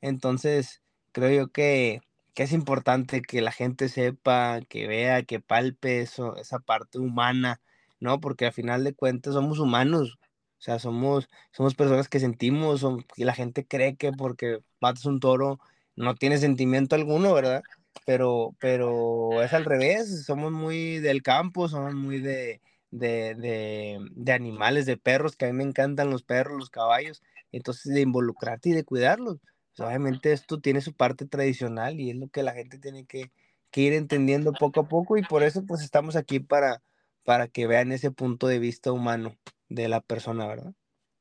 Entonces, 0.01 0.81
creo 1.13 1.31
yo 1.31 1.47
que, 1.51 2.01
que 2.33 2.43
es 2.43 2.51
importante 2.51 3.21
que 3.21 3.41
la 3.41 3.51
gente 3.51 3.89
sepa, 3.89 4.59
que 4.67 4.87
vea, 4.87 5.23
que 5.23 5.39
palpe 5.39 6.01
eso, 6.01 6.35
esa 6.37 6.59
parte 6.59 6.99
humana, 6.99 7.61
¿no? 7.99 8.19
Porque 8.19 8.47
al 8.47 8.53
final 8.53 8.83
de 8.83 8.93
cuentas 8.93 9.33
somos 9.33 9.59
humanos, 9.59 10.19
o 10.61 10.63
sea, 10.63 10.77
somos, 10.77 11.27
somos 11.51 11.73
personas 11.73 12.07
que 12.07 12.19
sentimos, 12.19 12.85
y 13.17 13.23
la 13.23 13.33
gente 13.33 13.65
cree 13.65 13.95
que 13.95 14.11
porque 14.11 14.59
matas 14.79 15.05
un 15.05 15.19
toro 15.19 15.59
no 15.95 16.13
tiene 16.13 16.37
sentimiento 16.37 16.93
alguno, 16.93 17.33
¿verdad? 17.33 17.63
Pero, 18.05 18.55
pero 18.59 19.41
es 19.41 19.53
al 19.53 19.65
revés, 19.65 20.23
somos 20.23 20.51
muy 20.51 20.99
del 20.99 21.23
campo, 21.23 21.67
somos 21.67 21.95
muy 21.95 22.19
de, 22.19 22.61
de, 22.91 23.99
de, 24.13 24.31
animales, 24.33 24.85
de 24.85 24.97
perros, 24.97 25.35
que 25.35 25.45
a 25.45 25.47
mí 25.47 25.53
me 25.57 25.63
encantan 25.63 26.11
los 26.11 26.21
perros, 26.21 26.59
los 26.59 26.69
caballos, 26.69 27.23
entonces 27.51 27.91
de 27.91 28.01
involucrarte 28.01 28.69
y 28.69 28.73
de 28.73 28.83
cuidarlos. 28.83 29.39
obviamente 29.79 30.31
esto 30.31 30.59
tiene 30.61 30.81
su 30.81 30.93
parte 30.93 31.25
tradicional 31.25 31.99
y 31.99 32.11
es 32.11 32.17
lo 32.17 32.27
que 32.27 32.43
la 32.43 32.53
gente 32.53 32.77
tiene 32.77 33.05
que, 33.07 33.31
que, 33.71 33.81
ir 33.81 33.93
entendiendo 33.93 34.53
poco 34.53 34.81
a 34.81 34.87
poco 34.87 35.17
y 35.17 35.23
por 35.23 35.41
eso 35.41 35.65
pues 35.65 35.81
estamos 35.81 36.15
aquí 36.15 36.39
para, 36.39 36.83
para 37.23 37.47
que 37.47 37.65
vean 37.65 37.91
ese 37.91 38.11
punto 38.11 38.45
de 38.45 38.59
vista 38.59 38.91
humano 38.91 39.35
de 39.71 39.87
la 39.87 40.01
persona, 40.01 40.47
¿verdad? 40.47 40.73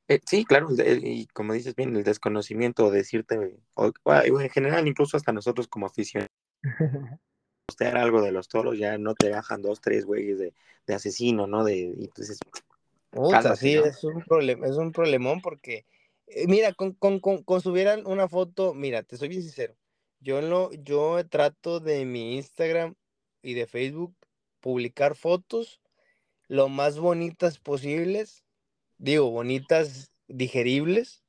Eh, 0.09 0.20
sí, 0.26 0.44
claro, 0.44 0.68
y 0.72 1.26
como 1.28 1.53
dices 1.53 1.76
bien, 1.76 1.94
el 1.94 2.03
desconocimiento 2.03 2.86
o 2.86 2.90
decirte, 2.90 3.57
o, 3.74 3.92
en 4.12 4.51
general 4.51 4.88
incluso 4.88 5.16
hasta 5.16 5.32
nosotros 5.32 5.68
como 5.68 5.86
aficionados, 5.86 6.32
postear 7.66 7.96
algo 7.96 8.20
de 8.20 8.32
los 8.32 8.48
toros, 8.48 8.76
ya 8.76 8.98
no 8.98 9.14
te 9.14 9.30
bajan 9.30 9.62
dos, 9.62 9.80
tres 9.80 10.05
güeyes 10.05 10.38
de, 10.40 10.53
de 10.86 10.94
asesino, 10.94 11.46
¿no? 11.46 11.62
De, 11.62 11.76
y 11.76 12.05
entonces, 12.05 12.40
Puta, 13.11 13.55
sí, 13.55 13.74
es 13.74 14.03
un 14.03 14.22
problema, 14.24 14.66
es 14.66 14.76
un 14.76 14.90
problemón 14.90 15.40
porque, 15.40 15.86
eh, 16.26 16.46
mira, 16.48 16.72
con, 16.72 16.92
con, 16.94 17.20
con, 17.20 17.44
con, 17.44 17.61
subieran 17.61 18.05
una 18.05 18.28
foto, 18.28 18.74
mira, 18.74 19.05
te 19.05 19.16
soy 19.16 19.28
bien 19.28 19.42
sincero, 19.42 19.76
yo 20.18 20.40
lo, 20.40 20.72
yo 20.72 21.24
trato 21.28 21.78
de 21.78 22.05
mi 22.05 22.34
Instagram 22.36 22.96
y 23.42 23.55
de 23.55 23.68
Facebook 23.68 24.16
publicar 24.59 25.14
fotos 25.14 25.80
lo 26.51 26.68
más 26.68 26.98
bonitas 26.98 27.61
posibles, 27.61 28.44
digo, 28.98 29.30
bonitas, 29.30 30.11
digeribles, 30.26 31.22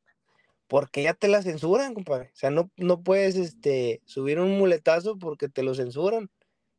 porque 0.66 1.04
ya 1.04 1.14
te 1.14 1.28
la 1.28 1.44
censuran, 1.44 1.94
compadre. 1.94 2.32
O 2.34 2.36
sea, 2.36 2.50
no, 2.50 2.72
no 2.76 3.04
puedes 3.04 3.36
este, 3.36 4.02
subir 4.06 4.40
un 4.40 4.58
muletazo 4.58 5.20
porque 5.20 5.48
te 5.48 5.62
lo 5.62 5.76
censuran 5.76 6.32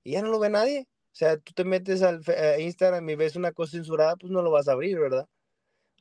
y 0.03 0.13
ya 0.13 0.23
no 0.23 0.29
lo 0.33 0.41
ve 0.41 0.51
nadie. 0.51 0.89
O 1.13 1.15
sea, 1.15 1.37
tú 1.37 1.53
te 1.53 1.63
metes 1.63 2.03
al 2.03 2.21
Instagram 2.59 3.09
y 3.11 3.15
ves 3.15 3.37
una 3.37 3.53
cosa 3.53 3.73
censurada, 3.73 4.17
pues 4.17 4.33
no 4.33 4.43
lo 4.43 4.51
vas 4.51 4.67
a 4.67 4.73
abrir, 4.73 4.99
¿verdad? 4.99 5.29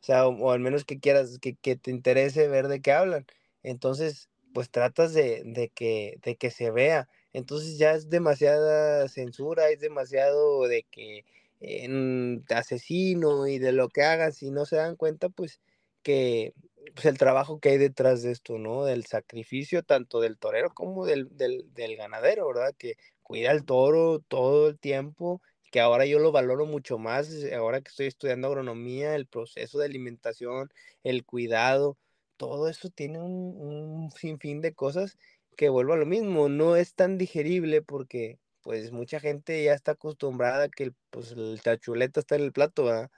O 0.01 0.03
sea, 0.03 0.27
o, 0.27 0.51
al 0.51 0.61
menos 0.61 0.83
que 0.83 0.99
quieras, 0.99 1.37
que, 1.39 1.55
que, 1.55 1.75
te 1.75 1.91
interese 1.91 2.47
ver 2.47 2.69
de 2.69 2.81
qué 2.81 2.91
hablan. 2.91 3.27
Entonces, 3.61 4.31
pues 4.51 4.71
tratas 4.71 5.13
de, 5.13 5.43
de, 5.45 5.69
que, 5.69 6.17
de 6.23 6.37
que 6.37 6.49
se 6.49 6.71
vea. 6.71 7.07
Entonces 7.33 7.77
ya 7.77 7.91
es 7.93 8.09
demasiada 8.09 9.07
censura, 9.09 9.69
es 9.69 9.79
demasiado 9.79 10.67
de 10.67 10.87
que 10.89 11.23
en 11.61 12.43
asesino 12.49 13.47
y 13.47 13.59
de 13.59 13.71
lo 13.71 13.89
que 13.89 14.03
hagas 14.03 14.37
si 14.37 14.51
no 14.51 14.65
se 14.65 14.77
dan 14.77 14.95
cuenta, 14.95 15.29
pues 15.29 15.61
que 16.03 16.53
pues, 16.95 17.05
el 17.05 17.17
trabajo 17.17 17.59
que 17.59 17.69
hay 17.69 17.77
detrás 17.77 18.23
de 18.23 18.31
esto, 18.31 18.57
¿no? 18.57 18.85
Del 18.85 19.05
sacrificio 19.05 19.83
tanto 19.83 20.19
del 20.19 20.37
torero 20.37 20.71
como 20.73 21.05
del, 21.05 21.29
del, 21.37 21.95
ganadero, 21.97 22.47
¿verdad? 22.47 22.73
Que 22.77 22.97
cuida 23.23 23.51
el 23.51 23.65
toro 23.65 24.19
todo 24.19 24.69
el 24.69 24.79
tiempo, 24.79 25.41
que 25.71 25.79
ahora 25.79 26.05
yo 26.05 26.19
lo 26.19 26.31
valoro 26.31 26.65
mucho 26.65 26.97
más, 26.97 27.31
eh, 27.31 27.55
ahora 27.55 27.81
que 27.81 27.89
estoy 27.89 28.07
estudiando 28.07 28.47
agronomía, 28.47 29.15
el 29.15 29.27
proceso 29.27 29.79
de 29.79 29.85
alimentación, 29.85 30.69
el 31.03 31.25
cuidado, 31.25 31.97
todo 32.37 32.67
eso 32.69 32.89
tiene 32.89 33.19
un, 33.19 33.55
un 33.57 34.11
sinfín 34.11 34.61
de 34.61 34.73
cosas 34.73 35.17
que 35.55 35.69
vuelvo 35.69 35.93
a 35.93 35.97
lo 35.97 36.05
mismo, 36.05 36.49
no 36.49 36.75
es 36.75 36.95
tan 36.95 37.17
digerible 37.17 37.81
porque 37.81 38.39
pues 38.61 38.91
mucha 38.91 39.19
gente 39.19 39.63
ya 39.63 39.73
está 39.73 39.93
acostumbrada 39.93 40.65
a 40.65 40.69
que 40.69 40.93
pues, 41.09 41.31
el 41.31 41.59
chachuleta 41.61 42.19
está 42.19 42.35
en 42.35 42.43
el 42.43 42.51
plato, 42.51 42.85
¿verdad? 42.85 43.09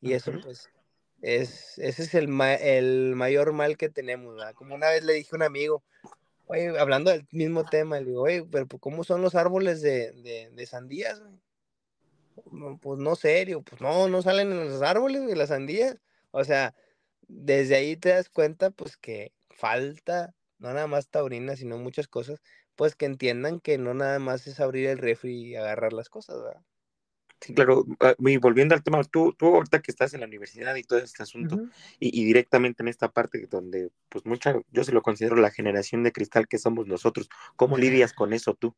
Y 0.00 0.12
eso 0.12 0.32
pues 0.42 0.68
es, 1.22 1.78
ese 1.78 2.02
es 2.02 2.14
el, 2.14 2.28
el 2.40 3.14
mayor 3.16 3.52
mal 3.52 3.76
que 3.76 3.88
tenemos, 3.88 4.34
¿verdad? 4.36 4.54
Como 4.54 4.74
una 4.74 4.90
vez 4.90 5.04
le 5.04 5.14
dije 5.14 5.30
a 5.32 5.36
un 5.36 5.42
amigo, 5.42 5.82
oye, 6.46 6.78
hablando 6.78 7.10
del 7.10 7.26
mismo 7.30 7.64
tema, 7.64 7.98
le 8.00 8.06
digo, 8.06 8.22
oye, 8.22 8.44
pero 8.44 8.66
pues, 8.66 8.80
¿cómo 8.80 9.04
son 9.04 9.22
los 9.22 9.34
árboles 9.34 9.80
de, 9.80 10.12
de, 10.12 10.50
de 10.50 10.66
sandías? 10.66 11.22
Pues 12.80 12.98
no 12.98 13.16
serio, 13.16 13.62
pues 13.62 13.80
no, 13.80 14.08
no 14.08 14.22
salen 14.22 14.52
en 14.52 14.68
los 14.68 14.82
árboles 14.82 15.26
de 15.26 15.36
las 15.36 15.48
sandías. 15.48 15.96
O 16.30 16.44
sea, 16.44 16.74
desde 17.28 17.76
ahí 17.76 17.96
te 17.96 18.10
das 18.10 18.28
cuenta 18.28 18.70
pues 18.70 18.96
que 18.96 19.32
falta, 19.50 20.34
no 20.58 20.72
nada 20.72 20.86
más 20.86 21.08
taurina, 21.08 21.56
sino 21.56 21.78
muchas 21.78 22.08
cosas, 22.08 22.40
pues 22.76 22.94
que 22.94 23.06
entiendan 23.06 23.60
que 23.60 23.78
no 23.78 23.94
nada 23.94 24.18
más 24.18 24.46
es 24.46 24.60
abrir 24.60 24.88
el 24.88 24.98
refri 24.98 25.34
y 25.34 25.56
agarrar 25.56 25.92
las 25.92 26.08
cosas, 26.08 26.42
¿verdad? 26.42 26.62
Sí, 27.40 27.52
claro, 27.52 27.84
ah, 28.00 28.14
y 28.18 28.36
volviendo 28.38 28.74
al 28.74 28.82
tema, 28.82 29.02
tú, 29.04 29.34
tú 29.36 29.54
ahorita 29.54 29.82
que 29.82 29.90
estás 29.90 30.14
en 30.14 30.20
la 30.20 30.26
universidad 30.26 30.74
y 30.76 30.82
todo 30.82 30.98
este 30.98 31.22
asunto, 31.22 31.60
y, 32.00 32.18
y, 32.18 32.24
directamente 32.24 32.82
en 32.82 32.88
esta 32.88 33.10
parte 33.10 33.46
donde, 33.50 33.90
pues 34.08 34.24
mucha, 34.24 34.58
yo 34.70 34.82
se 34.82 34.92
lo 34.92 35.02
considero 35.02 35.36
la 35.36 35.50
generación 35.50 36.02
de 36.02 36.12
cristal 36.12 36.48
que 36.48 36.58
somos 36.58 36.86
nosotros, 36.86 37.28
¿cómo 37.56 37.76
lidias 37.76 38.14
con 38.14 38.32
eso 38.32 38.54
tú? 38.54 38.74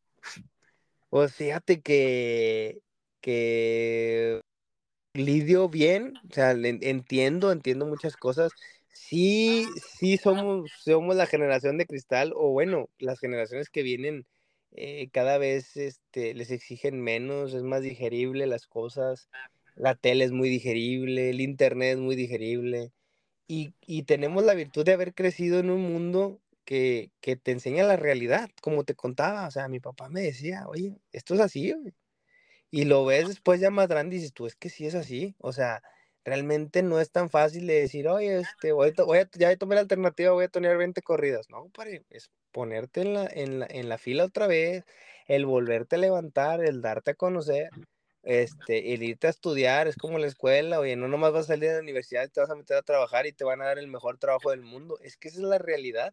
Pues 1.10 1.32
fíjate 1.34 1.80
que, 1.80 2.80
que 3.20 4.40
lidio 5.14 5.68
bien, 5.68 6.14
o 6.28 6.34
sea, 6.34 6.50
entiendo, 6.50 7.52
entiendo 7.52 7.86
muchas 7.86 8.16
cosas, 8.16 8.52
sí, 8.96 9.66
sí 9.98 10.16
somos, 10.16 10.70
somos 10.84 11.16
la 11.16 11.26
generación 11.26 11.78
de 11.78 11.86
cristal, 11.86 12.32
o 12.34 12.50
bueno, 12.50 12.88
las 12.98 13.18
generaciones 13.20 13.70
que 13.70 13.82
vienen 13.82 14.26
eh, 14.72 15.08
cada 15.12 15.38
vez 15.38 15.76
este, 15.76 16.34
les 16.34 16.50
exigen 16.50 17.00
menos, 17.00 17.54
es 17.54 17.62
más 17.62 17.82
digerible 17.82 18.46
las 18.46 18.66
cosas, 18.66 19.28
la 19.74 19.94
tele 19.94 20.24
es 20.24 20.32
muy 20.32 20.48
digerible, 20.48 21.30
el 21.30 21.40
internet 21.40 21.94
es 21.94 21.98
muy 21.98 22.16
digerible, 22.16 22.92
y, 23.48 23.74
y 23.86 24.04
tenemos 24.04 24.44
la 24.44 24.54
virtud 24.54 24.84
de 24.84 24.92
haber 24.92 25.14
crecido 25.14 25.60
en 25.60 25.70
un 25.70 25.82
mundo 25.82 26.40
que, 26.64 27.12
que, 27.20 27.36
te 27.36 27.52
enseña 27.52 27.84
la 27.84 27.96
realidad, 27.96 28.50
como 28.62 28.84
te 28.84 28.94
contaba, 28.94 29.46
o 29.46 29.50
sea, 29.50 29.68
mi 29.68 29.80
papá 29.80 30.08
me 30.08 30.22
decía, 30.22 30.66
oye, 30.68 30.96
esto 31.12 31.34
es 31.34 31.40
así, 31.40 31.74
y 32.70 32.84
lo 32.84 33.04
ves 33.04 33.28
después 33.28 33.60
ya 33.60 33.70
más 33.70 33.88
grande 33.88 34.16
y 34.16 34.18
dices, 34.18 34.32
tú 34.34 34.46
es 34.46 34.56
que 34.56 34.70
sí 34.70 34.86
es 34.86 34.94
así, 34.94 35.34
o 35.38 35.52
sea, 35.52 35.82
realmente 36.26 36.82
no 36.82 37.00
es 37.00 37.12
tan 37.12 37.30
fácil 37.30 37.68
de 37.68 37.80
decir, 37.82 38.08
oye, 38.08 38.40
este, 38.40 38.72
voy 38.72 38.92
a, 38.96 39.02
voy 39.04 39.18
a 39.18 39.30
ya 39.38 39.56
tomé 39.56 39.76
la 39.76 39.82
alternativa, 39.82 40.32
voy 40.32 40.46
a 40.46 40.48
tener 40.48 40.76
20 40.76 41.00
corridas. 41.02 41.48
No, 41.50 41.70
pare, 41.70 42.04
es 42.10 42.30
ponerte 42.50 43.02
en 43.02 43.14
la, 43.14 43.26
en, 43.32 43.60
la, 43.60 43.66
en 43.70 43.88
la 43.88 43.96
fila 43.96 44.24
otra 44.24 44.48
vez, 44.48 44.84
el 45.28 45.46
volverte 45.46 45.96
a 45.96 45.98
levantar, 46.00 46.64
el 46.64 46.82
darte 46.82 47.12
a 47.12 47.14
conocer, 47.14 47.70
este, 48.24 48.92
el 48.92 49.04
irte 49.04 49.28
a 49.28 49.30
estudiar, 49.30 49.86
es 49.86 49.96
como 49.96 50.18
la 50.18 50.26
escuela, 50.26 50.80
oye, 50.80 50.96
no 50.96 51.06
nomás 51.06 51.32
vas 51.32 51.44
a 51.44 51.48
salir 51.54 51.68
de 51.68 51.76
la 51.76 51.82
universidad 51.82 52.28
te 52.28 52.40
vas 52.40 52.50
a 52.50 52.56
meter 52.56 52.76
a 52.76 52.82
trabajar 52.82 53.26
y 53.26 53.32
te 53.32 53.44
van 53.44 53.62
a 53.62 53.66
dar 53.66 53.78
el 53.78 53.86
mejor 53.86 54.18
trabajo 54.18 54.50
del 54.50 54.62
mundo, 54.62 54.98
es 55.02 55.16
que 55.16 55.28
esa 55.28 55.38
es 55.38 55.44
la 55.44 55.58
realidad. 55.58 56.12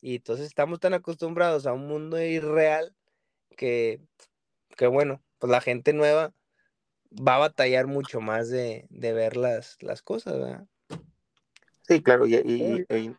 Y 0.00 0.16
entonces 0.16 0.46
estamos 0.46 0.80
tan 0.80 0.94
acostumbrados 0.94 1.66
a 1.66 1.72
un 1.72 1.86
mundo 1.86 2.20
irreal 2.20 2.94
que, 3.56 4.00
que 4.76 4.86
bueno, 4.88 5.22
pues 5.38 5.50
la 5.50 5.60
gente 5.60 5.92
nueva 5.92 6.34
va 7.10 7.36
a 7.36 7.38
batallar 7.38 7.86
mucho 7.86 8.20
más 8.20 8.48
de, 8.48 8.86
de 8.90 9.12
ver 9.12 9.36
las, 9.36 9.82
las 9.82 10.02
cosas, 10.02 10.38
¿verdad? 10.38 10.66
Sí, 11.82 12.02
claro, 12.02 12.26
y, 12.26 12.34
y, 12.34 12.86
y, 12.94 13.16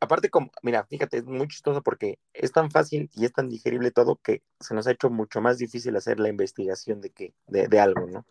aparte 0.00 0.28
como, 0.28 0.50
mira, 0.62 0.84
fíjate, 0.84 1.18
es 1.18 1.24
muy 1.24 1.48
chistoso 1.48 1.82
porque 1.82 2.18
es 2.34 2.52
tan 2.52 2.70
fácil 2.70 3.10
y 3.14 3.24
es 3.24 3.32
tan 3.32 3.48
digerible 3.48 3.90
todo 3.90 4.16
que 4.16 4.42
se 4.60 4.74
nos 4.74 4.86
ha 4.86 4.90
hecho 4.90 5.08
mucho 5.08 5.40
más 5.40 5.58
difícil 5.58 5.96
hacer 5.96 6.20
la 6.20 6.28
investigación 6.28 7.00
de 7.00 7.10
que, 7.10 7.32
de, 7.46 7.68
de 7.68 7.80
algo, 7.80 8.06
¿no? 8.06 8.26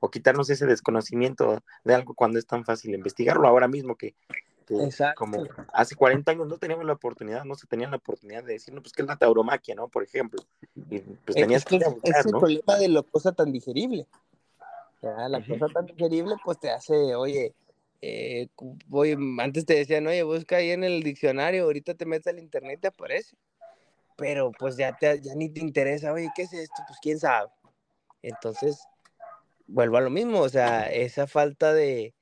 O 0.00 0.10
quitarnos 0.10 0.48
ese 0.48 0.64
desconocimiento 0.64 1.62
de 1.84 1.94
algo 1.94 2.14
cuando 2.14 2.38
es 2.38 2.46
tan 2.46 2.64
fácil 2.64 2.94
investigarlo 2.94 3.46
ahora 3.46 3.68
mismo 3.68 3.96
que, 3.96 4.14
que 4.66 4.88
como 5.14 5.46
hace 5.74 5.94
40 5.94 6.30
años 6.30 6.46
no 6.46 6.56
teníamos 6.56 6.86
la 6.86 6.94
oportunidad, 6.94 7.44
no 7.44 7.54
se 7.54 7.66
tenían 7.66 7.90
la 7.90 7.98
oportunidad 7.98 8.44
de 8.44 8.54
decir, 8.54 8.72
no, 8.72 8.80
pues 8.80 8.94
que 8.94 9.02
es 9.02 9.08
la 9.08 9.16
tauromaquia, 9.16 9.74
¿no? 9.74 9.88
Por 9.88 10.02
ejemplo. 10.02 10.42
Y 10.88 11.00
pues 11.00 11.34
tenías 11.34 11.62
es 11.62 11.64
que, 11.66 11.78
que 11.78 11.88
buscar, 11.88 12.20
es 12.20 12.26
el 12.26 12.32
¿no? 12.32 12.38
problema 12.38 12.76
de 12.76 12.88
la 12.88 13.02
cosa 13.02 13.32
tan 13.32 13.52
digerible. 13.52 14.06
Ya, 15.02 15.28
la 15.28 15.38
uh 15.38 15.40
-huh. 15.40 15.58
cosa 15.58 15.72
tan 15.72 15.86
digerible, 15.86 16.34
pues 16.44 16.58
te 16.58 16.70
hace, 16.70 17.14
oye, 17.14 17.54
eh, 18.02 18.48
voy, 18.86 19.16
antes 19.38 19.64
te 19.64 19.74
decían, 19.74 20.06
oye, 20.06 20.22
busca 20.22 20.56
ahí 20.56 20.70
en 20.70 20.84
el 20.84 21.02
diccionario, 21.02 21.64
ahorita 21.64 21.94
te 21.94 22.06
metes 22.06 22.26
al 22.26 22.38
internet 22.38 22.78
y 22.78 22.80
te 22.82 22.88
aparece. 22.88 23.36
Pero 24.16 24.52
pues 24.58 24.76
ya, 24.76 24.96
te, 24.96 25.20
ya 25.20 25.34
ni 25.34 25.48
te 25.48 25.60
interesa, 25.60 26.12
oye, 26.12 26.28
¿qué 26.34 26.42
es 26.42 26.52
esto? 26.52 26.82
Pues 26.86 26.98
quién 27.00 27.18
sabe. 27.18 27.48
Entonces, 28.22 28.78
vuelvo 29.66 29.96
a 29.96 30.02
lo 30.02 30.10
mismo, 30.10 30.40
o 30.40 30.48
sea, 30.48 30.90
esa 30.92 31.26
falta 31.26 31.72
de, 31.72 32.14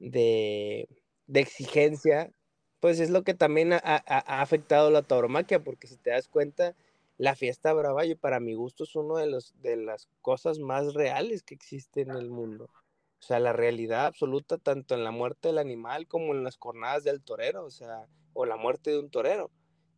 de, 0.00 0.88
de 1.26 1.40
exigencia, 1.40 2.32
pues 2.80 2.98
es 2.98 3.10
lo 3.10 3.22
que 3.22 3.34
también 3.34 3.72
ha, 3.72 3.80
ha, 3.84 4.02
ha 4.06 4.40
afectado 4.42 4.90
la 4.90 5.02
tauromaquia, 5.02 5.62
porque 5.62 5.86
si 5.86 5.96
te 5.96 6.10
das 6.10 6.26
cuenta, 6.28 6.74
la 7.18 7.34
fiesta 7.34 7.72
brava, 7.72 8.04
y 8.04 8.14
para 8.14 8.40
mi 8.40 8.54
gusto, 8.54 8.84
es 8.84 8.94
una 8.94 9.20
de, 9.20 9.26
los, 9.26 9.54
de 9.62 9.76
las 9.76 10.08
cosas 10.20 10.58
más 10.58 10.94
reales 10.94 11.42
que 11.42 11.54
existen 11.54 12.10
en 12.10 12.16
el 12.16 12.30
mundo. 12.30 12.70
O 13.18 13.22
sea, 13.22 13.40
la 13.40 13.52
realidad 13.52 14.06
absoluta, 14.06 14.58
tanto 14.58 14.94
en 14.94 15.02
la 15.02 15.10
muerte 15.10 15.48
del 15.48 15.58
animal 15.58 16.06
como 16.06 16.34
en 16.34 16.44
las 16.44 16.58
jornadas 16.58 17.04
del 17.04 17.22
torero, 17.22 17.64
o 17.64 17.70
sea, 17.70 18.06
o 18.34 18.44
la 18.44 18.56
muerte 18.56 18.90
de 18.90 18.98
un 18.98 19.10
torero, 19.10 19.50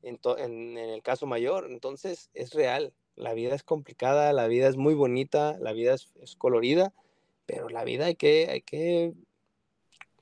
en, 0.03 0.19
en, 0.39 0.79
el 0.79 1.03
caso 1.03 1.27
mayor. 1.27 1.67
Entonces, 1.69 2.31
es 2.35 2.53
real. 2.55 2.95
La 3.17 3.35
vida 3.35 3.55
es 3.55 3.65
complicada, 3.65 4.33
la 4.33 4.47
vida 4.47 4.69
es 4.69 4.77
muy 4.77 4.95
bonita, 4.95 5.59
la 5.59 5.73
vida 5.73 5.95
es, 5.95 6.13
es 6.23 6.37
colorida, 6.37 6.95
pero 7.47 7.69
la 7.69 7.83
vida 7.83 8.07
hay 8.07 8.15
que, 8.15 8.49
hay 8.49 8.63
que 8.63 9.13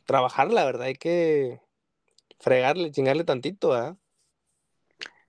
trabajarla, 0.07 0.65
¿verdad? 0.65 0.87
Hay 0.87 0.95
que 0.95 1.61
fregarle, 2.39 2.91
chingarle 2.91 3.25
tantito, 3.25 3.75
¿ah? 3.75 3.99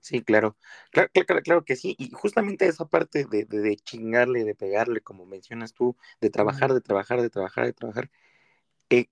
Sí, 0.00 0.22
claro. 0.22 0.56
Claro, 0.90 1.10
claro, 1.12 1.42
claro 1.42 1.64
que 1.64 1.76
sí. 1.76 1.94
Y 1.98 2.10
justamente 2.10 2.66
esa 2.66 2.86
parte 2.86 3.24
de, 3.24 3.44
de, 3.44 3.76
chingarle, 3.76 4.44
de 4.44 4.54
pegarle, 4.54 5.00
como 5.00 5.26
mencionas 5.26 5.72
tú, 5.72 5.96
de 6.20 6.30
trabajar, 6.30 6.72
de 6.72 6.80
trabajar, 6.80 7.20
de 7.20 7.30
trabajar, 7.30 7.66
de 7.66 7.72
trabajar, 7.72 8.10
¿qué, 8.88 9.10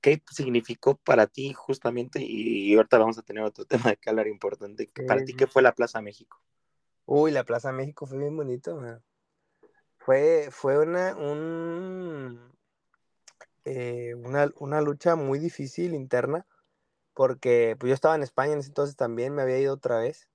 qué 0.00 0.22
significó 0.30 0.96
para 0.96 1.26
ti 1.26 1.52
justamente? 1.54 2.20
Y, 2.22 2.74
ahorita 2.76 2.98
vamos 2.98 3.18
a 3.18 3.22
tener 3.22 3.42
otro 3.42 3.64
tema 3.88 3.90
de 3.90 3.96
que 3.96 4.10
hablar 4.10 4.28
importante. 4.28 4.90
¿Para 5.06 5.24
ti 5.24 5.34
qué 5.34 5.46
fue 5.46 5.62
la 5.62 5.72
Plaza 5.72 6.02
México? 6.02 6.40
Uy, 7.06 7.30
la 7.30 7.44
Plaza 7.44 7.72
México 7.72 8.06
fue 8.06 8.18
bien 8.18 8.36
bonito. 8.36 8.80
Fue, 9.96 10.48
fue 10.50 10.78
una, 10.78 11.16
un, 11.16 12.52
eh, 13.64 14.14
una, 14.14 14.50
una 14.56 14.80
lucha 14.80 15.16
muy 15.16 15.38
difícil 15.38 15.94
interna 15.94 16.46
porque 17.18 17.74
pues 17.80 17.88
yo 17.88 17.94
estaba 17.94 18.14
en 18.14 18.22
España 18.22 18.52
en 18.52 18.60
ese 18.60 18.68
entonces 18.68 18.94
también, 18.94 19.34
me 19.34 19.42
había 19.42 19.58
ido 19.58 19.74
otra 19.74 19.98
vez, 19.98 20.28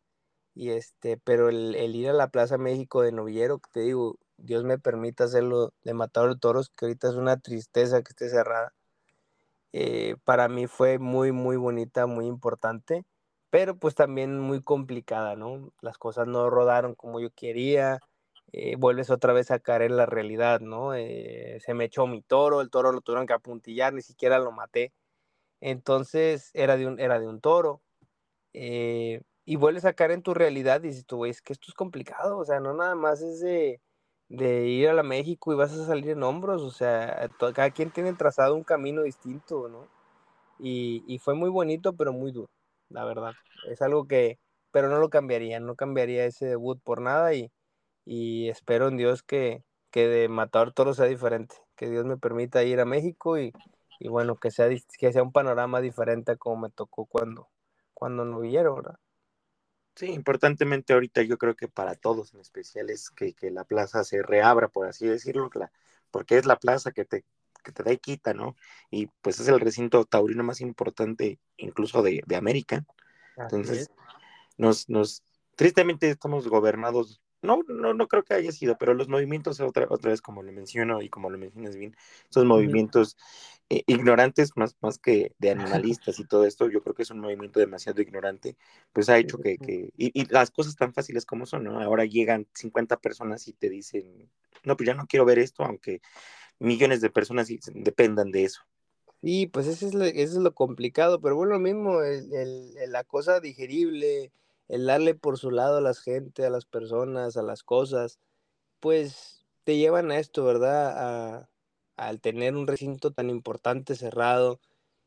y 0.53 0.71
este, 0.71 1.15
pero 1.15 1.47
el, 1.47 1.77
ir 1.95 2.09
a 2.09 2.13
la 2.13 2.27
Plaza 2.27 2.57
México 2.57 3.01
de 3.01 3.13
Novillero, 3.13 3.59
que 3.59 3.69
te 3.71 3.79
digo, 3.79 4.17
Dios 4.35 4.65
me 4.65 4.77
permita 4.77 5.23
hacerlo 5.23 5.71
de 5.83 5.93
Matador 5.93 6.33
de 6.33 6.41
Toros, 6.41 6.71
que 6.71 6.87
ahorita 6.87 7.07
es 7.07 7.15
una 7.15 7.37
tristeza 7.39 8.03
que 8.03 8.09
esté 8.09 8.27
cerrada, 8.27 8.73
eh, 9.71 10.17
para 10.25 10.49
mí 10.49 10.67
fue 10.67 10.99
muy, 10.99 11.31
muy 11.31 11.55
bonita, 11.55 12.05
muy 12.05 12.25
importante, 12.25 13.05
pero 13.49 13.77
pues 13.77 13.95
también 13.95 14.37
muy 14.37 14.61
complicada, 14.61 15.37
¿no? 15.37 15.71
Las 15.79 15.97
cosas 15.97 16.27
no 16.27 16.49
rodaron 16.49 16.95
como 16.95 17.21
yo 17.21 17.29
quería, 17.33 18.01
eh, 18.51 18.75
vuelves 18.75 19.09
otra 19.09 19.31
vez 19.31 19.51
a 19.51 19.59
caer 19.59 19.83
en 19.83 19.95
la 19.95 20.05
realidad, 20.05 20.59
¿no? 20.59 20.95
Eh, 20.95 21.59
se 21.65 21.73
me 21.73 21.85
echó 21.85 22.07
mi 22.07 22.21
toro, 22.21 22.59
el 22.59 22.69
toro 22.69 22.91
lo 22.91 22.99
tuvieron 22.99 23.25
que 23.25 23.33
apuntillar, 23.33 23.93
ni 23.93 24.01
siquiera 24.01 24.37
lo 24.37 24.51
maté 24.51 24.91
entonces 25.63 26.51
era 26.53 26.75
de 26.77 26.87
un, 26.87 26.99
era 26.99 27.19
de 27.19 27.27
un 27.27 27.39
toro. 27.39 27.81
Eh, 28.53 29.21
y 29.45 29.55
vuelves 29.55 29.85
a 29.85 29.93
caer 29.93 30.11
en 30.11 30.21
tu 30.21 30.33
realidad 30.33 30.83
y 30.83 30.87
dices 30.89 31.05
tú, 31.05 31.17
güey, 31.17 31.31
es 31.31 31.41
que 31.41 31.53
esto 31.53 31.67
es 31.69 31.73
complicado, 31.73 32.37
o 32.37 32.45
sea, 32.45 32.59
no 32.59 32.73
nada 32.73 32.95
más 32.95 33.21
es 33.21 33.39
de, 33.41 33.79
ir 34.29 34.89
a 34.89 34.93
la 34.93 35.03
México 35.03 35.53
y 35.53 35.55
vas 35.55 35.73
a 35.73 35.85
salir 35.85 36.09
en 36.11 36.23
hombros, 36.23 36.61
o 36.63 36.71
sea, 36.71 37.29
cada 37.53 37.71
quien 37.71 37.91
tiene 37.91 38.13
trazado 38.13 38.55
un 38.55 38.63
camino 38.63 39.03
distinto, 39.03 39.69
¿no? 39.69 39.87
Y, 40.59 41.03
y, 41.07 41.19
fue 41.19 41.35
muy 41.35 41.49
bonito, 41.49 41.93
pero 41.93 42.13
muy 42.13 42.31
duro, 42.31 42.49
la 42.89 43.05
verdad. 43.05 43.33
Es 43.69 43.81
algo 43.81 44.07
que, 44.07 44.39
pero 44.71 44.89
no 44.89 44.99
lo 44.99 45.09
cambiaría, 45.09 45.59
no 45.59 45.75
cambiaría 45.75 46.25
ese 46.25 46.45
debut 46.47 46.79
por 46.83 47.01
nada 47.01 47.33
y, 47.33 47.51
y 48.05 48.49
espero 48.49 48.87
en 48.89 48.97
Dios 48.97 49.23
que, 49.23 49.63
que 49.91 50.07
de 50.07 50.29
matar 50.29 50.73
toro 50.73 50.93
sea 50.93 51.05
diferente, 51.05 51.55
que 51.75 51.89
Dios 51.89 52.05
me 52.05 52.17
permita 52.17 52.63
ir 52.63 52.79
a 52.79 52.85
México 52.85 53.37
y, 53.39 53.53
y 54.03 54.09
bueno, 54.09 54.35
que 54.35 54.51
sea, 54.51 54.67
que 54.99 55.13
sea 55.13 55.23
un 55.23 55.31
panorama 55.31 55.79
diferente 55.79 56.33
a 56.33 56.35
como 56.35 56.63
me 56.63 56.69
tocó 56.69 57.05
cuando, 57.05 57.49
cuando 57.93 58.25
no 58.25 58.41
vieron, 58.41 58.75
¿verdad? 58.75 58.99
Sí, 59.95 60.07
importantemente 60.07 60.91
ahorita 60.91 61.21
yo 61.21 61.37
creo 61.37 61.55
que 61.55 61.69
para 61.69 61.95
todos 61.95 62.33
en 62.33 62.41
especial 62.41 62.89
es 62.89 63.09
que, 63.11 63.33
la 63.49 63.63
plaza 63.63 64.03
se 64.03 64.21
reabra, 64.21 64.67
por 64.67 64.87
así 64.87 65.07
decirlo, 65.07 65.49
porque 66.11 66.37
es 66.37 66.45
la 66.45 66.57
plaza 66.57 66.91
que 66.91 67.05
te, 67.05 67.23
que 67.63 67.71
te 67.71 67.81
da 67.81 67.93
y 67.93 67.97
quita, 67.97 68.33
¿no? 68.33 68.57
Y 68.91 69.07
pues 69.21 69.39
es 69.39 69.47
el 69.47 69.61
recinto 69.61 70.03
taurino 70.03 70.43
más 70.43 70.59
importante 70.59 71.39
incluso 71.55 72.03
de, 72.03 72.25
América. 72.35 72.83
Entonces, 73.37 73.89
nos, 74.57 74.89
nos, 74.89 75.23
tristemente 75.55 76.09
estamos 76.09 76.49
gobernados 76.49 77.21
no, 77.43 77.61
no, 77.67 77.93
no 77.93 78.07
creo 78.07 78.23
que 78.23 78.33
haya 78.33 78.51
sido, 78.51 78.77
pero 78.77 78.93
los 78.93 79.09
movimientos, 79.09 79.59
otra, 79.59 79.85
otra 79.89 80.11
vez 80.11 80.21
como 80.21 80.41
lo 80.41 80.51
menciono 80.51 81.01
y 81.01 81.09
como 81.09 81.29
lo 81.29 81.37
mencionas 81.37 81.75
bien, 81.75 81.95
son 82.29 82.47
movimientos 82.47 83.17
eh, 83.69 83.83
ignorantes 83.85 84.55
más, 84.55 84.75
más 84.81 84.97
que 84.97 85.33
de 85.37 85.51
animalistas 85.51 86.19
y 86.19 86.25
todo 86.25 86.45
esto, 86.45 86.69
yo 86.69 86.81
creo 86.81 86.95
que 86.95 87.03
es 87.03 87.11
un 87.11 87.19
movimiento 87.19 87.59
demasiado 87.59 88.01
ignorante, 88.01 88.55
pues 88.93 89.09
ha 89.09 89.17
hecho 89.17 89.37
que, 89.37 89.57
que 89.57 89.91
y, 89.97 90.25
las 90.31 90.51
cosas 90.51 90.75
tan 90.75 90.93
fáciles 90.93 91.25
como 91.25 91.45
son, 91.45 91.65
¿no? 91.65 91.79
Ahora 91.81 92.05
llegan 92.05 92.47
50 92.53 92.97
personas 92.97 93.47
y 93.47 93.53
te 93.53 93.69
dicen, 93.69 94.29
no, 94.63 94.77
pues 94.77 94.87
ya 94.87 94.93
no 94.93 95.05
quiero 95.05 95.25
ver 95.25 95.39
esto, 95.39 95.63
aunque 95.63 96.01
millones 96.59 97.01
de 97.01 97.09
personas 97.09 97.49
dependan 97.73 98.31
de 98.31 98.45
eso. 98.45 98.61
Sí, 99.21 99.47
pues 99.47 99.67
eso 99.67 99.87
es 99.87 99.93
lo, 99.93 100.05
eso 100.05 100.37
es 100.37 100.43
lo 100.43 100.53
complicado, 100.53 101.21
pero 101.21 101.35
bueno, 101.35 101.53
lo 101.53 101.59
mismo, 101.59 102.01
el, 102.01 102.73
la 102.87 103.03
cosa 103.03 103.39
digerible, 103.39 104.31
el 104.67 104.85
darle 104.85 105.15
por 105.15 105.37
su 105.37 105.51
lado 105.51 105.77
a 105.77 105.81
la 105.81 105.93
gente, 105.93 106.45
a 106.45 106.49
las 106.49 106.65
personas, 106.65 107.37
a 107.37 107.43
las 107.43 107.63
cosas, 107.63 108.19
pues 108.79 109.45
te 109.63 109.77
llevan 109.77 110.11
a 110.11 110.19
esto, 110.19 110.43
¿verdad? 110.45 111.37
A, 111.37 111.49
al 111.95 112.21
tener 112.21 112.55
un 112.55 112.67
recinto 112.67 113.11
tan 113.11 113.29
importante 113.29 113.95
cerrado 113.95 114.59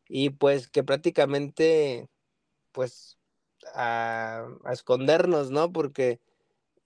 y 0.08 0.30
pues 0.30 0.68
que 0.68 0.84
prácticamente, 0.84 2.08
pues, 2.72 3.18
a, 3.74 4.46
escondernos, 4.70 5.50
¿no? 5.50 5.72
Porque 5.72 6.20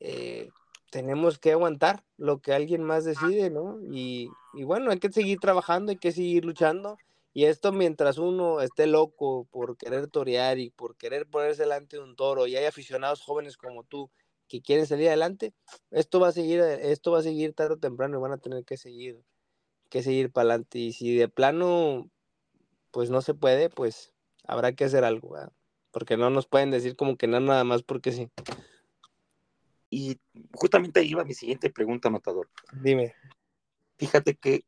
eh, 0.01 0.49
tenemos 0.91 1.39
que 1.39 1.53
aguantar 1.53 2.05
lo 2.16 2.41
que 2.41 2.55
alguien 2.55 2.83
más 2.83 3.05
decide, 3.05 3.51
¿no? 3.51 3.79
Y, 3.83 4.31
y 4.55 4.64
bueno, 4.64 4.91
hay 4.91 4.99
que 4.99 5.12
seguir 5.12 5.39
trabajando, 5.41 5.91
hay 5.93 5.99
que 5.99 6.12
seguir 6.12 6.45
luchando 6.45 6.99
y 7.33 7.45
esto 7.45 7.72
mientras 7.72 8.18
uno 8.18 8.61
esté 8.61 8.87
loco 8.87 9.47
por 9.51 9.76
querer 9.76 10.09
torear 10.09 10.59
y 10.59 10.70
por 10.70 10.97
querer 10.97 11.26
ponerse 11.26 11.62
delante 11.62 11.97
de 11.97 12.03
un 12.03 12.16
toro 12.16 12.47
y 12.47 12.57
hay 12.57 12.64
aficionados 12.64 13.22
jóvenes 13.22 13.57
como 13.57 13.85
tú 13.85 14.11
que 14.49 14.61
quieren 14.61 14.87
salir 14.87 15.07
adelante, 15.07 15.55
esto 15.93 16.18
va 16.18 16.28
a 16.28 16.33
seguir, 16.33 16.61
esto 16.61 17.12
va 17.12 17.20
a 17.20 17.22
seguir 17.22 17.55
tarde 17.55 17.74
o 17.74 17.78
temprano 17.78 18.18
y 18.18 18.20
van 18.20 18.33
a 18.33 18.39
tener 18.39 18.64
que 18.64 18.76
seguir, 18.76 19.22
que 19.89 20.03
seguir 20.03 20.33
para 20.33 20.51
adelante. 20.51 20.78
Y 20.81 20.93
si 20.93 21.14
de 21.14 21.28
plano, 21.28 22.11
pues 22.91 23.11
no 23.11 23.22
se 23.22 23.33
puede, 23.33 23.70
pues 23.70 24.12
habrá 24.45 24.72
que 24.72 24.85
hacer 24.85 25.05
algo, 25.05 25.37
porque 25.93 26.16
no 26.16 26.31
nos 26.31 26.49
pueden 26.49 26.72
decir 26.72 26.97
como 26.97 27.16
que 27.16 27.28
no 27.28 27.39
nada 27.39 27.62
más 27.62 27.85
porque 27.85 28.11
sí. 28.11 28.28
Y 29.89 30.18
justamente 30.53 30.99
ahí 30.99 31.11
iba 31.11 31.24
mi 31.24 31.35
siguiente 31.35 31.70
pregunta, 31.70 32.11
Matador. 32.11 32.49
Dime. 32.72 33.14
Fíjate 33.99 34.35
que 34.35 34.64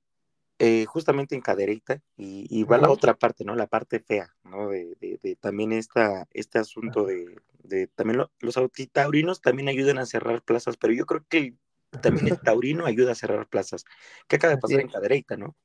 eh, 0.65 0.85
justamente 0.87 1.35
en 1.35 1.41
Cadereyta, 1.41 2.01
y, 2.17 2.63
va 2.63 2.79
la 2.79 2.89
otra 2.89 3.15
parte, 3.15 3.45
¿no? 3.45 3.57
La 3.57 3.67
parte 3.67 3.99
fea, 3.99 4.33
¿no? 4.45 4.69
De, 4.69 4.95
de, 5.01 5.35
también 5.35 5.73
esta, 5.73 6.29
este 6.31 6.61
asunto 6.61 7.05
de, 7.05 7.37
de 7.65 7.89
también 7.89 8.25
los 8.39 8.57
autitaurinos 8.57 9.41
también 9.41 9.69
ayudan 9.69 9.99
a 9.99 10.07
cerrar 10.07 10.41
plazas, 10.43 10.77
pero 10.77 10.93
yo 10.93 11.05
creo 11.05 11.27
que 11.29 11.57
también 12.01 12.29
el 12.29 12.39
taurino 12.61 12.87
ayuda 12.87 13.11
a 13.11 13.17
cerrar 13.17 13.49
plazas. 13.49 13.85
¿Qué 14.29 14.37
acaba 14.37 14.55
de 14.55 14.61
pasar 14.61 14.79
en 14.79 14.89
Cadereyta, 14.89 15.37
no? 15.37 15.57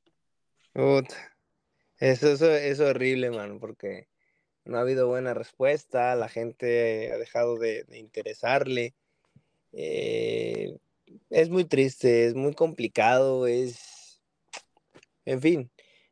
Eso, 1.98 2.32
eso, 2.32 2.50
es 2.52 2.80
horrible, 2.80 3.30
mano, 3.30 3.60
porque 3.60 4.08
no 4.64 4.78
ha 4.78 4.80
habido 4.80 5.06
buena 5.06 5.32
respuesta, 5.32 6.16
la 6.16 6.28
gente 6.28 7.12
ha 7.12 7.18
dejado 7.18 7.56
de, 7.56 7.86
interesarle. 7.92 8.96
Eh, 9.70 10.76
es 11.30 11.50
muy 11.50 11.66
triste, 11.66 12.26
es 12.26 12.34
muy 12.34 12.54
complicado, 12.54 13.46
es 13.46 13.97
en 15.28 15.42
fin, 15.42 15.70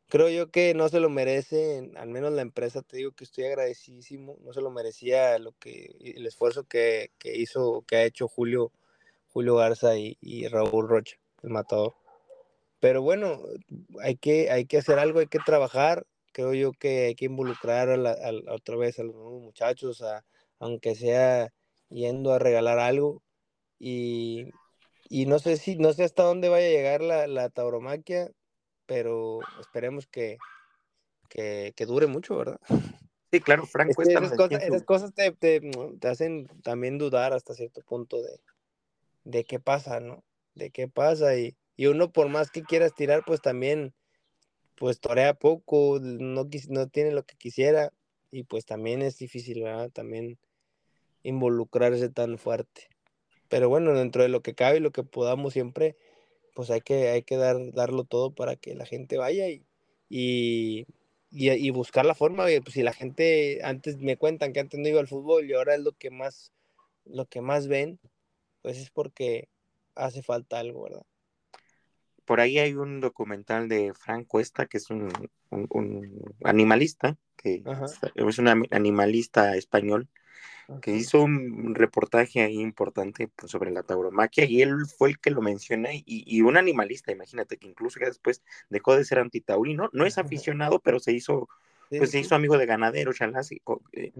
creo 0.08 0.28
yo 0.28 0.50
que 0.50 0.74
no 0.74 0.90
se 0.90 1.00
lo 1.00 1.08
merece, 1.08 1.90
al 1.96 2.08
menos 2.08 2.32
la 2.32 2.42
empresa, 2.42 2.82
te 2.82 2.98
digo 2.98 3.12
que 3.12 3.24
estoy 3.24 3.44
agradecidísimo, 3.44 4.36
no 4.42 4.52
se 4.52 4.60
lo 4.60 4.70
merecía 4.70 5.38
lo 5.38 5.52
que, 5.52 5.96
el 6.00 6.26
esfuerzo 6.26 6.64
que, 6.64 7.10
hizo, 7.24 7.82
que 7.86 7.96
ha 7.96 8.04
hecho 8.04 8.28
Julio, 8.28 8.72
Julio 9.28 9.56
Garza 9.56 9.96
y, 9.96 10.46
Raúl 10.48 10.86
Rocha, 10.86 11.16
el 11.42 11.50
matador. 11.50 11.94
Pero 12.80 13.00
bueno, 13.02 13.40
hay 14.02 14.16
que, 14.16 14.50
hay 14.50 14.66
que 14.66 14.78
hacer 14.78 14.98
algo, 14.98 15.20
hay 15.20 15.28
que 15.28 15.38
trabajar, 15.38 16.06
creo 16.32 16.52
yo 16.52 16.72
que 16.72 17.06
hay 17.06 17.14
que 17.14 17.24
involucrar 17.26 17.88
a 17.88 18.52
otra 18.52 18.76
vez 18.76 18.98
a 18.98 19.02
los 19.02 19.14
nuevos 19.14 19.42
muchachos, 19.42 20.04
aunque 20.58 20.94
sea 20.94 21.52
yendo 21.88 22.32
a 22.32 22.38
regalar 22.38 22.78
algo. 22.78 23.22
Y, 23.78 24.50
no 25.10 25.38
sé 25.38 25.56
si, 25.56 25.76
no 25.76 25.92
sé 25.94 26.04
hasta 26.04 26.24
dónde 26.24 26.48
vaya 26.50 26.66
a 26.66 26.70
llegar 26.70 27.00
la, 27.00 27.26
la 27.26 27.48
tauromaquia, 27.48 28.30
pero 28.86 29.40
esperemos 29.60 30.06
que, 30.06 30.38
que, 31.28 31.86
dure 31.86 32.06
mucho, 32.06 32.36
¿verdad? 32.36 32.60
Sí, 33.32 33.40
claro, 33.40 33.66
Franco. 33.66 34.02
esas, 34.02 34.32
cosas, 34.32 34.62
esas 34.62 34.82
cosas 34.84 35.12
te, 35.12 35.32
te, 35.32 35.60
te, 36.00 36.08
hacen 36.08 36.46
también 36.62 36.96
dudar 36.96 37.32
hasta 37.32 37.54
cierto 37.54 37.82
punto 37.82 38.22
de, 38.22 38.40
de 39.24 39.44
qué 39.44 39.58
pasa, 39.60 40.00
¿no? 40.00 40.24
De 40.54 40.70
qué 40.70 40.88
pasa 40.88 41.36
y, 41.36 41.56
y 41.76 41.86
uno 41.86 42.10
por 42.10 42.28
más 42.28 42.50
que 42.50 42.62
quieras 42.62 42.94
tirar, 42.94 43.24
pues 43.26 43.42
también, 43.42 43.92
pues 44.76 45.00
torea 45.00 45.34
poco, 45.34 45.98
no, 46.00 46.48
no 46.68 46.88
tiene 46.88 47.10
lo 47.10 47.24
que 47.24 47.36
quisiera 47.36 47.92
y 48.30 48.44
pues 48.44 48.64
también 48.64 49.02
es 49.02 49.18
difícil, 49.18 49.62
¿verdad? 49.62 49.90
También 49.90 50.38
involucrarse 51.22 52.08
tan 52.08 52.38
fuerte. 52.38 52.88
Pero 53.48 53.68
bueno, 53.68 53.92
dentro 53.92 54.22
de 54.22 54.28
lo 54.28 54.42
que 54.42 54.54
cabe 54.54 54.78
y 54.78 54.80
lo 54.80 54.92
que 54.92 55.02
podamos 55.02 55.52
siempre, 55.52 55.96
pues 56.56 56.70
hay 56.70 56.80
que, 56.80 57.10
hay 57.10 57.22
que 57.22 57.36
dar, 57.36 57.58
darlo 57.74 58.04
todo 58.04 58.34
para 58.34 58.56
que 58.56 58.74
la 58.74 58.86
gente 58.86 59.18
vaya 59.18 59.46
y, 59.50 59.66
y, 60.08 60.86
y, 61.30 61.70
buscar 61.70 62.06
la 62.06 62.14
forma. 62.14 62.46
Pues 62.62 62.72
si 62.72 62.82
la 62.82 62.94
gente 62.94 63.60
antes 63.62 63.98
me 63.98 64.16
cuentan 64.16 64.54
que 64.54 64.60
antes 64.60 64.80
no 64.80 64.88
iba 64.88 64.98
al 64.98 65.06
fútbol 65.06 65.44
y 65.44 65.52
ahora 65.52 65.74
es 65.74 65.82
lo 65.82 65.92
que 65.92 66.10
más, 66.10 66.54
lo 67.04 67.26
que 67.26 67.42
más 67.42 67.68
ven, 67.68 68.00
pues 68.62 68.78
es 68.78 68.90
porque 68.90 69.50
hace 69.94 70.22
falta 70.22 70.58
algo, 70.58 70.84
¿verdad? 70.84 71.02
Por 72.24 72.40
ahí 72.40 72.58
hay 72.58 72.72
un 72.72 73.00
documental 73.00 73.68
de 73.68 73.92
Frank 73.92 74.26
Cuesta, 74.26 74.64
que 74.64 74.78
es 74.78 74.88
un, 74.88 75.12
animalista, 76.42 77.18
que 77.36 77.62
es 78.14 78.38
un 78.38 78.48
animalista 78.70 79.56
español, 79.56 80.08
que 80.82 80.92
hizo 80.92 81.22
un 81.22 81.74
reportaje 81.74 82.42
ahí 82.42 82.60
importante 82.60 83.28
pues, 83.28 83.52
sobre 83.52 83.70
la 83.70 83.82
tauromaquia 83.82 84.44
y 84.44 84.62
él 84.62 84.86
fue 84.86 85.10
el 85.10 85.18
que 85.18 85.30
lo 85.30 85.40
menciona 85.40 85.90
y, 85.92 86.40
un 86.42 86.56
animalista, 86.56 87.12
imagínate 87.12 87.56
que 87.56 87.68
incluso 87.68 88.00
que 88.00 88.06
después 88.06 88.42
dejó 88.68 88.96
de 88.96 89.04
ser 89.04 89.18
antitaurino, 89.18 89.90
no 89.92 90.06
es 90.06 90.18
aficionado, 90.18 90.80
pero 90.80 90.98
se 90.98 91.12
hizo 91.12 91.48
pues 91.88 92.10
se 92.10 92.18
hizo 92.18 92.34
amigo 92.34 92.58
de 92.58 92.66
ganadero, 92.66 93.12
Chalas, 93.12 93.52
eh, 93.52 93.60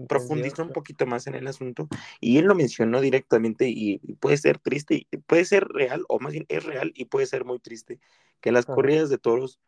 profundizó 0.07 0.63
un 0.63 0.71
poquito 0.71 1.05
más 1.05 1.27
en 1.27 1.35
el 1.35 1.47
asunto 1.47 1.89
y 2.21 2.37
él 2.37 2.45
lo 2.45 2.55
mencionó 2.55 3.01
directamente 3.01 3.67
y, 3.67 3.99
puede 4.19 4.37
ser 4.37 4.57
triste, 4.57 5.05
puede 5.25 5.43
ser 5.43 5.67
real 5.67 6.05
o 6.07 6.19
más 6.19 6.31
bien 6.31 6.45
es 6.47 6.63
real 6.63 6.93
y 6.95 7.05
puede 7.05 7.25
ser 7.25 7.43
muy 7.43 7.59
triste 7.59 7.99
que 8.39 8.53
las 8.53 8.65
corridas 8.65 9.09
de 9.09 9.17
toros 9.17 9.59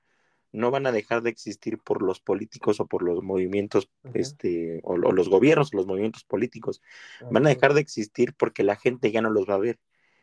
no 0.52 0.72
van 0.72 0.88
a 0.88 0.92
dejar 0.92 1.22
de 1.22 1.30
existir 1.30 1.80
por 1.80 2.02
los 2.02 2.20
políticos 2.20 2.80
o 2.80 2.88
por 2.88 3.04
los 3.04 3.24
movimientos, 3.24 3.90
este, 4.14 4.82
o, 4.84 4.98
los 4.98 5.30
gobiernos, 5.30 5.74
los 5.74 5.88
movimientos 5.88 6.24
políticos. 6.24 6.82
Van 7.30 7.46
a 7.46 7.50
dejar 7.50 7.74
de 7.74 7.82
existir 7.82 8.34
porque 8.34 8.64
la 8.64 8.76
gente 8.76 9.12
ya 9.12 9.22
no 9.22 9.30
los 9.30 9.48
va 9.48 9.56
a 9.56 9.60
ver. 9.60 9.80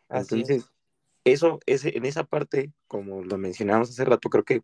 Entonces, 0.08 0.70
eso, 1.24 1.60
ese, 1.66 1.96
en 1.96 2.04
esa 2.04 2.24
parte, 2.24 2.72
como 2.86 3.22
lo 3.24 3.38
mencionamos 3.38 3.90
hace 3.90 4.04
rato, 4.04 4.30
creo 4.30 4.44
que 4.44 4.62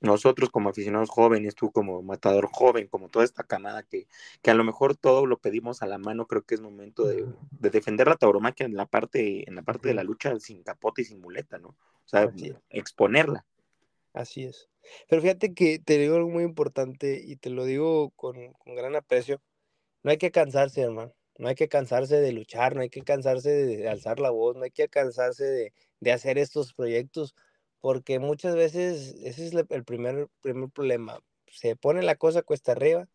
nosotros 0.00 0.48
como 0.48 0.70
aficionados 0.70 1.10
jóvenes, 1.10 1.54
tú 1.54 1.70
como 1.70 2.02
matador 2.02 2.48
joven, 2.50 2.88
como 2.88 3.10
toda 3.10 3.24
esta 3.24 3.44
camada 3.44 3.82
que, 3.82 4.06
que 4.40 4.50
a 4.50 4.54
lo 4.54 4.64
mejor 4.64 4.96
todo 4.96 5.26
lo 5.26 5.38
pedimos 5.38 5.82
a 5.82 5.86
la 5.86 5.98
mano, 5.98 6.26
creo 6.26 6.42
que 6.42 6.54
es 6.54 6.62
momento 6.62 7.04
de, 7.04 7.26
defender 7.50 8.08
la 8.08 8.16
tauromaquia 8.16 8.64
en 8.64 8.76
la 8.76 8.86
parte, 8.86 9.46
en 9.46 9.54
la 9.56 9.62
parte 9.62 9.88
de 9.88 9.94
la 9.94 10.02
lucha 10.02 10.38
sin 10.40 10.62
capote 10.62 11.02
y 11.02 11.04
sin 11.04 11.20
muleta, 11.20 11.58
¿no? 11.58 11.68
O 11.68 12.08
sea, 12.10 12.32
exponerla. 12.70 13.44
Así 14.14 14.44
es. 14.44 14.69
Pero 15.08 15.22
fíjate 15.22 15.54
que 15.54 15.78
te 15.78 15.98
digo 15.98 16.16
algo 16.16 16.30
muy 16.30 16.44
importante 16.44 17.20
y 17.24 17.36
te 17.36 17.50
lo 17.50 17.64
digo 17.64 18.10
con, 18.10 18.36
gran 18.66 18.96
aprecio. 18.96 19.42
No 20.02 20.10
hay 20.10 20.18
que 20.18 20.30
cansarse, 20.30 20.82
hermano. 20.82 21.14
No 21.38 21.48
hay 21.48 21.54
que 21.54 21.68
cansarse 21.68 22.20
de 22.20 22.32
luchar, 22.32 22.76
no 22.76 22.82
hay 22.82 22.90
que 22.90 23.02
cansarse 23.02 23.50
de 23.50 23.88
alzar 23.88 24.20
la 24.20 24.30
voz, 24.30 24.56
no 24.56 24.64
hay 24.64 24.70
que 24.70 24.88
cansarse 24.88 25.44
de, 25.44 25.72
de 26.00 26.12
hacer 26.12 26.38
estos 26.38 26.74
proyectos, 26.74 27.34
porque 27.80 28.18
muchas 28.18 28.54
veces 28.56 29.14
ese 29.22 29.46
es 29.46 29.52
el 29.54 29.84
primer, 29.84 30.28
primer 30.42 30.68
problema. 30.70 31.20
Se 31.46 31.76
pone 31.76 32.02
la 32.02 32.16
cosa 32.16 32.42
cuesta 32.42 32.72
arriba 32.72 33.08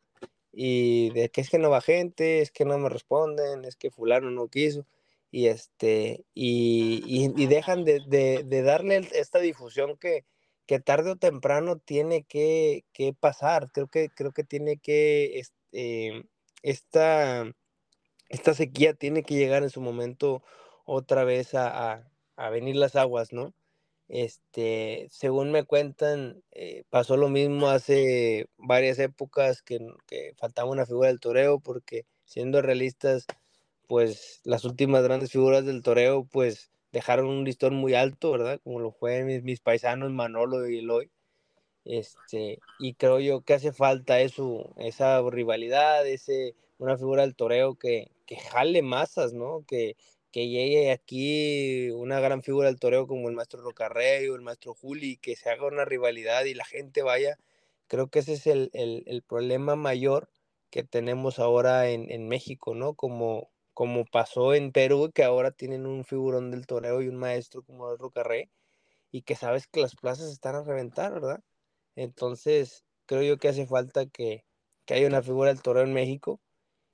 y 0.51 1.11
de 1.11 1.29
que 1.29 1.41
es 1.41 1.49
que 1.49 1.59
no 1.59 1.69
va 1.69 1.81
gente, 1.81 2.41
es 2.41 2.51
que 2.51 2.65
no 2.65 2.77
me 2.79 2.89
responden, 2.89 3.65
es 3.65 3.75
que 3.75 3.91
fulano 3.91 4.31
no 4.31 4.47
quiso 4.47 4.87
y 5.35 5.47
este 5.47 6.25
y, 6.33 7.03
y, 7.05 7.45
dejan 7.47 7.83
de, 7.83 8.01
de, 8.07 8.43
de 8.45 8.61
darle 8.61 9.05
esta 9.13 9.39
difusión 9.39 9.97
que, 9.97 10.23
que 10.65 10.79
tarde 10.79 11.11
o 11.11 11.15
temprano 11.17 11.77
tiene 11.77 12.23
que, 12.23 12.85
pasar. 13.19 13.71
Creo 13.71 13.87
que, 13.87 14.09
creo 14.09 14.31
que 14.31 14.43
tiene 14.43 14.77
que, 14.77 15.39
este, 15.39 16.25
esta, 16.63 17.45
esta 18.29 18.53
sequía 18.53 18.93
tiene 18.93 19.23
que 19.23 19.35
llegar 19.35 19.63
en 19.63 19.69
su 19.69 19.81
momento 19.81 20.43
otra 20.85 21.23
vez 21.23 21.53
a, 21.55 22.09
venir 22.51 22.75
las 22.75 22.95
aguas, 22.95 23.33
¿no? 23.33 23.53
Este, 24.07 25.07
según 25.11 25.51
me 25.51 25.63
cuentan, 25.65 26.43
eh, 26.51 26.83
pasó 26.89 27.17
lo 27.17 27.29
mismo 27.29 27.69
hace 27.69 28.47
varias 28.57 28.99
épocas 28.99 29.61
que, 29.63 29.79
que, 30.07 30.33
faltaba 30.37 30.69
una 30.69 30.85
figura 30.85 31.07
del 31.09 31.19
toreo, 31.19 31.59
porque 31.59 32.05
siendo 32.25 32.61
realistas, 32.61 33.25
pues 33.87 34.41
las 34.43 34.65
últimas 34.65 35.03
grandes 35.03 35.31
figuras 35.31 35.65
del 35.65 35.81
toreo, 35.81 36.25
pues 36.25 36.71
dejaron 36.95 37.27
un 37.27 37.43
listón 37.43 37.75
muy 37.75 37.93
alto, 37.93 38.31
¿verdad? 38.31 38.61
Como 38.63 38.79
lo 38.79 38.89
fue 38.93 39.25
mis, 39.25 39.43
mis 39.43 39.59
paisanos 39.59 40.13
Manolo 40.13 40.65
y 40.69 40.77
Eloy. 40.77 41.11
Este, 41.83 42.59
y 42.79 42.93
creo 42.93 43.19
yo 43.19 43.41
que 43.41 43.53
hace 43.53 43.73
falta 43.73 44.21
eso, 44.21 44.73
esa 44.77 45.21
rivalidad, 45.29 46.07
ese, 46.07 46.55
una 46.77 46.97
figura 46.97 47.23
del 47.23 47.35
toreo 47.35 47.75
que, 47.75 48.11
que 48.25 48.37
jale 48.37 48.81
masas, 48.81 49.33
¿no? 49.33 49.65
Que, 49.67 49.97
que 50.31 50.47
llegue 50.47 50.89
aquí 50.93 51.91
una 51.91 52.21
gran 52.21 52.41
figura 52.41 52.69
del 52.69 52.79
toreo 52.79 53.07
como 53.07 53.27
el 53.27 53.35
maestro 53.35 53.61
Rocarrey 53.61 54.29
o 54.29 54.35
el 54.35 54.41
maestro 54.41 54.73
Juli, 54.73 55.17
que 55.17 55.35
se 55.35 55.49
haga 55.49 55.67
una 55.67 55.83
rivalidad 55.83 56.45
y 56.45 56.53
la 56.53 56.63
gente 56.63 57.01
vaya. 57.03 57.37
Creo 57.87 58.07
que 58.07 58.19
ese 58.19 58.33
es 58.33 58.47
el, 58.47 58.69
el, 58.71 59.03
el 59.07 59.21
problema 59.21 59.75
mayor 59.75 60.29
que 60.69 60.83
tenemos 60.83 61.39
ahora 61.39 61.89
en, 61.89 62.09
en 62.09 62.29
México, 62.29 62.73
¿no? 62.73 62.93
Como, 62.93 63.49
como 63.75 64.05
pasó 64.05 64.55
en 64.55 64.71
Perú, 64.71 65.11
que 65.13 65.23
ahora 65.23 65.51
tienen 65.51 65.85
un 65.85 66.05
figurón 66.05 66.51
del 66.51 66.65
toreo 66.67 67.01
y 67.03 67.09
un 67.09 67.17
maestro 67.17 67.63
como 67.63 67.91
el 67.91 67.99
Rocarré, 67.99 68.51
y 69.11 69.23
que 69.23 69.35
sabes 69.35 69.67
que 69.67 69.81
las 69.81 69.95
plazas 69.95 70.31
están 70.31 70.55
a 70.55 70.63
reventar, 70.63 71.13
¿verdad? 71.13 71.41
Entonces, 71.95 72.85
creo 73.05 73.23
yo 73.23 73.37
que 73.37 73.49
hace 73.49 73.67
falta 73.67 74.07
que, 74.07 74.45
que 74.85 74.95
haya 74.95 75.07
una 75.07 75.21
figura 75.23 75.49
del 75.53 75.61
toreo 75.61 75.83
en 75.83 75.93
México, 75.93 76.41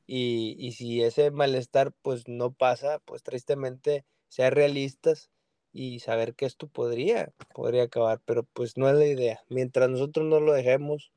y, 0.07 0.55
y, 0.59 0.73
si 0.73 1.03
ese 1.03 1.31
malestar 1.31 1.93
pues 2.01 2.27
no 2.27 2.53
pasa, 2.53 2.99
pues 3.05 3.23
tristemente 3.23 4.05
ser 4.27 4.55
realistas 4.55 5.31
y 5.71 5.99
saber 5.99 6.35
que 6.35 6.45
esto 6.45 6.67
podría, 6.67 7.33
podría 7.53 7.83
acabar, 7.83 8.21
pero 8.25 8.43
pues 8.53 8.77
no 8.77 8.89
es 8.89 8.95
la 8.95 9.05
idea. 9.05 9.41
Mientras 9.49 9.89
nosotros 9.89 10.25
no 10.25 10.39
lo 10.39 10.53
dejemos, 10.53 11.11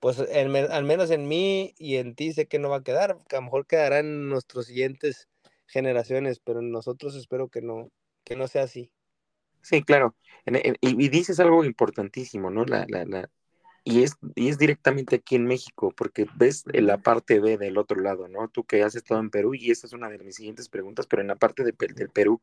pues 0.00 0.18
al 0.18 0.84
menos 0.84 1.10
en 1.10 1.28
mí 1.28 1.74
y 1.78 1.96
en 1.96 2.14
ti 2.14 2.32
sé 2.32 2.46
que 2.46 2.58
no 2.58 2.70
va 2.70 2.78
a 2.78 2.82
quedar, 2.82 3.18
que 3.28 3.36
a 3.36 3.40
lo 3.40 3.44
mejor 3.44 3.66
quedará 3.66 3.98
en 4.00 4.28
nuestras 4.28 4.66
siguientes 4.66 5.28
generaciones, 5.66 6.40
pero 6.40 6.60
en 6.60 6.72
nosotros 6.72 7.14
espero 7.14 7.48
que 7.48 7.60
no, 7.60 7.90
que 8.24 8.34
no 8.34 8.48
sea 8.48 8.64
así. 8.64 8.90
Sí, 9.62 9.82
claro. 9.82 10.16
y, 10.80 11.08
dices 11.08 11.38
algo 11.38 11.64
importantísimo, 11.64 12.50
¿no? 12.50 12.64
La, 12.64 12.86
la, 12.88 13.04
la, 13.04 13.30
y, 13.84 14.02
es, 14.02 14.16
y 14.34 14.48
es 14.48 14.58
directamente 14.58 15.16
aquí 15.16 15.36
en 15.36 15.46
México, 15.46 15.92
porque 15.94 16.26
ves 16.36 16.64
la 16.72 16.98
parte 16.98 17.40
B 17.40 17.58
del 17.58 17.78
otro 17.78 18.00
lado, 18.00 18.28
¿no? 18.28 18.48
Tú 18.48 18.64
que 18.64 18.82
has 18.82 18.94
estado 18.94 19.20
en 19.20 19.30
Perú, 19.30 19.54
y 19.54 19.70
esta 19.70 19.86
es 19.86 19.92
una 19.92 20.08
de 20.08 20.18
mis 20.18 20.36
siguientes 20.36 20.68
preguntas, 20.68 21.06
pero 21.06 21.22
en 21.22 21.28
la 21.28 21.36
parte 21.36 21.62
de, 21.62 21.74
del 21.94 22.10
Perú, 22.10 22.40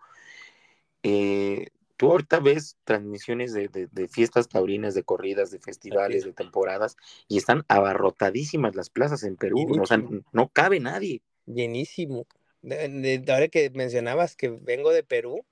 eh, 1.04 1.68
tú 1.98 2.12
ahorita 2.12 2.40
ves 2.40 2.78
transmisiones 2.84 3.54
de, 3.54 4.08
fiestas 4.10 4.48
taurinas, 4.48 4.94
de 4.94 5.04
corridas, 5.04 5.52
de 5.52 5.60
festivales, 5.60 6.24
de 6.24 6.34
temporadas, 6.34 6.96
y 7.28 7.38
están 7.38 7.64
abarrotadísimas 7.68 8.76
las 8.76 8.90
plazas 8.90 9.24
en 9.24 9.36
Perú, 9.36 9.66
o 9.82 9.86
sea, 9.86 10.02
no 10.32 10.50
cabe 10.50 10.80
nadie. 10.80 11.22
Llenísimo. 11.46 12.28
De, 12.62 13.24
ahora 13.30 13.48
que 13.48 13.70
mencionabas 13.72 14.36
que 14.36 14.50
vengo 14.50 14.92
de 14.92 15.04
Perú, 15.04 15.46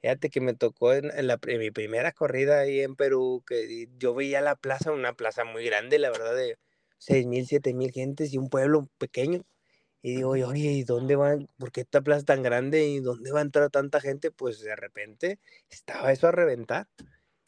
fíjate 0.00 0.28
que 0.28 0.40
me 0.40 0.54
tocó 0.54 0.92
en, 0.92 1.10
la, 1.26 1.38
mi 1.46 1.70
primera 1.70 2.12
corrida 2.12 2.60
ahí 2.60 2.80
en 2.80 2.96
Perú, 2.96 3.44
que 3.46 3.88
yo 3.98 4.14
veía 4.14 4.40
la 4.40 4.56
plaza, 4.56 4.92
una 4.92 5.14
plaza 5.14 5.44
muy 5.44 5.64
grande, 5.64 5.98
la 5.98 6.10
verdad, 6.10 6.34
de 6.34 6.58
seis 6.98 7.26
mil, 7.26 7.46
siete 7.46 7.74
mil 7.74 7.92
gentes 7.92 8.32
y 8.32 8.38
un 8.38 8.48
pueblo 8.48 8.88
pequeño 8.98 9.44
y 10.06 10.14
digo, 10.14 10.30
oye, 10.30 10.70
¿y 10.70 10.84
dónde 10.84 11.16
van? 11.16 11.48
¿Por 11.58 11.72
qué 11.72 11.80
esta 11.80 12.00
plaza 12.00 12.24
tan 12.24 12.44
grande? 12.44 12.86
¿Y 12.86 13.00
dónde 13.00 13.32
va 13.32 13.40
a 13.40 13.42
entrar 13.42 13.70
tanta 13.70 14.00
gente? 14.00 14.30
Pues 14.30 14.60
de 14.60 14.76
repente 14.76 15.40
estaba 15.68 16.12
eso 16.12 16.28
a 16.28 16.30
reventar. 16.30 16.86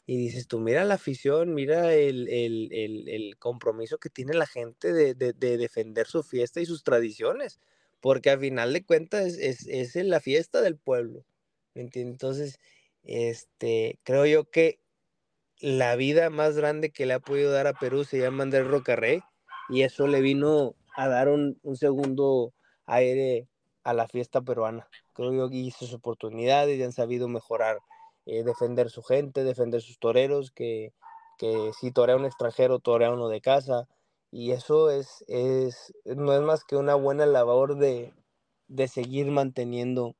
Y 0.05 0.17
dices 0.17 0.45
tú, 0.45 0.59
mira 0.59 0.83
la 0.83 0.95
afición, 0.95 1.53
mira 1.53 1.93
el, 1.93 2.27
el, 2.27 2.67
el, 2.73 3.07
el 3.07 3.37
compromiso 3.37 3.97
que 3.97 4.09
tiene 4.09 4.33
la 4.33 4.45
gente 4.45 4.91
de, 4.91 5.13
de, 5.13 5.31
de, 5.31 5.57
defender 5.57 6.07
su 6.07 6.21
fiesta 6.21 6.59
y 6.59 6.65
sus 6.65 6.83
tradiciones. 6.83 7.61
Porque 8.01 8.29
al 8.29 8.41
final 8.41 8.73
de 8.73 8.83
cuentas 8.83 9.35
es, 9.35 9.65
es, 9.65 9.95
es 9.95 10.05
la 10.05 10.19
fiesta 10.19 10.59
del 10.61 10.75
pueblo. 10.75 11.23
Entonces, 11.75 12.59
este, 13.03 13.99
creo 14.03 14.25
yo 14.25 14.51
que 14.51 14.81
la 15.61 15.95
vida 15.95 16.29
más 16.29 16.57
grande 16.57 16.91
que 16.91 17.05
le 17.05 17.13
ha 17.13 17.21
podido 17.21 17.53
dar 17.53 17.67
a 17.67 17.79
Perú 17.79 18.03
se 18.03 18.19
llama 18.19 18.43
Andrés 18.43 18.67
Rocarrey. 18.67 19.21
Y 19.69 19.83
eso 19.83 20.07
le 20.07 20.19
vino 20.19 20.75
a 20.95 21.07
dar 21.07 21.29
un, 21.29 21.59
segundo 21.75 22.53
aire 22.85 23.47
a 23.83 23.93
la 23.93 24.07
fiesta 24.07 24.41
peruana. 24.41 24.87
Creo 25.13 25.33
yo 25.33 25.49
que 25.49 25.57
hizo 25.57 25.79
sus 25.79 25.93
oportunidades 25.93 26.77
y 26.77 26.83
han 26.83 26.91
sabido 26.91 27.27
mejorar, 27.27 27.79
eh, 28.25 28.43
defender 28.43 28.89
su 28.89 29.03
gente, 29.03 29.43
defender 29.43 29.81
sus 29.81 29.99
toreros, 29.99 30.51
que, 30.51 30.93
que 31.37 31.71
si 31.79 31.91
torea 31.91 32.15
un 32.15 32.25
extranjero, 32.25 32.79
torea 32.79 33.11
uno 33.11 33.29
de 33.29 33.41
casa. 33.41 33.87
Y 34.31 34.51
eso 34.51 34.91
es, 34.91 35.23
es, 35.27 35.93
no 36.05 36.33
es 36.33 36.41
más 36.41 36.63
que 36.63 36.75
una 36.75 36.95
buena 36.95 37.25
labor 37.25 37.77
de, 37.77 38.13
de 38.67 38.87
seguir 38.87 39.31
manteniendo 39.31 40.15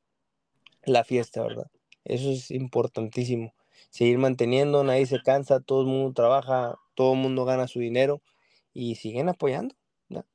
la 0.84 1.04
fiesta, 1.04 1.44
¿verdad? 1.44 1.68
Eso 2.06 2.32
es 2.32 2.52
importantísimo. 2.52 3.54
Seguir 3.90 4.18
manteniendo, 4.18 4.84
nadie 4.84 5.06
se 5.06 5.22
cansa, 5.22 5.60
todo 5.60 5.82
el 5.82 5.88
mundo 5.88 6.14
trabaja, 6.14 6.76
todo 6.96 7.14
el 7.14 7.20
mundo 7.20 7.46
gana 7.46 7.68
su 7.68 7.80
dinero 7.80 8.22
y 8.74 8.96
siguen 8.96 9.30
apoyando. 9.30 9.76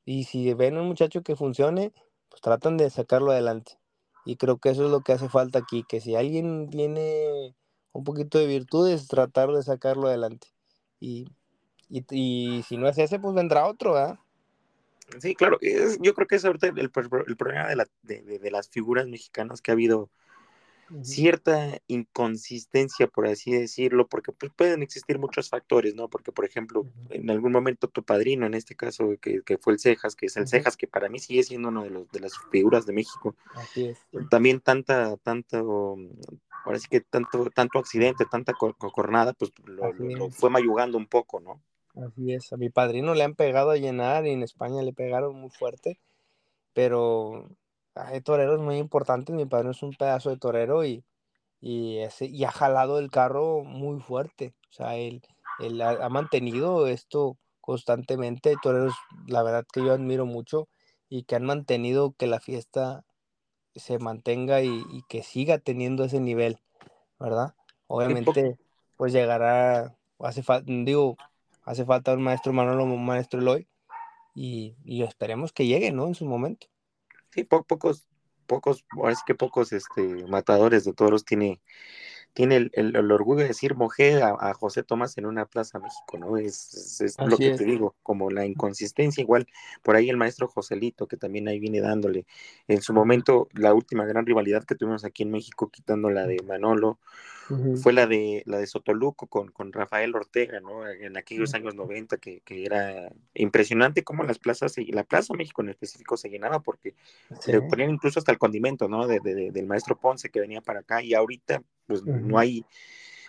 Y 0.05 0.25
si 0.25 0.53
ven 0.55 0.79
un 0.79 0.87
muchacho 0.87 1.22
que 1.22 1.37
funcione, 1.37 1.93
pues 2.29 2.41
tratan 2.41 2.77
de 2.77 2.91
sacarlo 2.91 3.33
adelante. 3.33 3.79
Y 4.25 4.37
creo 4.37 4.59
que 4.59 4.70
eso 4.70 4.85
es 4.85 4.91
lo 4.91 5.01
que 5.01 5.12
hace 5.12 5.29
falta 5.29 5.59
aquí, 5.59 5.85
que 5.89 6.01
si 6.01 6.14
alguien 6.14 6.70
tiene 6.70 7.55
un 7.93 8.05
poquito 8.05 8.39
de 8.39 8.47
virtudes, 8.47 9.07
tratar 9.09 9.51
de 9.51 9.62
sacarlo 9.62 10.09
adelante. 10.09 10.49
Y, 11.01 11.29
y, 11.89 12.62
si 12.66 12.77
no 12.77 12.89
es 12.89 12.99
ese, 12.99 13.18
pues 13.18 13.35
vendrá 13.35 13.66
otro. 13.66 13.95
Sí, 15.20 15.35
claro, 15.35 15.59
yo 16.01 16.14
creo 16.14 16.27
que 16.27 16.37
es 16.37 16.45
ahorita 16.45 16.68
el, 16.68 16.91
problema 16.91 17.68
de, 17.68 17.77
la, 17.77 17.87
de, 18.03 18.51
las 18.51 18.68
figuras 18.68 19.07
mexicanas 19.07 19.61
que 19.61 19.70
ha 19.70 19.75
habido 19.75 20.11
cierta 21.03 21.78
inconsistencia, 21.87 23.07
por 23.07 23.26
así 23.26 23.53
decirlo, 23.53 24.07
porque 24.07 24.32
pues, 24.32 24.53
pueden 24.55 24.82
existir 24.82 25.18
muchos 25.18 25.49
factores, 25.49 25.95
¿no? 25.95 26.09
Porque, 26.09 26.32
por 26.32 26.45
ejemplo, 26.45 26.87
en 27.11 27.30
algún 27.30 27.53
momento 27.53 27.89
tu 27.89 28.03
padrino, 28.03 28.47
en 28.47 28.55
este 28.55 28.74
caso, 28.74 29.14
que, 29.20 29.43
fue 29.59 29.74
el 29.74 29.78
Cejas, 29.78 30.16
que 30.16 30.26
es 30.26 30.37
el 30.37 30.49
Cejas, 30.49 30.76
que 30.76 30.87
para 30.87 31.09
mí 31.09 31.18
sigue 31.18 31.43
siendo 31.43 31.68
uno 31.68 31.85
de, 31.85 31.91
los, 31.91 32.11
de 32.11 32.20
las 32.20 32.32
figuras 32.51 32.87
de 32.87 32.93
México. 32.93 33.35
Así 33.55 33.87
es. 33.87 33.99
También 34.30 34.61
tanta, 34.61 35.16
tanto, 35.18 35.97
ahora 36.64 36.78
sí 36.78 36.89
que 36.89 37.01
tanto, 37.01 37.51
tanto 37.51 37.78
accidente, 37.78 38.24
tanta 38.30 38.53
cornada, 38.55 39.32
pues 39.32 39.53
lo, 39.64 40.30
fue 40.30 40.51
mayugando 40.51 40.99
un 40.99 41.07
poco, 41.07 41.41
¿no? 41.41 41.62
Así 41.95 42.32
es. 42.32 42.53
A 42.53 42.57
mi 42.57 42.70
padrino 42.70 43.14
le 43.14 43.24
han 43.24 43.35
pegado 43.35 43.70
a 43.70 43.76
llenar 43.76 44.26
y 44.26 44.30
en 44.30 44.43
España 44.43 44.82
le 44.82 44.93
pegaron 44.93 45.37
muy 45.37 45.51
fuerte, 45.51 46.01
pero 46.72 47.49
hay 47.95 48.20
toreros 48.20 48.61
muy 48.61 48.76
importantes. 48.78 49.34
Mi 49.34 49.47
padre 49.47 49.70
es 49.70 49.82
un 49.82 49.92
pedazo 49.92 50.30
de 50.30 50.36
torero 50.36 50.84
y, 50.84 51.05
y, 51.61 51.99
ese, 51.99 52.26
y 52.26 52.45
ha 52.45 52.51
jalado 52.51 52.99
el 52.99 53.11
carro 53.11 53.62
muy 53.64 54.01
fuerte. 54.01 54.55
O 54.70 54.72
sea, 54.72 54.97
él, 54.97 55.22
él 55.61 55.80
ha, 55.80 56.09
mantenido 56.09 56.86
esto 56.86 57.38
constantemente. 57.61 58.51
Hay 58.51 58.57
toreros, 58.62 58.95
la 59.26 59.42
verdad 59.42 59.64
que 59.72 59.80
yo 59.80 59.92
admiro 59.92 60.26
mucho 60.26 60.68
y 61.09 61.24
que 61.24 61.36
han 61.36 61.45
mantenido 61.45 62.12
que 62.12 62.26
la 62.26 62.40
fiesta 62.40 63.05
se 63.74 63.99
mantenga 63.99 64.62
y, 64.62 64.82
que 65.09 65.22
siga 65.22 65.59
teniendo 65.59 66.05
ese 66.05 66.20
nivel, 66.20 66.59
¿verdad? 67.18 67.55
Obviamente, 67.86 68.57
pues 68.97 69.12
llegará, 69.12 69.97
hace 70.20 70.42
falta, 70.42 70.64
digo, 70.68 71.16
hace 71.64 71.84
falta 71.84 72.14
un 72.14 72.22
maestro 72.22 72.53
Manolo, 72.53 72.84
un 72.84 73.05
maestro 73.05 73.40
Eloy, 73.40 73.68
y, 74.34 74.76
y 74.84 75.03
esperemos 75.03 75.53
que 75.53 75.66
llegue, 75.66 75.92
¿no? 75.92 76.07
En 76.07 76.14
su 76.14 76.24
momento 76.24 76.68
sí, 77.35 77.45
pocos, 77.45 78.07
pocos, 78.47 78.85
ahora 78.93 79.16
que 79.26 79.35
pocos 79.35 79.72
este, 79.72 80.26
matadores 80.28 80.85
de 80.85 80.93
toros 80.93 81.24
tiene, 81.24 81.61
tiene 82.32 82.57
el, 82.57 82.70
el, 82.74 83.11
orgullo 83.11 83.41
de 83.41 83.49
decir 83.49 83.74
mojé 83.74 84.22
a, 84.22 84.55
José 84.55 84.85
Tomás 84.85 85.18
en 85.18 85.26
una 85.26 85.47
plaza 85.47 85.80
México, 85.80 86.18
¿no? 86.18 86.37
Es, 86.37 87.01
es, 87.01 87.16
lo 87.18 87.37
que 87.37 87.57
te 87.57 87.64
digo, 87.64 87.97
como 88.03 88.30
la 88.30 88.47
inconsistencia, 88.47 89.22
igual 89.22 89.47
por 89.82 89.97
ahí 89.97 90.09
el 90.11 90.16
maestro 90.16 90.47
Joselito, 90.47 91.09
que 91.09 91.16
también 91.16 91.49
ahí 91.49 91.59
viene 91.59 91.80
dándole 91.80 92.26
en 92.68 92.82
su 92.82 92.93
momento 92.93 93.49
la 93.53 93.74
última 93.74 94.05
gran 94.05 94.26
rivalidad 94.26 94.64
que 94.64 94.76
tuvimos 94.76 95.05
aquí 95.05 95.24
en 95.24 95.32
México, 95.32 95.70
quitando 95.70 96.11
la 96.11 96.26
de 96.26 96.41
Manolo, 96.47 96.99
fue 97.82 97.92
la 97.92 98.07
de 98.07 98.42
la 98.47 98.59
de 98.59 98.66
Sotoluco 98.66 99.26
con, 99.26 99.49
con 99.51 99.72
Rafael 99.72 100.14
Ortega, 100.14 100.61
¿no? 100.61 100.88
En 100.88 101.16
aquellos 101.16 101.55
años 101.55 101.74
90, 101.74 102.16
que, 102.16 102.40
que, 102.40 102.64
era 102.64 103.12
impresionante 103.34 104.05
cómo 104.05 104.22
las 104.24 104.38
plazas, 104.38 104.78
y 104.78 104.92
la 104.92 105.05
Plaza 105.05 105.34
México 105.34 105.62
en 105.62 105.70
específico 105.70 106.16
se 106.16 106.30
llenaba 106.30 106.61
porque 106.61 106.95
se 107.40 107.61
ponían 107.62 107.90
incluso 107.90 108.18
hasta 108.18 108.32
el 108.32 108.38
condimento, 108.38 108.88
¿no? 108.88 109.07
De, 109.07 109.20
de, 109.20 109.51
del 109.51 109.66
maestro 109.66 109.97
Ponce 109.97 110.30
que 110.30 110.40
venía 110.40 110.61
para 110.61 110.80
acá, 110.80 111.03
y 111.03 111.14
ahorita, 111.14 111.62
pues 111.86 112.03
no 112.05 112.38
hay, 112.38 112.64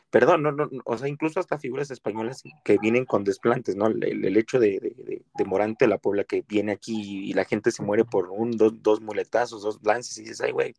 perdón, 0.09 0.43
no, 0.43 0.51
no, 0.51 0.69
o 0.85 0.97
sea, 0.97 1.07
incluso 1.07 1.39
hasta 1.39 1.57
figuras 1.57 1.91
españolas 1.91 2.43
que 2.63 2.77
vienen 2.77 3.05
con 3.05 3.23
desplantes, 3.23 3.75
¿no? 3.75 3.87
El, 3.87 4.37
hecho 4.37 4.59
de, 4.59 4.79
de, 4.79 5.23
de, 5.33 5.45
Morante, 5.45 5.87
la 5.87 5.97
Puebla, 5.97 6.23
que 6.23 6.43
viene 6.47 6.71
aquí 6.71 7.29
y 7.29 7.33
la 7.33 7.45
gente 7.45 7.71
se 7.71 7.83
muere 7.83 8.05
por 8.05 8.29
un, 8.29 8.51
dos, 8.51 8.81
dos 8.81 9.01
muletazos, 9.01 9.63
dos 9.63 9.79
lances, 9.83 10.17
y 10.19 10.21
dices, 10.21 10.41
ay, 10.41 10.51
güey. 10.51 10.75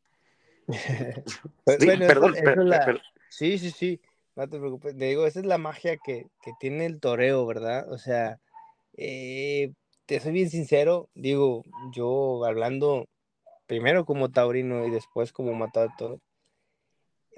sí, 0.69 1.87
perdón, 1.87 2.35
perdón 2.43 2.71
Sí, 3.29 3.59
sí, 3.59 3.71
sí, 3.71 4.01
no 4.37 4.49
te 4.49 4.59
preocupes. 4.59 4.97
Te 4.97 5.07
digo, 5.07 5.27
esa 5.27 5.41
es 5.41 5.47
la 5.47 5.59
magia 5.59 5.97
que, 5.99 6.27
tiene 6.61 6.87
el 6.87 7.01
toreo, 7.01 7.47
¿verdad? 7.47 7.91
O 7.93 7.99
sea, 7.99 8.41
eh, 8.97 9.73
te 10.07 10.21
soy 10.21 10.33
bien 10.33 10.51
sincero, 10.51 11.11
digo, 11.15 11.65
yo 11.93 12.45
hablando 12.45 13.09
primero 13.67 14.05
como 14.07 14.31
taurino 14.31 14.87
y 14.87 14.91
después 14.91 15.33
como 15.33 15.55
matador 15.55 15.91
de 15.91 15.97
todo, 15.99 16.21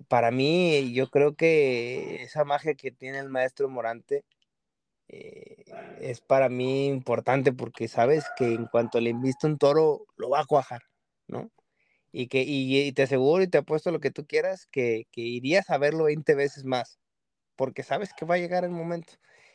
para 0.09 0.31
mí 0.31 0.93
yo 0.93 1.11
creo 1.11 1.35
que 1.35 2.23
esa 2.23 2.45
magia 2.45 2.75
que 2.75 2.91
tiene 2.93 3.19
el 3.19 3.29
maestro 3.31 3.69
Morante 3.69 4.25
eh, 5.09 5.65
es 6.01 6.21
para 6.21 6.49
mí 6.49 6.87
importante 6.87 7.53
porque 7.53 7.89
sabes 7.89 8.25
que 8.37 8.55
en 8.55 8.67
cuanto 8.67 9.01
le 9.01 9.11
inviste 9.11 9.47
un 9.47 9.59
toro, 9.59 10.07
lo 10.17 10.31
va 10.31 10.41
a 10.41 10.47
cuajar, 10.47 10.83
¿no? 11.27 11.51
Y 12.13 12.29
que 12.29 12.45
y, 12.47 12.93
te 12.93 13.03
aseguro 13.03 13.43
y 13.43 13.49
te 13.49 13.59
apuesto 13.59 13.91
lo 13.91 14.01
que 14.01 14.11
tú 14.11 14.27
quieras 14.27 14.67
que, 14.67 15.07
que, 15.13 15.21
irías 15.23 15.71
a 15.71 15.79
verlo 15.79 16.05
20 16.05 16.35
veces 16.35 16.65
más 16.65 16.99
porque 17.57 17.83
sabes 17.83 18.13
que 18.15 18.25
va 18.27 18.37
a 18.37 18.39
llegar 18.39 18.65
el 18.65 18.71
momento. 18.71 19.15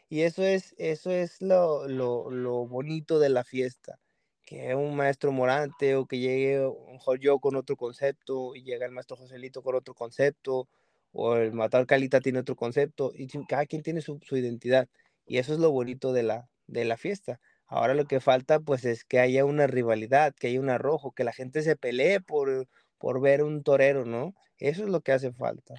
Y 0.10 0.22
eso 0.24 0.44
es 0.44 0.76
eso 0.78 1.12
es 1.12 1.42
lo, 1.42 1.88
lo, 1.88 2.30
lo 2.32 2.68
bonito 2.68 3.20
de 3.20 3.30
la 3.30 3.44
fiesta 3.44 4.00
que 4.46 4.76
un 4.76 4.96
maestro 4.96 5.32
Morante 5.32 5.96
o 5.96 6.06
que 6.06 6.20
llegue 6.20 6.66
un 6.68 7.00
yo 7.20 7.40
con 7.40 7.56
otro 7.56 7.78
concepto 7.78 8.56
y 8.56 8.64
llega 8.64 8.86
el 8.86 8.92
maestro 8.92 9.18
Joselito 9.18 9.64
con 9.64 9.76
otro 9.76 9.94
concepto 9.94 10.68
o 11.14 11.36
el 11.38 11.54
Matar 11.54 11.86
Calita 11.88 12.20
tiene 12.22 12.40
otro 12.40 12.56
concepto 12.56 13.12
y 13.16 13.28
cada 13.48 13.66
quien 13.66 13.84
tiene 13.84 14.02
su, 14.02 14.20
su 14.24 14.38
identidad. 14.38 14.90
Y 15.26 15.38
eso 15.38 15.54
es 15.54 15.60
lo 15.60 15.72
bonito 15.72 16.14
de 16.14 16.24
la 16.24 16.50
de 16.68 16.86
la 16.86 16.98
fiesta 16.98 17.40
Ahora 17.74 17.96
lo 17.96 18.06
que 18.06 18.20
falta 18.20 18.60
pues 18.60 18.86
es 18.86 19.04
que 19.04 19.20
haya 19.20 19.46
una 19.46 19.66
rivalidad, 19.66 20.36
que 20.36 20.46
haya 20.48 20.60
un 20.60 20.70
arrojo, 20.70 21.12
que 21.12 21.24
la 21.24 21.34
gente 21.34 21.64
se 21.64 21.76
pelee 21.76 22.22
por, 22.22 22.68
por 23.00 23.20
ver 23.20 23.42
un 23.42 23.64
torero, 23.64 24.06
¿no? 24.06 24.36
Eso 24.60 24.84
es 24.84 24.90
lo 24.90 25.02
que 25.02 25.12
hace 25.12 25.34
falta. 25.34 25.74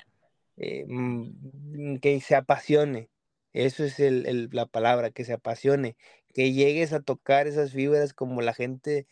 Eh, 0.57 0.85
mm, 0.89 1.99
que 1.99 2.21
se 2.21 2.35
apasione. 2.35 3.11
Eso 3.53 3.85
es 3.85 4.01
la 4.01 4.67
palabra, 4.67 5.13
que 5.13 5.25
se 5.25 5.35
apasione. 5.35 5.97
Que 6.35 6.53
llegues 6.53 6.93
a 6.93 7.01
tocar 7.01 7.47
esas 7.47 7.71
fibras 7.71 8.13
como 8.13 8.43
la 8.43 8.55
gente 8.55 9.07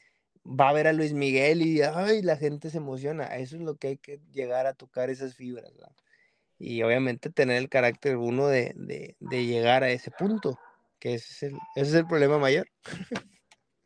va 0.44 0.70
a 0.70 0.72
ver 0.72 0.88
a 0.88 0.92
Luis 0.92 1.12
Miguel 1.12 1.62
y 1.62 1.82
ay, 1.82 2.20
la 2.22 2.36
gente 2.36 2.68
se 2.68 2.78
emociona. 2.78 3.26
Eso 3.36 3.54
es 3.54 3.62
lo 3.62 3.76
que 3.76 3.88
hay 3.88 3.96
que 3.96 4.18
llegar 4.32 4.66
a 4.66 4.74
tocar 4.74 5.08
esas 5.08 5.36
fibras. 5.36 5.72
Y 6.58 6.82
obviamente 6.82 7.30
tener 7.30 7.58
el 7.58 7.68
carácter 7.68 8.16
uno 8.16 8.48
de, 8.48 8.72
de, 8.74 9.14
de 9.20 9.46
llegar 9.46 9.84
a 9.84 9.90
ese 9.90 10.10
punto 10.10 10.58
que 11.02 11.14
ese 11.14 11.32
es 11.32 11.42
el, 11.42 11.58
ese 11.74 11.90
es 11.90 11.94
el 11.94 12.06
problema 12.06 12.38
mayor. 12.38 12.68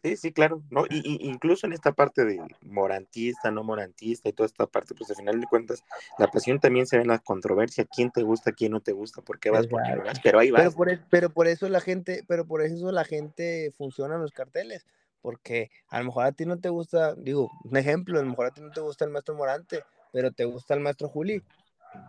Sí, 0.02 0.18
sí, 0.18 0.32
claro, 0.32 0.62
¿no? 0.70 0.84
Y, 0.90 1.26
incluso 1.26 1.66
en 1.66 1.72
esta 1.72 1.92
parte 1.92 2.26
de 2.26 2.38
morantista, 2.60 3.50
no 3.50 3.64
morantista 3.64 4.28
y 4.28 4.34
toda 4.34 4.46
esta 4.46 4.66
parte, 4.66 4.94
pues 4.94 5.08
al 5.08 5.16
final 5.16 5.40
de 5.40 5.46
cuentas, 5.46 5.82
la 6.18 6.28
pasión 6.28 6.60
también 6.60 6.86
se 6.86 6.96
ve 6.96 7.02
en 7.02 7.08
la 7.08 7.18
controversia, 7.18 7.86
quién 7.86 8.10
te 8.10 8.22
gusta, 8.22 8.52
quién 8.52 8.72
no 8.72 8.82
te 8.82 8.92
gusta, 8.92 9.22
por 9.22 9.40
qué 9.40 9.48
vas, 9.48 9.66
por 9.66 9.82
qué 9.82 9.96
vas, 9.96 10.20
pero 10.22 10.38
ahí 10.38 10.50
vas. 10.50 10.60
Pero 10.60 10.76
por, 10.76 11.08
pero 11.08 11.30
por, 11.30 11.46
eso 11.46 11.70
la 11.70 11.80
gente, 11.80 12.22
pero 12.28 12.46
por 12.46 12.60
eso 12.60 12.92
la 12.92 13.04
gente 13.04 13.72
funciona 13.78 14.16
en 14.16 14.20
los 14.20 14.32
carteles, 14.32 14.86
porque 15.22 15.70
a 15.88 15.98
lo 16.00 16.04
mejor 16.04 16.26
a 16.26 16.32
ti 16.32 16.44
no 16.44 16.60
te 16.60 16.68
gusta, 16.68 17.14
digo, 17.14 17.50
un 17.64 17.78
ejemplo, 17.78 18.20
a 18.20 18.22
lo 18.22 18.28
mejor 18.28 18.46
a 18.46 18.50
ti 18.50 18.60
no 18.60 18.70
te 18.70 18.82
gusta 18.82 19.06
el 19.06 19.10
maestro 19.10 19.34
Morante, 19.34 19.82
pero 20.12 20.30
te 20.32 20.44
gusta 20.44 20.74
el 20.74 20.80
maestro 20.80 21.08
Juli, 21.08 21.42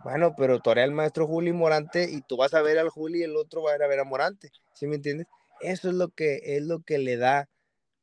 bueno, 0.04 0.34
pero 0.36 0.60
torea 0.60 0.84
el 0.84 0.92
maestro 0.92 1.26
Juli 1.26 1.52
Morante 1.52 2.08
y 2.10 2.22
tú 2.22 2.36
vas 2.36 2.54
a 2.54 2.62
ver 2.62 2.78
al 2.78 2.88
Juli 2.88 3.20
y 3.20 3.22
el 3.24 3.36
otro 3.36 3.62
va 3.62 3.72
a 3.72 3.76
ir 3.76 3.82
a 3.82 3.88
ver 3.88 4.00
a 4.00 4.04
Morante, 4.04 4.50
¿sí 4.74 4.86
me 4.86 4.96
entiendes? 4.96 5.26
Eso 5.60 5.88
es 5.88 5.94
lo 5.94 6.08
que, 6.10 6.40
es 6.44 6.62
lo 6.62 6.80
que 6.82 6.98
le 6.98 7.16
da 7.16 7.48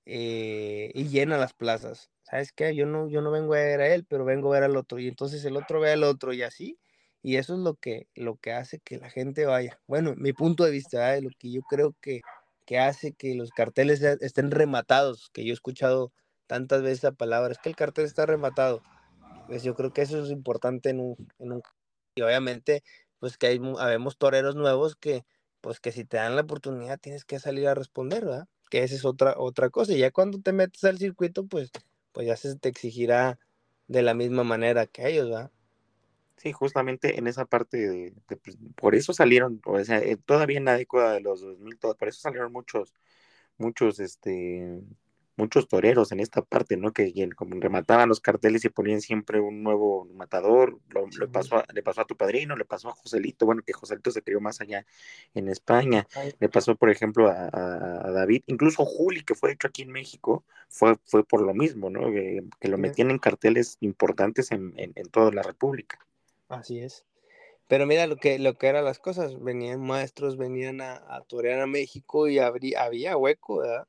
eh, 0.06 0.92
y 0.94 1.08
llena 1.08 1.38
las 1.38 1.54
plazas. 1.54 2.12
¿Sabes 2.24 2.52
qué? 2.52 2.76
Yo 2.76 2.86
no, 2.86 3.08
yo 3.10 3.22
no 3.22 3.32
vengo 3.32 3.54
a 3.54 3.58
ver 3.58 3.82
a 3.82 3.94
él, 3.94 4.06
pero 4.08 4.26
vengo 4.26 4.50
a 4.50 4.56
ver 4.60 4.64
al 4.64 4.78
otro. 4.78 5.00
Y 5.00 5.08
entonces 5.08 5.46
el 5.46 5.58
otro 5.58 5.80
ve 5.80 5.92
al 5.92 6.04
otro 6.04 6.34
y 6.34 6.44
así. 6.44 6.80
Y 7.22 7.38
eso 7.38 7.54
es 7.56 7.60
lo 7.60 7.76
que, 7.76 8.08
lo 8.16 8.38
que 8.38 8.52
hace 8.52 8.80
que 8.80 8.98
la 8.98 9.10
gente 9.10 9.46
vaya. 9.46 9.80
Bueno, 9.88 10.14
mi 10.18 10.34
punto 10.34 10.64
de 10.64 10.72
vista, 10.72 11.16
¿eh? 11.16 11.22
lo 11.22 11.30
que 11.40 11.52
yo 11.52 11.62
creo 11.64 11.96
que, 12.02 12.22
que 12.66 12.80
hace 12.80 13.14
que 13.14 13.36
los 13.36 13.52
carteles 13.52 14.02
estén 14.02 14.52
rematados, 14.52 15.30
que 15.34 15.44
yo 15.46 15.52
he 15.52 15.54
escuchado 15.54 16.12
tantas 16.48 16.84
veces 16.84 17.04
la 17.04 17.12
palabra, 17.14 17.52
es 17.54 17.60
que 17.60 17.70
el 17.70 17.76
cartel 17.76 18.06
está 18.06 18.26
rematado 18.26 18.84
pues 19.48 19.64
yo 19.64 19.76
creo 19.76 19.94
que 19.94 20.02
eso 20.02 20.24
es 20.24 20.32
importante 20.32 20.90
en 20.90 21.00
un, 21.00 21.16
en 21.40 21.54
un 21.54 21.64
y 22.16 22.22
obviamente 22.22 22.84
pues 23.20 23.38
que 23.38 23.48
hay 23.48 23.62
habemos 23.80 24.18
toreros 24.18 24.56
nuevos 24.56 24.96
que 24.96 25.26
pues 25.62 25.80
que 25.80 25.92
si 25.92 26.06
te 26.06 26.18
dan 26.18 26.36
la 26.36 26.44
oportunidad 26.44 27.00
tienes 27.00 27.26
que 27.26 27.40
salir 27.40 27.68
a 27.68 27.76
responder, 27.76 28.26
¿verdad? 28.26 28.48
Que 28.70 28.84
esa 28.84 28.96
es 28.96 29.06
otra 29.06 29.36
otra 29.38 29.70
cosa 29.70 29.94
y 29.94 30.00
ya 30.00 30.12
cuando 30.12 30.40
te 30.40 30.54
metes 30.54 30.84
al 30.84 30.98
circuito 30.98 31.46
pues 31.46 31.72
pues 32.12 32.28
ya 32.28 32.36
se 32.38 32.56
te 32.56 32.70
exigirá 32.70 33.40
de 33.88 34.02
la 34.02 34.14
misma 34.14 34.44
manera 34.44 34.88
que 34.88 35.08
ellos, 35.08 35.30
¿verdad? 35.30 35.52
Sí, 36.38 36.52
justamente 36.52 37.18
en 37.18 37.28
esa 37.28 37.46
parte 37.46 37.78
de, 37.78 38.14
pues, 38.28 38.58
por 38.76 38.94
eso 38.94 39.14
salieron, 39.14 39.62
o 39.66 39.84
sea, 39.84 40.00
eh, 40.00 40.18
todavía 40.18 40.58
en 40.58 40.66
la 40.66 40.78
década 40.78 41.14
de 41.14 41.22
los 41.22 41.42
2000, 41.42 41.80
todo, 41.80 41.96
por 41.96 42.08
eso 42.08 42.20
salieron 42.20 42.52
muchos, 42.52 42.94
muchos, 43.58 44.00
este, 44.00 44.82
muchos 45.38 45.68
toreros 45.68 46.12
en 46.12 46.20
esta 46.20 46.42
parte, 46.42 46.78
¿no? 46.78 46.94
Que 46.94 47.14
como 47.36 47.60
remataban 47.60 48.10
los 48.10 48.20
carteles 48.20 48.64
y 48.66 48.70
ponían 48.70 49.02
siempre 49.02 49.40
un 49.40 49.64
nuevo 49.64 50.06
matador, 50.14 50.80
le, 51.20 51.28
pasó 51.28 51.58
a, 51.58 51.66
le 51.74 51.84
pasó 51.84 52.02
a 52.02 52.06
tu 52.06 52.16
padrino, 52.16 52.56
le 52.56 52.66
pasó 52.66 52.90
a 52.90 52.94
Joselito, 52.94 53.46
bueno, 53.46 53.62
que 53.66 53.74
Joselito 53.74 54.12
se 54.12 54.22
crió 54.22 54.40
más 54.40 54.62
allá 54.62 54.86
en 55.34 55.50
España, 55.50 56.08
le 56.40 56.50
pasó, 56.50 56.76
por 56.76 56.90
ejemplo, 56.90 57.30
a, 57.30 58.12
David, 58.12 58.44
incluso 58.48 58.86
Juli, 58.86 59.24
que 59.24 59.36
fue 59.36 59.52
hecho 59.52 59.68
aquí 59.68 59.82
en 59.82 59.92
México, 59.92 60.46
fue, 60.70 60.96
fue 61.06 61.24
por 61.26 61.42
lo 61.42 61.54
mismo, 61.54 61.90
¿no? 61.90 62.12
Que, 62.12 62.44
lo 62.62 62.78
metían 62.78 63.12
en 63.12 63.20
carteles 63.20 63.78
importantes 63.82 64.52
en, 64.52 64.74
en, 64.78 65.10
toda 65.10 65.32
la 65.32 65.44
República. 65.44 66.00
Así 66.50 66.80
es. 66.80 67.06
Pero 67.68 67.86
mira 67.86 68.08
lo 68.08 68.18
que, 68.18 68.40
lo 68.40 68.58
que 68.58 68.68
eran 68.68 68.86
las 68.86 69.00
cosas, 69.00 69.40
venían 69.42 69.82
maestros, 69.82 70.38
venían 70.38 70.82
a, 70.82 70.96
a 71.08 71.22
torear 71.22 71.62
a 71.62 71.68
México 71.68 72.28
y 72.28 72.40
habría, 72.40 72.84
había 72.84 73.18
hueco, 73.18 73.58
¿verdad? 73.58 73.88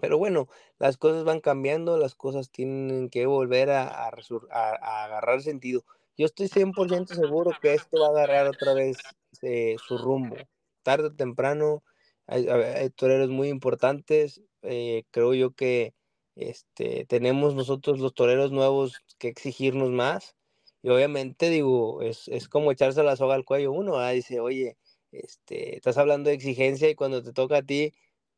Pero 0.00 0.18
bueno, 0.18 0.48
las 0.78 0.96
cosas 0.96 1.24
van 1.24 1.40
cambiando, 1.40 1.98
las 1.98 2.14
cosas 2.14 2.50
tienen 2.50 3.08
que 3.10 3.26
volver 3.26 3.70
a, 3.70 3.88
a, 3.88 5.04
agarrar 5.04 5.42
sentido. 5.42 5.84
Yo 6.16 6.26
estoy 6.26 6.48
100% 6.48 7.14
seguro 7.14 7.52
que 7.60 7.74
esto 7.74 8.00
va 8.00 8.08
a 8.08 8.10
agarrar 8.10 8.48
otra 8.48 8.74
vez 8.74 8.98
eh, 9.42 9.76
su 9.86 9.98
rumbo. 9.98 10.36
Tarde 10.82 11.08
o 11.08 11.14
temprano, 11.14 11.82
hay, 12.26 12.90
toreros 12.90 13.30
muy 13.30 13.48
importantes. 13.48 14.40
Eh, 14.62 15.04
creo 15.10 15.34
yo 15.34 15.52
que 15.54 15.94
este, 16.36 17.04
tenemos 17.06 17.54
nosotros 17.54 17.98
los 18.00 18.14
toreros 18.14 18.52
nuevos 18.52 19.02
que 19.18 19.28
exigirnos 19.28 19.90
más. 19.90 20.36
Y 20.82 20.88
obviamente, 20.90 21.50
digo, 21.50 22.02
es, 22.02 22.28
es 22.28 22.48
como 22.48 22.72
echarse 22.72 23.02
la 23.02 23.16
soga 23.16 23.34
al 23.34 23.44
cuello 23.44 23.72
uno. 23.72 24.06
Dice, 24.08 24.40
oye, 24.40 24.76
este, 25.12 25.76
estás 25.76 25.98
hablando 25.98 26.30
de 26.30 26.36
exigencia 26.36 26.88
y 26.88 26.94
cuando 26.94 27.22
te 27.22 27.32
toca 27.32 27.58
a 27.58 27.62
ti, 27.62 27.92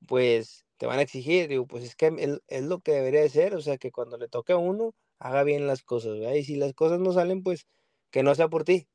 pues 0.07 0.65
te 0.79 0.87
van 0.87 1.01
a 1.01 1.03
exigir, 1.03 1.49
digo, 1.49 1.67
pues 1.67 1.85
es 1.85 1.97
que 1.97 2.41
es, 2.49 2.63
lo 2.63 2.81
que 2.81 2.93
debería 2.93 3.21
de 3.21 3.29
ser, 3.29 3.55
o 3.55 3.61
sea, 3.61 3.79
que 3.79 3.91
cuando 3.91 4.17
le 4.17 4.29
toque 4.29 4.53
a 4.53 4.57
uno, 4.57 4.95
haga 5.19 5.43
bien 5.43 5.67
las 5.67 5.83
cosas, 5.83 6.19
¿verdad? 6.19 6.35
Y 6.35 6.45
si 6.45 6.57
las 6.57 6.73
cosas 6.73 7.01
no 7.01 7.13
salen, 7.13 7.43
pues 7.43 7.67
que 8.11 8.23
no 8.23 8.35
sea 8.35 8.49
por 8.49 8.65
ti, 8.65 8.89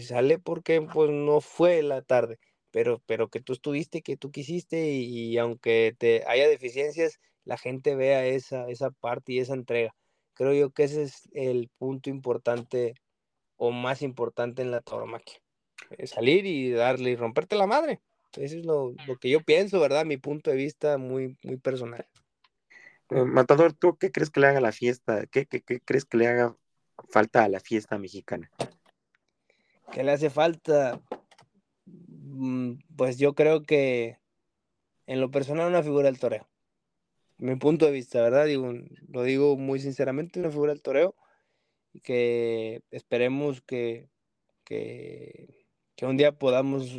sale 0.00 0.38
porque 0.38 0.80
pues 0.80 1.10
no 1.10 1.40
fue 1.40 1.82
la 1.82 2.02
tarde, 2.02 2.38
pero, 2.70 3.02
pero 3.06 3.28
que 3.28 3.40
tú 3.40 3.52
estuviste, 3.52 4.02
que 4.02 4.16
tú 4.16 4.30
quisiste 4.30 4.90
y, 4.90 5.36
aunque 5.38 5.94
te 5.98 6.24
haya 6.26 6.48
deficiencias, 6.48 7.18
la 7.44 7.58
gente 7.58 7.96
vea 7.96 8.24
esa, 8.26 8.68
esa 8.68 8.90
parte 8.90 9.32
y 9.32 9.40
esa 9.40 9.54
entrega. 9.54 9.94
Creo 10.34 10.52
yo 10.52 10.70
que 10.70 10.84
ese 10.84 11.02
es 11.02 11.28
el 11.32 11.70
punto 11.78 12.10
importante 12.10 12.94
o 13.56 13.70
más 13.72 14.02
importante 14.02 14.62
en 14.62 14.70
la 14.70 14.80
tauromaquia. 14.80 15.40
Salir 16.04 16.46
y 16.46 16.70
darle 16.70 17.10
y 17.10 17.16
romperte 17.16 17.56
la 17.56 17.66
madre. 17.66 18.00
Eso 18.36 18.58
es 18.58 18.66
lo, 18.66 18.94
que 19.20 19.30
yo 19.30 19.40
pienso, 19.40 19.80
¿verdad? 19.80 20.04
Mi 20.04 20.16
punto 20.16 20.50
de 20.50 20.56
vista 20.56 20.98
muy, 20.98 21.36
muy 21.42 21.56
personal. 21.56 22.06
Eh, 23.10 23.24
Matador, 23.24 23.72
¿tú 23.72 23.96
qué 23.96 24.10
crees 24.10 24.30
que 24.30 24.40
le 24.40 24.48
haga 24.48 24.60
la 24.60 24.72
fiesta? 24.72 25.26
¿Qué, 25.26 25.46
qué, 25.46 25.62
crees 25.62 26.04
que 26.04 26.18
le 26.18 26.26
haga 26.26 26.56
falta 27.08 27.44
a 27.44 27.48
la 27.48 27.60
fiesta 27.60 27.98
mexicana? 27.98 28.50
¿Qué 29.92 30.02
le 30.02 30.12
hace 30.12 30.28
falta? 30.28 31.00
Mm, 31.86 32.74
pues 32.96 33.18
yo 33.18 33.34
creo 33.34 33.62
que 33.62 34.18
en 35.06 35.20
lo 35.20 35.30
personal 35.30 35.68
una 35.68 35.82
figura 35.82 36.06
del 36.06 36.18
toreo. 36.18 36.46
Mi 37.38 37.56
punto 37.56 37.86
de 37.86 37.92
vista, 37.92 38.20
¿verdad? 38.20 38.46
Digo, 38.46 38.72
lo 39.08 39.22
digo 39.22 39.56
muy 39.56 39.80
sinceramente, 39.80 40.40
una 40.40 40.50
figura 40.50 40.72
del 40.72 40.82
toreo. 40.82 41.14
Y 41.92 42.00
que 42.00 42.82
esperemos 42.90 43.62
que, 43.62 44.10
que 44.64 45.66
que 45.96 46.04
un 46.04 46.16
día 46.18 46.32
podamos, 46.32 46.94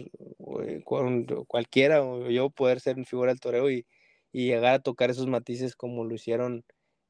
eh, 0.63 0.83
cualquiera 0.83 2.03
o 2.03 2.29
yo, 2.29 2.49
poder 2.49 2.79
ser 2.79 3.03
figura 3.05 3.31
del 3.31 3.39
toreo 3.39 3.69
y, 3.69 3.85
llegar 4.33 4.75
a 4.75 4.79
tocar 4.79 5.09
esos 5.09 5.25
matices 5.25 5.75
como 5.75 6.03
lo 6.05 6.13
hicieron 6.13 6.63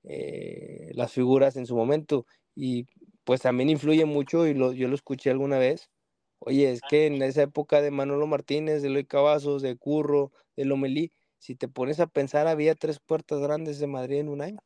eh, 0.03 0.91
las 0.93 1.11
figuras 1.11 1.57
en 1.57 1.65
su 1.65 1.75
momento. 1.75 2.25
Y 2.55 2.85
pues 3.25 3.41
también 3.41 3.69
influye 3.69 4.05
mucho, 4.05 4.47
y 4.47 4.53
lo, 4.53 4.71
yo 4.71 4.87
lo 4.87 4.95
escuché 4.95 5.29
alguna 5.29 5.57
vez, 5.57 5.89
oye, 6.39 6.71
es 6.71 6.81
que 6.89 7.07
en 7.07 7.21
esa 7.21 7.41
época 7.41 7.81
de 7.81 7.91
Manolo 7.91 8.27
Martínez, 8.27 8.81
de 8.81 8.87
Eloy 8.87 9.05
Cavazos, 9.05 9.61
de 9.61 9.75
Curro, 9.75 10.31
de 10.55 10.63
Lomelí, 10.65 11.11
si 11.37 11.55
te 11.55 11.67
pones 11.67 11.99
a 11.99 12.07
pensar, 12.07 12.47
había 12.47 12.75
tres 12.75 12.99
puertas 12.99 13.41
grandes 13.41 13.79
de 13.79 13.87
Madrid 13.87 14.19
en 14.19 14.29
un 14.29 14.41
año. 14.41 14.59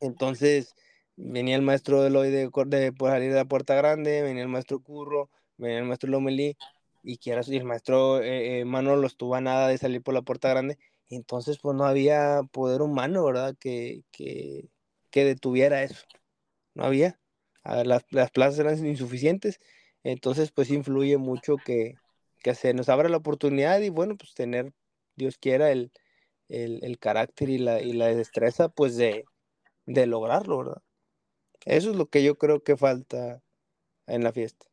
Entonces, 0.00 0.74
venía 1.16 1.54
el 1.54 1.62
maestro 1.62 2.04
Eloy 2.04 2.30
de, 2.30 2.50
de, 2.66 2.92
por 2.92 3.10
salir 3.10 3.30
de 3.30 3.36
la 3.36 3.44
puerta 3.44 3.74
grande, 3.76 4.22
venía 4.22 4.42
el 4.42 4.48
maestro 4.48 4.80
Curro, 4.80 5.30
venía 5.56 5.78
el 5.78 5.84
maestro 5.84 6.10
Lomelí 6.10 6.56
y 7.04 7.18
quieras, 7.18 7.48
y 7.48 7.56
el 7.56 7.64
maestro 7.64 8.20
eh, 8.22 8.60
eh, 8.60 8.64
Manolo 8.64 9.06
estuvo 9.06 9.34
a 9.34 9.40
nada 9.40 9.68
de 9.68 9.78
salir 9.78 10.02
por 10.02 10.14
la 10.14 10.22
puerta 10.22 10.48
grande, 10.48 10.78
entonces 11.08 11.58
pues 11.60 11.76
no 11.76 11.84
había 11.84 12.42
poder 12.52 12.82
humano, 12.82 13.24
¿verdad? 13.24 13.56
Que, 13.60 14.04
que, 14.10 14.70
que 15.10 15.24
detuviera 15.24 15.82
eso. 15.82 16.04
No 16.74 16.84
había. 16.84 17.20
Las, 17.64 18.04
las, 18.10 18.30
plazas 18.30 18.58
eran 18.58 18.86
insuficientes, 18.86 19.60
entonces 20.02 20.52
pues 20.52 20.70
influye 20.70 21.16
mucho 21.18 21.56
que, 21.56 21.94
que 22.42 22.54
se 22.54 22.74
nos 22.74 22.88
abra 22.88 23.08
la 23.08 23.18
oportunidad 23.18 23.80
y 23.80 23.90
bueno, 23.90 24.16
pues 24.16 24.34
tener, 24.34 24.72
Dios 25.16 25.38
quiera, 25.38 25.70
el, 25.72 25.92
el, 26.48 26.80
el 26.84 26.98
carácter 26.98 27.48
y 27.50 27.58
la, 27.58 27.80
y 27.80 27.92
la 27.94 28.08
destreza 28.14 28.68
pues 28.68 28.96
de, 28.96 29.24
de 29.86 30.06
lograrlo, 30.06 30.58
¿verdad? 30.58 30.82
Eso 31.64 31.90
es 31.90 31.96
lo 31.96 32.06
que 32.06 32.22
yo 32.22 32.36
creo 32.36 32.62
que 32.62 32.76
falta 32.76 33.42
en 34.06 34.24
la 34.24 34.32
fiesta. 34.32 34.66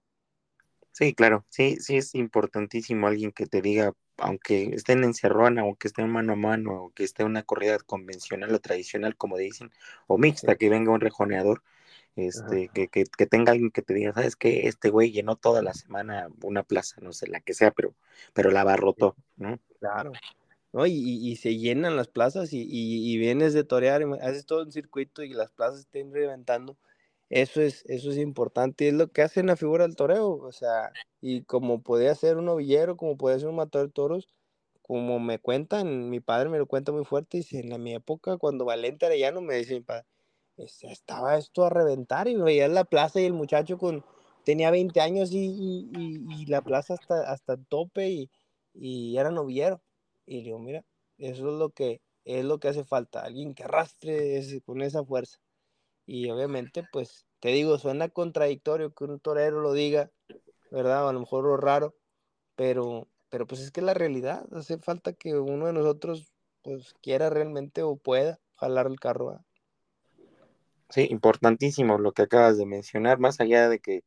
Sí, 0.91 1.13
claro, 1.13 1.45
sí, 1.49 1.77
sí 1.77 1.97
es 1.97 2.15
importantísimo 2.15 3.07
alguien 3.07 3.31
que 3.31 3.45
te 3.45 3.61
diga, 3.61 3.93
aunque 4.17 4.63
esté 4.75 4.93
en 4.93 5.05
encerrona, 5.05 5.61
aunque 5.61 5.87
esté 5.87 6.01
en 6.01 6.09
mano 6.09 6.33
a 6.33 6.35
mano, 6.35 6.83
o 6.85 6.89
que 6.93 7.03
esté 7.03 7.23
en 7.23 7.29
una 7.29 7.43
corrida 7.43 7.77
convencional 7.79 8.53
o 8.53 8.59
tradicional, 8.59 9.15
como 9.15 9.37
dicen, 9.37 9.71
o 10.07 10.17
mixta, 10.17 10.55
que 10.55 10.69
venga 10.69 10.91
un 10.91 10.99
rejoneador, 10.99 11.63
este, 12.17 12.69
que, 12.73 12.89
que, 12.89 13.05
que, 13.05 13.25
tenga 13.25 13.53
alguien 13.53 13.71
que 13.71 13.81
te 13.81 13.93
diga, 13.93 14.13
sabes 14.13 14.35
que 14.35 14.67
este 14.67 14.89
güey 14.89 15.11
llenó 15.11 15.37
toda 15.37 15.61
la 15.61 15.73
semana 15.73 16.27
una 16.43 16.63
plaza, 16.63 16.99
no 17.01 17.13
sé, 17.13 17.27
la 17.27 17.39
que 17.39 17.53
sea, 17.53 17.71
pero, 17.71 17.95
pero 18.33 18.51
la 18.51 18.61
abarrotó, 18.61 19.15
¿no? 19.37 19.59
Claro. 19.79 20.11
¿no? 20.73 20.85
Y, 20.87 20.93
y, 20.93 21.35
se 21.37 21.57
llenan 21.57 21.95
las 21.95 22.09
plazas 22.09 22.51
y, 22.51 22.67
y, 22.69 23.17
vienes 23.17 23.53
de 23.53 23.63
torear, 23.63 24.03
haces 24.21 24.45
todo 24.45 24.63
un 24.63 24.71
circuito 24.71 25.23
y 25.23 25.29
las 25.29 25.51
plazas 25.51 25.81
estén 25.81 26.13
reventando 26.13 26.77
eso 27.32 27.61
es, 27.61 27.86
eso 27.88 28.11
es 28.11 28.17
importante 28.17 28.84
y 28.86 28.88
es 28.89 28.93
lo 28.93 29.09
que 29.09 29.21
hace 29.21 29.39
una 29.39 29.55
figura 29.55 29.86
del 29.88 29.95
toreo, 29.95 30.32
o 30.32 30.51
sea, 30.51 30.91
y 31.21 31.43
como 31.43 31.82
podía 31.82 32.13
ser 32.13 32.36
un 32.38 32.45
novillero, 32.45 32.97
como 32.97 33.17
podía 33.17 33.39
ser 33.39 33.47
un 33.47 33.55
matador 33.55 33.88
de 33.88 33.93
toros, 33.93 34.27
como 34.82 35.19
me 35.19 35.39
cuentan, 35.39 36.09
mi 36.09 36.19
padre 36.19 36.49
me 36.49 36.57
lo 36.57 36.67
cuenta 36.67 36.91
muy 36.91 37.05
fuerte, 37.05 37.38
dice, 37.38 37.59
en 37.61 37.69
la, 37.69 37.77
mi 37.77 37.93
época, 37.93 38.38
cuando 38.38 38.65
Valente 38.65 39.05
Arellano, 39.05 39.41
me 39.41 39.55
dice 39.55 39.75
mi 39.75 39.82
padre, 39.82 40.05
este, 40.57 40.91
estaba 40.91 41.38
esto 41.38 41.63
a 41.65 41.69
reventar 41.69 42.27
y 42.27 42.36
veía 42.36 42.65
en 42.65 42.73
la 42.73 42.84
plaza 42.84 43.21
y 43.21 43.25
el 43.25 43.34
muchacho 43.34 43.77
con, 43.77 44.03
tenía 44.43 44.69
20 44.69 44.99
años 44.99 45.32
y, 45.32 45.89
y, 45.95 46.45
la 46.47 46.61
plaza 46.61 46.95
hasta, 46.95 47.32
hasta 47.32 47.55
tope 47.57 48.09
y, 48.09 48.32
y 48.73 49.17
era 49.17 49.32
novillero. 49.32 49.82
Y 50.25 50.43
digo, 50.43 50.59
mira, 50.59 50.84
eso 51.17 51.47
es 51.49 51.53
lo 51.57 51.69
que, 51.69 52.01
es 52.25 52.43
lo 52.43 52.59
que 52.59 52.67
hace 52.67 52.84
falta, 52.84 53.21
alguien 53.21 53.53
que 53.55 53.63
arrastre 53.63 54.61
con 54.65 54.82
esa 54.82 55.05
fuerza. 55.05 55.39
Y 56.14 56.30
obviamente, 56.30 56.84
pues, 56.91 57.26
te 57.39 57.53
digo, 57.53 57.80
suena 57.80 58.09
contradictorio 58.09 58.93
que 58.93 59.05
un 59.05 59.22
torero 59.22 59.62
lo 59.62 59.72
diga, 59.72 60.12
¿verdad? 60.70 61.07
a 61.07 61.14
lo 61.14 61.22
mejor 61.22 61.45
lo 61.45 61.55
raro, 61.55 61.95
pero, 62.57 63.07
pero 63.30 63.47
pues 63.47 63.62
es 63.62 63.72
que 63.72 63.82
la 63.82 63.93
realidad, 63.93 64.45
hace 64.51 64.78
falta 64.78 65.14
que 65.14 65.39
uno 65.39 65.68
de 65.68 65.74
nosotros, 65.74 66.34
pues, 66.64 66.93
quiera 67.01 67.30
realmente 67.30 67.82
o 67.84 67.95
pueda 67.95 68.41
jalar 68.57 68.88
el 68.88 68.99
carro. 68.99 69.39
Sí, 70.89 71.07
importantísimo 71.09 71.97
lo 71.97 72.12
que 72.12 72.24
acabas 72.24 72.57
de 72.57 72.66
mencionar, 72.66 73.18
más 73.20 73.39
allá 73.39 73.70
de 73.70 73.80
que 73.80 74.03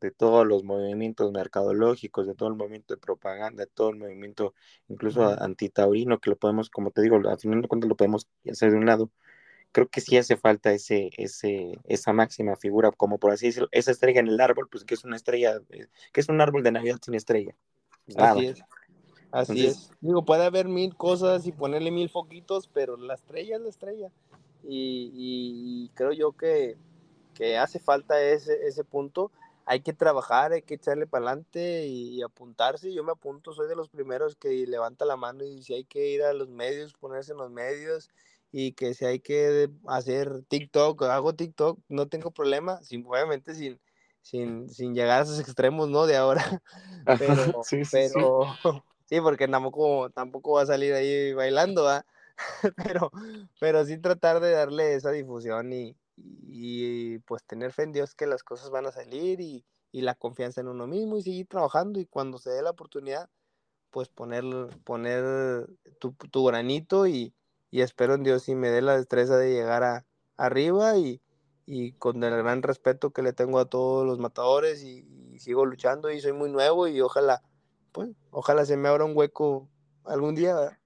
de 0.00 0.12
todos 0.12 0.46
los 0.46 0.62
movimientos 0.62 1.32
mercadológicos, 1.32 2.28
de 2.28 2.36
todo 2.36 2.48
el 2.48 2.54
movimiento 2.54 2.94
de 2.94 3.00
propaganda, 3.00 3.64
de 3.64 3.70
todo 3.74 3.90
el 3.90 3.96
movimiento 3.96 4.54
incluso 4.86 5.24
antitaurino, 5.42 6.20
que 6.20 6.30
lo 6.30 6.36
podemos, 6.36 6.70
como 6.70 6.92
te 6.92 7.02
digo, 7.02 7.16
al 7.16 7.38
final 7.40 7.60
de 7.60 7.66
cuentas 7.66 7.88
lo 7.88 7.96
podemos 7.96 8.28
hacer 8.48 8.70
de 8.70 8.78
un 8.78 8.86
lado, 8.86 9.10
creo 9.72 9.88
que 9.88 10.00
sí 10.00 10.16
hace 10.16 10.36
falta 10.36 10.72
ese, 10.72 11.10
ese, 11.16 11.78
esa 11.84 12.12
máxima 12.12 12.56
figura, 12.56 12.90
como 12.90 13.18
por 13.18 13.32
así 13.32 13.46
decirlo, 13.46 13.68
esa 13.72 13.90
estrella 13.90 14.20
en 14.20 14.28
el 14.28 14.40
árbol, 14.40 14.68
pues 14.70 14.84
que 14.84 14.94
es 14.94 15.04
una 15.04 15.16
estrella, 15.16 15.60
eh, 15.70 15.86
que 16.12 16.20
es 16.20 16.28
un 16.28 16.40
árbol 16.40 16.62
de 16.62 16.72
Navidad 16.72 16.98
sin 17.02 17.14
estrella. 17.14 17.54
Así 18.16 18.46
es. 18.46 18.62
Así 19.30 19.66
es. 19.66 19.90
Digo, 20.00 20.24
puede 20.24 20.44
haber 20.44 20.66
mil 20.66 20.96
cosas 20.96 21.46
y 21.46 21.52
ponerle 21.52 21.92
mil 21.92 22.08
foquitos, 22.08 22.68
pero 22.72 22.96
la 22.96 23.14
estrella 23.14 23.56
es 23.56 23.62
la 23.62 23.68
estrella. 23.68 24.10
Y, 24.62 25.90
creo 25.94 26.12
yo 26.12 26.32
que, 26.32 26.76
que, 27.34 27.56
hace 27.56 27.78
falta 27.78 28.20
ese, 28.20 28.66
ese 28.66 28.82
punto. 28.82 29.30
Hay 29.66 29.80
que 29.82 29.92
trabajar, 29.92 30.52
hay 30.52 30.62
que 30.62 30.74
echarle 30.74 31.06
para 31.06 31.26
adelante 31.26 31.86
y, 31.86 32.20
apuntarse. 32.22 32.92
Yo 32.92 33.04
me 33.04 33.12
apunto, 33.12 33.52
soy 33.52 33.68
de 33.68 33.76
los 33.76 33.88
primeros 33.88 34.34
que 34.34 34.66
levanta 34.66 35.04
la 35.04 35.16
mano 35.16 35.44
y 35.44 35.62
si 35.62 35.74
hay 35.74 35.84
que 35.84 36.08
ir 36.08 36.24
a 36.24 36.32
los 36.32 36.48
medios, 36.48 36.92
ponerse 36.94 37.30
en 37.30 37.38
los 37.38 37.50
medios 37.50 38.10
y 38.52 38.72
que 38.72 38.94
si 38.94 39.04
hay 39.04 39.20
que 39.20 39.70
hacer 39.86 40.42
TikTok, 40.48 41.02
hago 41.04 41.34
TikTok, 41.34 41.78
no 41.88 42.08
tengo 42.08 42.30
problema, 42.30 42.82
sin, 42.82 43.06
obviamente 43.06 43.54
sin, 43.54 43.80
sin, 44.22 44.68
sin 44.68 44.94
llegar 44.94 45.20
a 45.20 45.24
esos 45.24 45.38
extremos, 45.40 45.88
¿no? 45.88 46.06
De 46.06 46.16
ahora. 46.16 46.62
Pero, 47.18 47.62
sí, 47.62 47.84
sí, 47.84 47.90
pero, 47.92 48.42
sí. 49.06 49.20
porque 49.20 49.48
tampoco, 49.48 50.10
tampoco 50.10 50.52
va 50.52 50.62
a 50.62 50.66
salir 50.66 50.92
ahí 50.94 51.32
bailando, 51.32 51.88
¿ah? 51.88 52.04
pero, 52.76 53.10
pero 53.58 53.84
sí 53.84 53.98
tratar 53.98 54.40
de 54.40 54.50
darle 54.50 54.94
esa 54.94 55.10
difusión 55.10 55.72
y, 55.72 55.94
y, 56.16 57.18
pues 57.20 57.44
tener 57.44 57.72
fe 57.72 57.82
en 57.82 57.92
Dios 57.92 58.14
que 58.14 58.26
las 58.26 58.42
cosas 58.42 58.70
van 58.70 58.86
a 58.86 58.92
salir 58.92 59.40
y, 59.40 59.64
y 59.92 60.00
la 60.00 60.14
confianza 60.14 60.60
en 60.62 60.68
uno 60.68 60.86
mismo 60.86 61.18
y 61.18 61.22
seguir 61.22 61.46
trabajando 61.46 62.00
y 62.00 62.06
cuando 62.06 62.38
se 62.38 62.50
dé 62.50 62.62
la 62.62 62.70
oportunidad, 62.70 63.28
pues 63.90 64.08
poner, 64.08 64.44
poner 64.84 65.66
tu, 65.98 66.12
tu 66.12 66.44
granito 66.44 67.06
y, 67.06 67.34
y, 67.70 67.80
espero 67.82 68.14
en 68.14 68.22
Dios 68.22 68.48
y 68.48 68.54
me 68.54 68.70
dé 68.70 68.82
la 68.82 68.96
destreza 68.96 69.36
de 69.36 69.52
llegar 69.52 69.82
a, 69.82 70.06
arriba 70.36 70.96
y, 70.96 71.20
y, 71.66 71.92
con 71.92 72.22
el 72.22 72.36
gran 72.36 72.62
respeto 72.62 73.10
que 73.10 73.22
le 73.22 73.32
tengo 73.32 73.58
a 73.58 73.66
todos 73.66 74.06
los 74.06 74.18
matadores 74.18 74.82
y, 74.82 75.06
y, 75.32 75.38
sigo 75.38 75.64
luchando 75.66 76.10
y 76.10 76.20
soy 76.20 76.32
muy 76.32 76.50
nuevo 76.50 76.88
y 76.88 77.00
ojalá, 77.00 77.42
pues, 77.92 78.10
ojalá 78.30 78.64
se 78.64 78.76
me 78.76 78.88
abra 78.88 79.04
un 79.04 79.16
hueco 79.16 79.68
algún 80.04 80.34
día. 80.34 80.80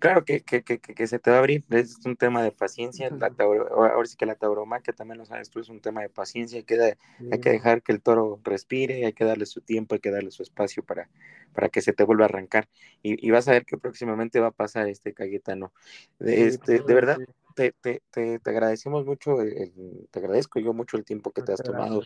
Claro 0.00 0.24
que, 0.24 0.40
que, 0.40 0.62
que, 0.62 0.80
que, 0.80 1.06
se 1.06 1.18
te 1.18 1.30
va 1.30 1.36
a 1.36 1.38
abrir, 1.40 1.62
es 1.70 1.98
un 2.06 2.16
tema 2.16 2.42
de 2.42 2.52
paciencia, 2.52 3.10
la 3.10 3.32
ahora 3.38 4.06
sí 4.06 4.16
que 4.16 4.24
la 4.24 4.34
tauromaquia 4.34 4.94
también 4.94 5.18
lo 5.18 5.26
sabes 5.26 5.50
tú, 5.50 5.60
es 5.60 5.68
un 5.68 5.80
tema 5.80 6.00
de 6.00 6.08
paciencia, 6.08 6.58
hay 6.58 6.64
que, 6.64 6.96
hay 7.30 7.38
que 7.38 7.50
dejar 7.50 7.82
que 7.82 7.92
el 7.92 8.00
toro 8.00 8.40
respire, 8.42 9.04
hay 9.04 9.12
que 9.12 9.24
darle 9.24 9.44
su 9.44 9.60
tiempo, 9.60 9.94
hay 9.94 10.00
que 10.00 10.10
darle 10.10 10.30
su 10.30 10.42
espacio 10.42 10.82
para, 10.82 11.10
para 11.52 11.68
que 11.68 11.82
se 11.82 11.92
te 11.92 12.02
vuelva 12.02 12.24
a 12.24 12.28
arrancar, 12.28 12.66
y, 13.02 13.24
y 13.24 13.30
vas 13.30 13.46
a 13.48 13.52
ver 13.52 13.66
que 13.66 13.76
próximamente 13.76 14.40
va 14.40 14.48
a 14.48 14.52
pasar 14.52 14.88
este 14.88 15.12
Cayetano. 15.12 15.70
Este, 16.18 16.80
de 16.80 16.94
verdad, 16.94 17.18
te, 17.60 18.02
te, 18.10 18.38
te, 18.38 18.50
agradecemos 18.50 19.04
mucho, 19.04 19.42
el, 19.42 20.08
te 20.10 20.18
agradezco 20.18 20.60
yo 20.60 20.72
mucho 20.72 20.96
el 20.96 21.04
tiempo 21.04 21.30
que 21.30 21.42
te 21.42 21.52
has 21.52 21.62
tomado 21.62 22.02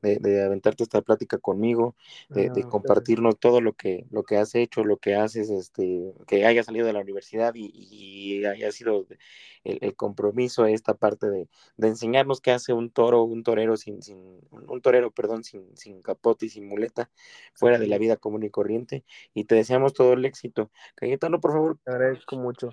de, 0.00 0.16
de 0.16 0.42
aventarte 0.42 0.82
esta 0.82 1.02
plática 1.02 1.36
conmigo, 1.36 1.94
de, 2.30 2.48
de, 2.48 2.62
compartirnos 2.64 3.38
todo 3.38 3.60
lo 3.60 3.74
que, 3.74 4.06
lo 4.10 4.22
que 4.22 4.38
has 4.38 4.54
hecho, 4.54 4.82
lo 4.82 4.96
que 4.96 5.14
haces, 5.14 5.50
este, 5.50 6.14
que 6.26 6.46
haya 6.46 6.62
salido 6.62 6.86
de 6.86 6.94
la 6.94 7.00
universidad 7.00 7.54
y, 7.54 7.70
y 7.74 8.44
haya 8.46 8.72
sido 8.72 9.06
el, 9.64 9.78
el, 9.82 9.94
compromiso, 9.94 10.64
esta 10.64 10.94
parte 10.94 11.28
de, 11.28 11.48
de, 11.76 11.88
enseñarnos 11.88 12.40
qué 12.40 12.52
hace 12.52 12.72
un 12.72 12.90
toro, 12.90 13.24
un 13.24 13.42
torero 13.42 13.76
sin, 13.76 14.02
sin 14.02 14.40
un 14.50 14.80
torero, 14.80 15.10
perdón, 15.10 15.44
sin, 15.44 15.76
sin 15.76 16.00
capote 16.00 16.46
y 16.46 16.48
sin 16.48 16.66
muleta, 16.66 17.10
fuera 17.52 17.78
de 17.78 17.88
la 17.88 17.98
vida 17.98 18.16
común 18.16 18.42
y 18.42 18.50
corriente, 18.50 19.04
y 19.34 19.44
te 19.44 19.54
deseamos 19.54 19.92
todo 19.92 20.14
el 20.14 20.24
éxito. 20.24 20.70
Cayetano, 20.94 21.40
por 21.40 21.52
favor. 21.52 21.78
Te 21.84 21.90
agradezco 21.90 22.36
mucho 22.36 22.70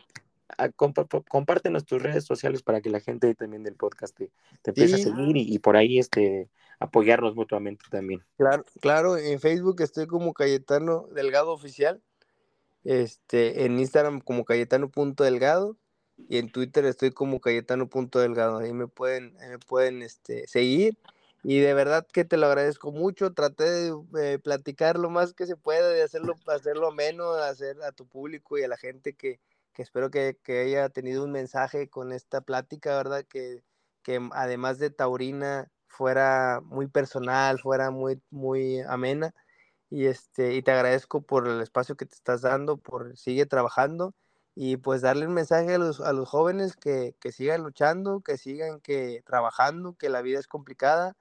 compártenos 1.27 1.85
tus 1.85 2.01
redes 2.01 2.25
sociales 2.25 2.63
para 2.63 2.81
que 2.81 2.89
la 2.89 2.99
gente 2.99 3.33
también 3.35 3.63
del 3.63 3.75
podcast 3.75 4.15
te, 4.15 4.31
te 4.61 4.71
empiece 4.71 4.97
sí. 4.97 5.01
a 5.01 5.05
seguir 5.05 5.37
y, 5.37 5.53
y, 5.53 5.59
por 5.59 5.77
ahí 5.77 5.99
este, 5.99 6.49
apoyarnos 6.79 7.35
mutuamente 7.35 7.85
también. 7.89 8.23
Claro, 8.37 8.65
claro, 8.81 9.17
en 9.17 9.39
Facebook 9.39 9.81
estoy 9.81 10.07
como 10.07 10.33
Cayetano 10.33 11.07
Delgado 11.13 11.51
Oficial, 11.51 12.01
este, 12.83 13.65
en 13.65 13.79
Instagram 13.79 14.21
como 14.21 14.45
Cayetano.delgado 14.45 15.77
y 16.29 16.37
en 16.37 16.51
Twitter 16.51 16.85
estoy 16.85 17.11
como 17.11 17.39
Cayetano.delgado, 17.39 18.59
ahí 18.59 18.73
me 18.73 18.87
pueden, 18.87 19.35
ahí 19.39 19.49
me 19.49 19.59
pueden 19.59 20.01
este, 20.01 20.47
seguir 20.47 20.97
y 21.43 21.59
de 21.59 21.73
verdad 21.73 22.07
que 22.11 22.23
te 22.23 22.37
lo 22.37 22.45
agradezco 22.47 22.91
mucho, 22.91 23.33
traté 23.33 23.63
de 23.63 23.93
eh, 24.19 24.39
platicar 24.39 24.99
lo 24.99 25.09
más 25.09 25.33
que 25.33 25.47
se 25.47 25.55
pueda, 25.55 25.89
de 25.89 26.03
hacerlo, 26.03 26.35
hacerlo 26.47 26.89
ameno, 26.89 27.33
hacer 27.33 27.81
a 27.81 27.91
tu 27.91 28.05
público 28.05 28.57
y 28.57 28.63
a 28.63 28.67
la 28.67 28.77
gente 28.77 29.13
que, 29.13 29.39
que 29.73 29.81
espero 29.83 30.11
que, 30.11 30.37
que, 30.43 30.61
haya 30.61 30.89
tenido 30.89 31.23
un 31.23 31.31
mensaje 31.31 31.89
con 31.89 32.11
esta 32.11 32.41
plática, 32.41 32.95
¿verdad? 32.97 33.25
Que, 33.27 33.63
que 34.03 34.19
además 34.33 34.79
de 34.79 34.89
taurina 34.89 35.71
fuera 35.87 36.61
muy 36.63 36.87
personal, 36.87 37.59
fuera 37.59 37.91
muy, 37.91 38.21
muy 38.29 38.81
amena. 38.81 39.33
Y, 39.89 40.05
este, 40.07 40.53
y 40.55 40.61
te 40.63 40.71
agradezco 40.71 41.21
por 41.21 41.47
el 41.47 41.61
espacio 41.61 41.97
que 41.97 42.05
te 42.05 42.15
estás 42.15 42.41
dando, 42.41 42.77
por 42.77 43.17
sigue 43.17 43.45
trabajando 43.45 44.15
y 44.55 44.77
pues 44.77 45.01
darle 45.01 45.27
un 45.27 45.33
mensaje 45.33 45.75
a 45.75 45.77
los, 45.77 46.01
a 46.01 46.13
los 46.13 46.29
jóvenes 46.29 46.75
que, 46.75 47.15
que 47.19 47.31
sigan 47.31 47.63
luchando, 47.63 48.21
que 48.21 48.37
sigan 48.37 48.81
que 48.81 49.23
trabajando, 49.25 49.95
que 49.95 50.09
la 50.09 50.21
vida 50.21 50.39
es 50.39 50.47
complicada, 50.47 51.15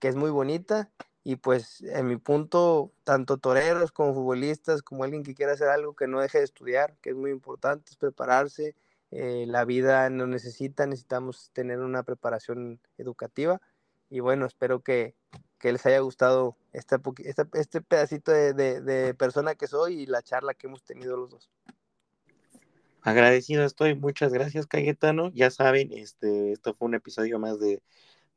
que 0.00 0.08
es 0.08 0.16
muy 0.16 0.30
bonita 0.30 0.90
y 1.24 1.36
pues 1.36 1.80
en 1.80 2.06
mi 2.06 2.18
punto, 2.18 2.92
tanto 3.02 3.38
toreros 3.38 3.92
como 3.92 4.12
futbolistas, 4.12 4.82
como 4.82 5.04
alguien 5.04 5.22
que 5.22 5.34
quiera 5.34 5.54
hacer 5.54 5.68
algo 5.68 5.96
que 5.96 6.06
no 6.06 6.20
deje 6.20 6.38
de 6.38 6.44
estudiar, 6.44 6.96
que 7.00 7.10
es 7.10 7.16
muy 7.16 7.30
importante, 7.30 7.90
es 7.90 7.96
prepararse, 7.96 8.76
eh, 9.10 9.46
la 9.48 9.64
vida 9.64 10.10
no 10.10 10.26
necesita, 10.26 10.86
necesitamos 10.86 11.50
tener 11.54 11.78
una 11.78 12.02
preparación 12.02 12.78
educativa 12.98 13.62
y 14.10 14.20
bueno, 14.20 14.44
espero 14.44 14.82
que, 14.82 15.14
que 15.58 15.72
les 15.72 15.86
haya 15.86 16.00
gustado 16.00 16.58
esta, 16.74 17.00
esta, 17.18 17.48
este 17.54 17.80
pedacito 17.80 18.30
de, 18.30 18.52
de, 18.52 18.82
de 18.82 19.14
persona 19.14 19.54
que 19.54 19.66
soy 19.66 20.02
y 20.02 20.06
la 20.06 20.22
charla 20.22 20.52
que 20.52 20.66
hemos 20.66 20.84
tenido 20.84 21.16
los 21.16 21.30
dos. 21.30 21.50
Agradecido 23.00 23.64
estoy, 23.64 23.94
muchas 23.94 24.32
gracias 24.32 24.66
Cayetano, 24.66 25.30
ya 25.32 25.50
saben, 25.50 25.90
este, 25.92 26.52
esto 26.52 26.74
fue 26.74 26.88
un 26.88 26.94
episodio 26.94 27.38
más 27.38 27.58
de 27.60 27.82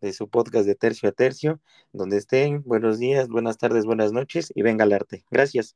de 0.02 0.14
su 0.14 0.30
podcast 0.30 0.66
de 0.66 0.76
tercio 0.76 1.10
a 1.10 1.12
tercio, 1.12 1.60
donde 1.94 2.18
estén. 2.18 2.64
Buenos 2.64 3.00
días, 3.00 3.28
buenas 3.30 3.58
tardes, 3.58 3.86
buenas 3.86 4.12
noches 4.12 4.52
y 4.56 4.62
venga 4.62 4.86
el 4.86 4.94
arte. 4.94 5.26
Gracias. 5.32 5.76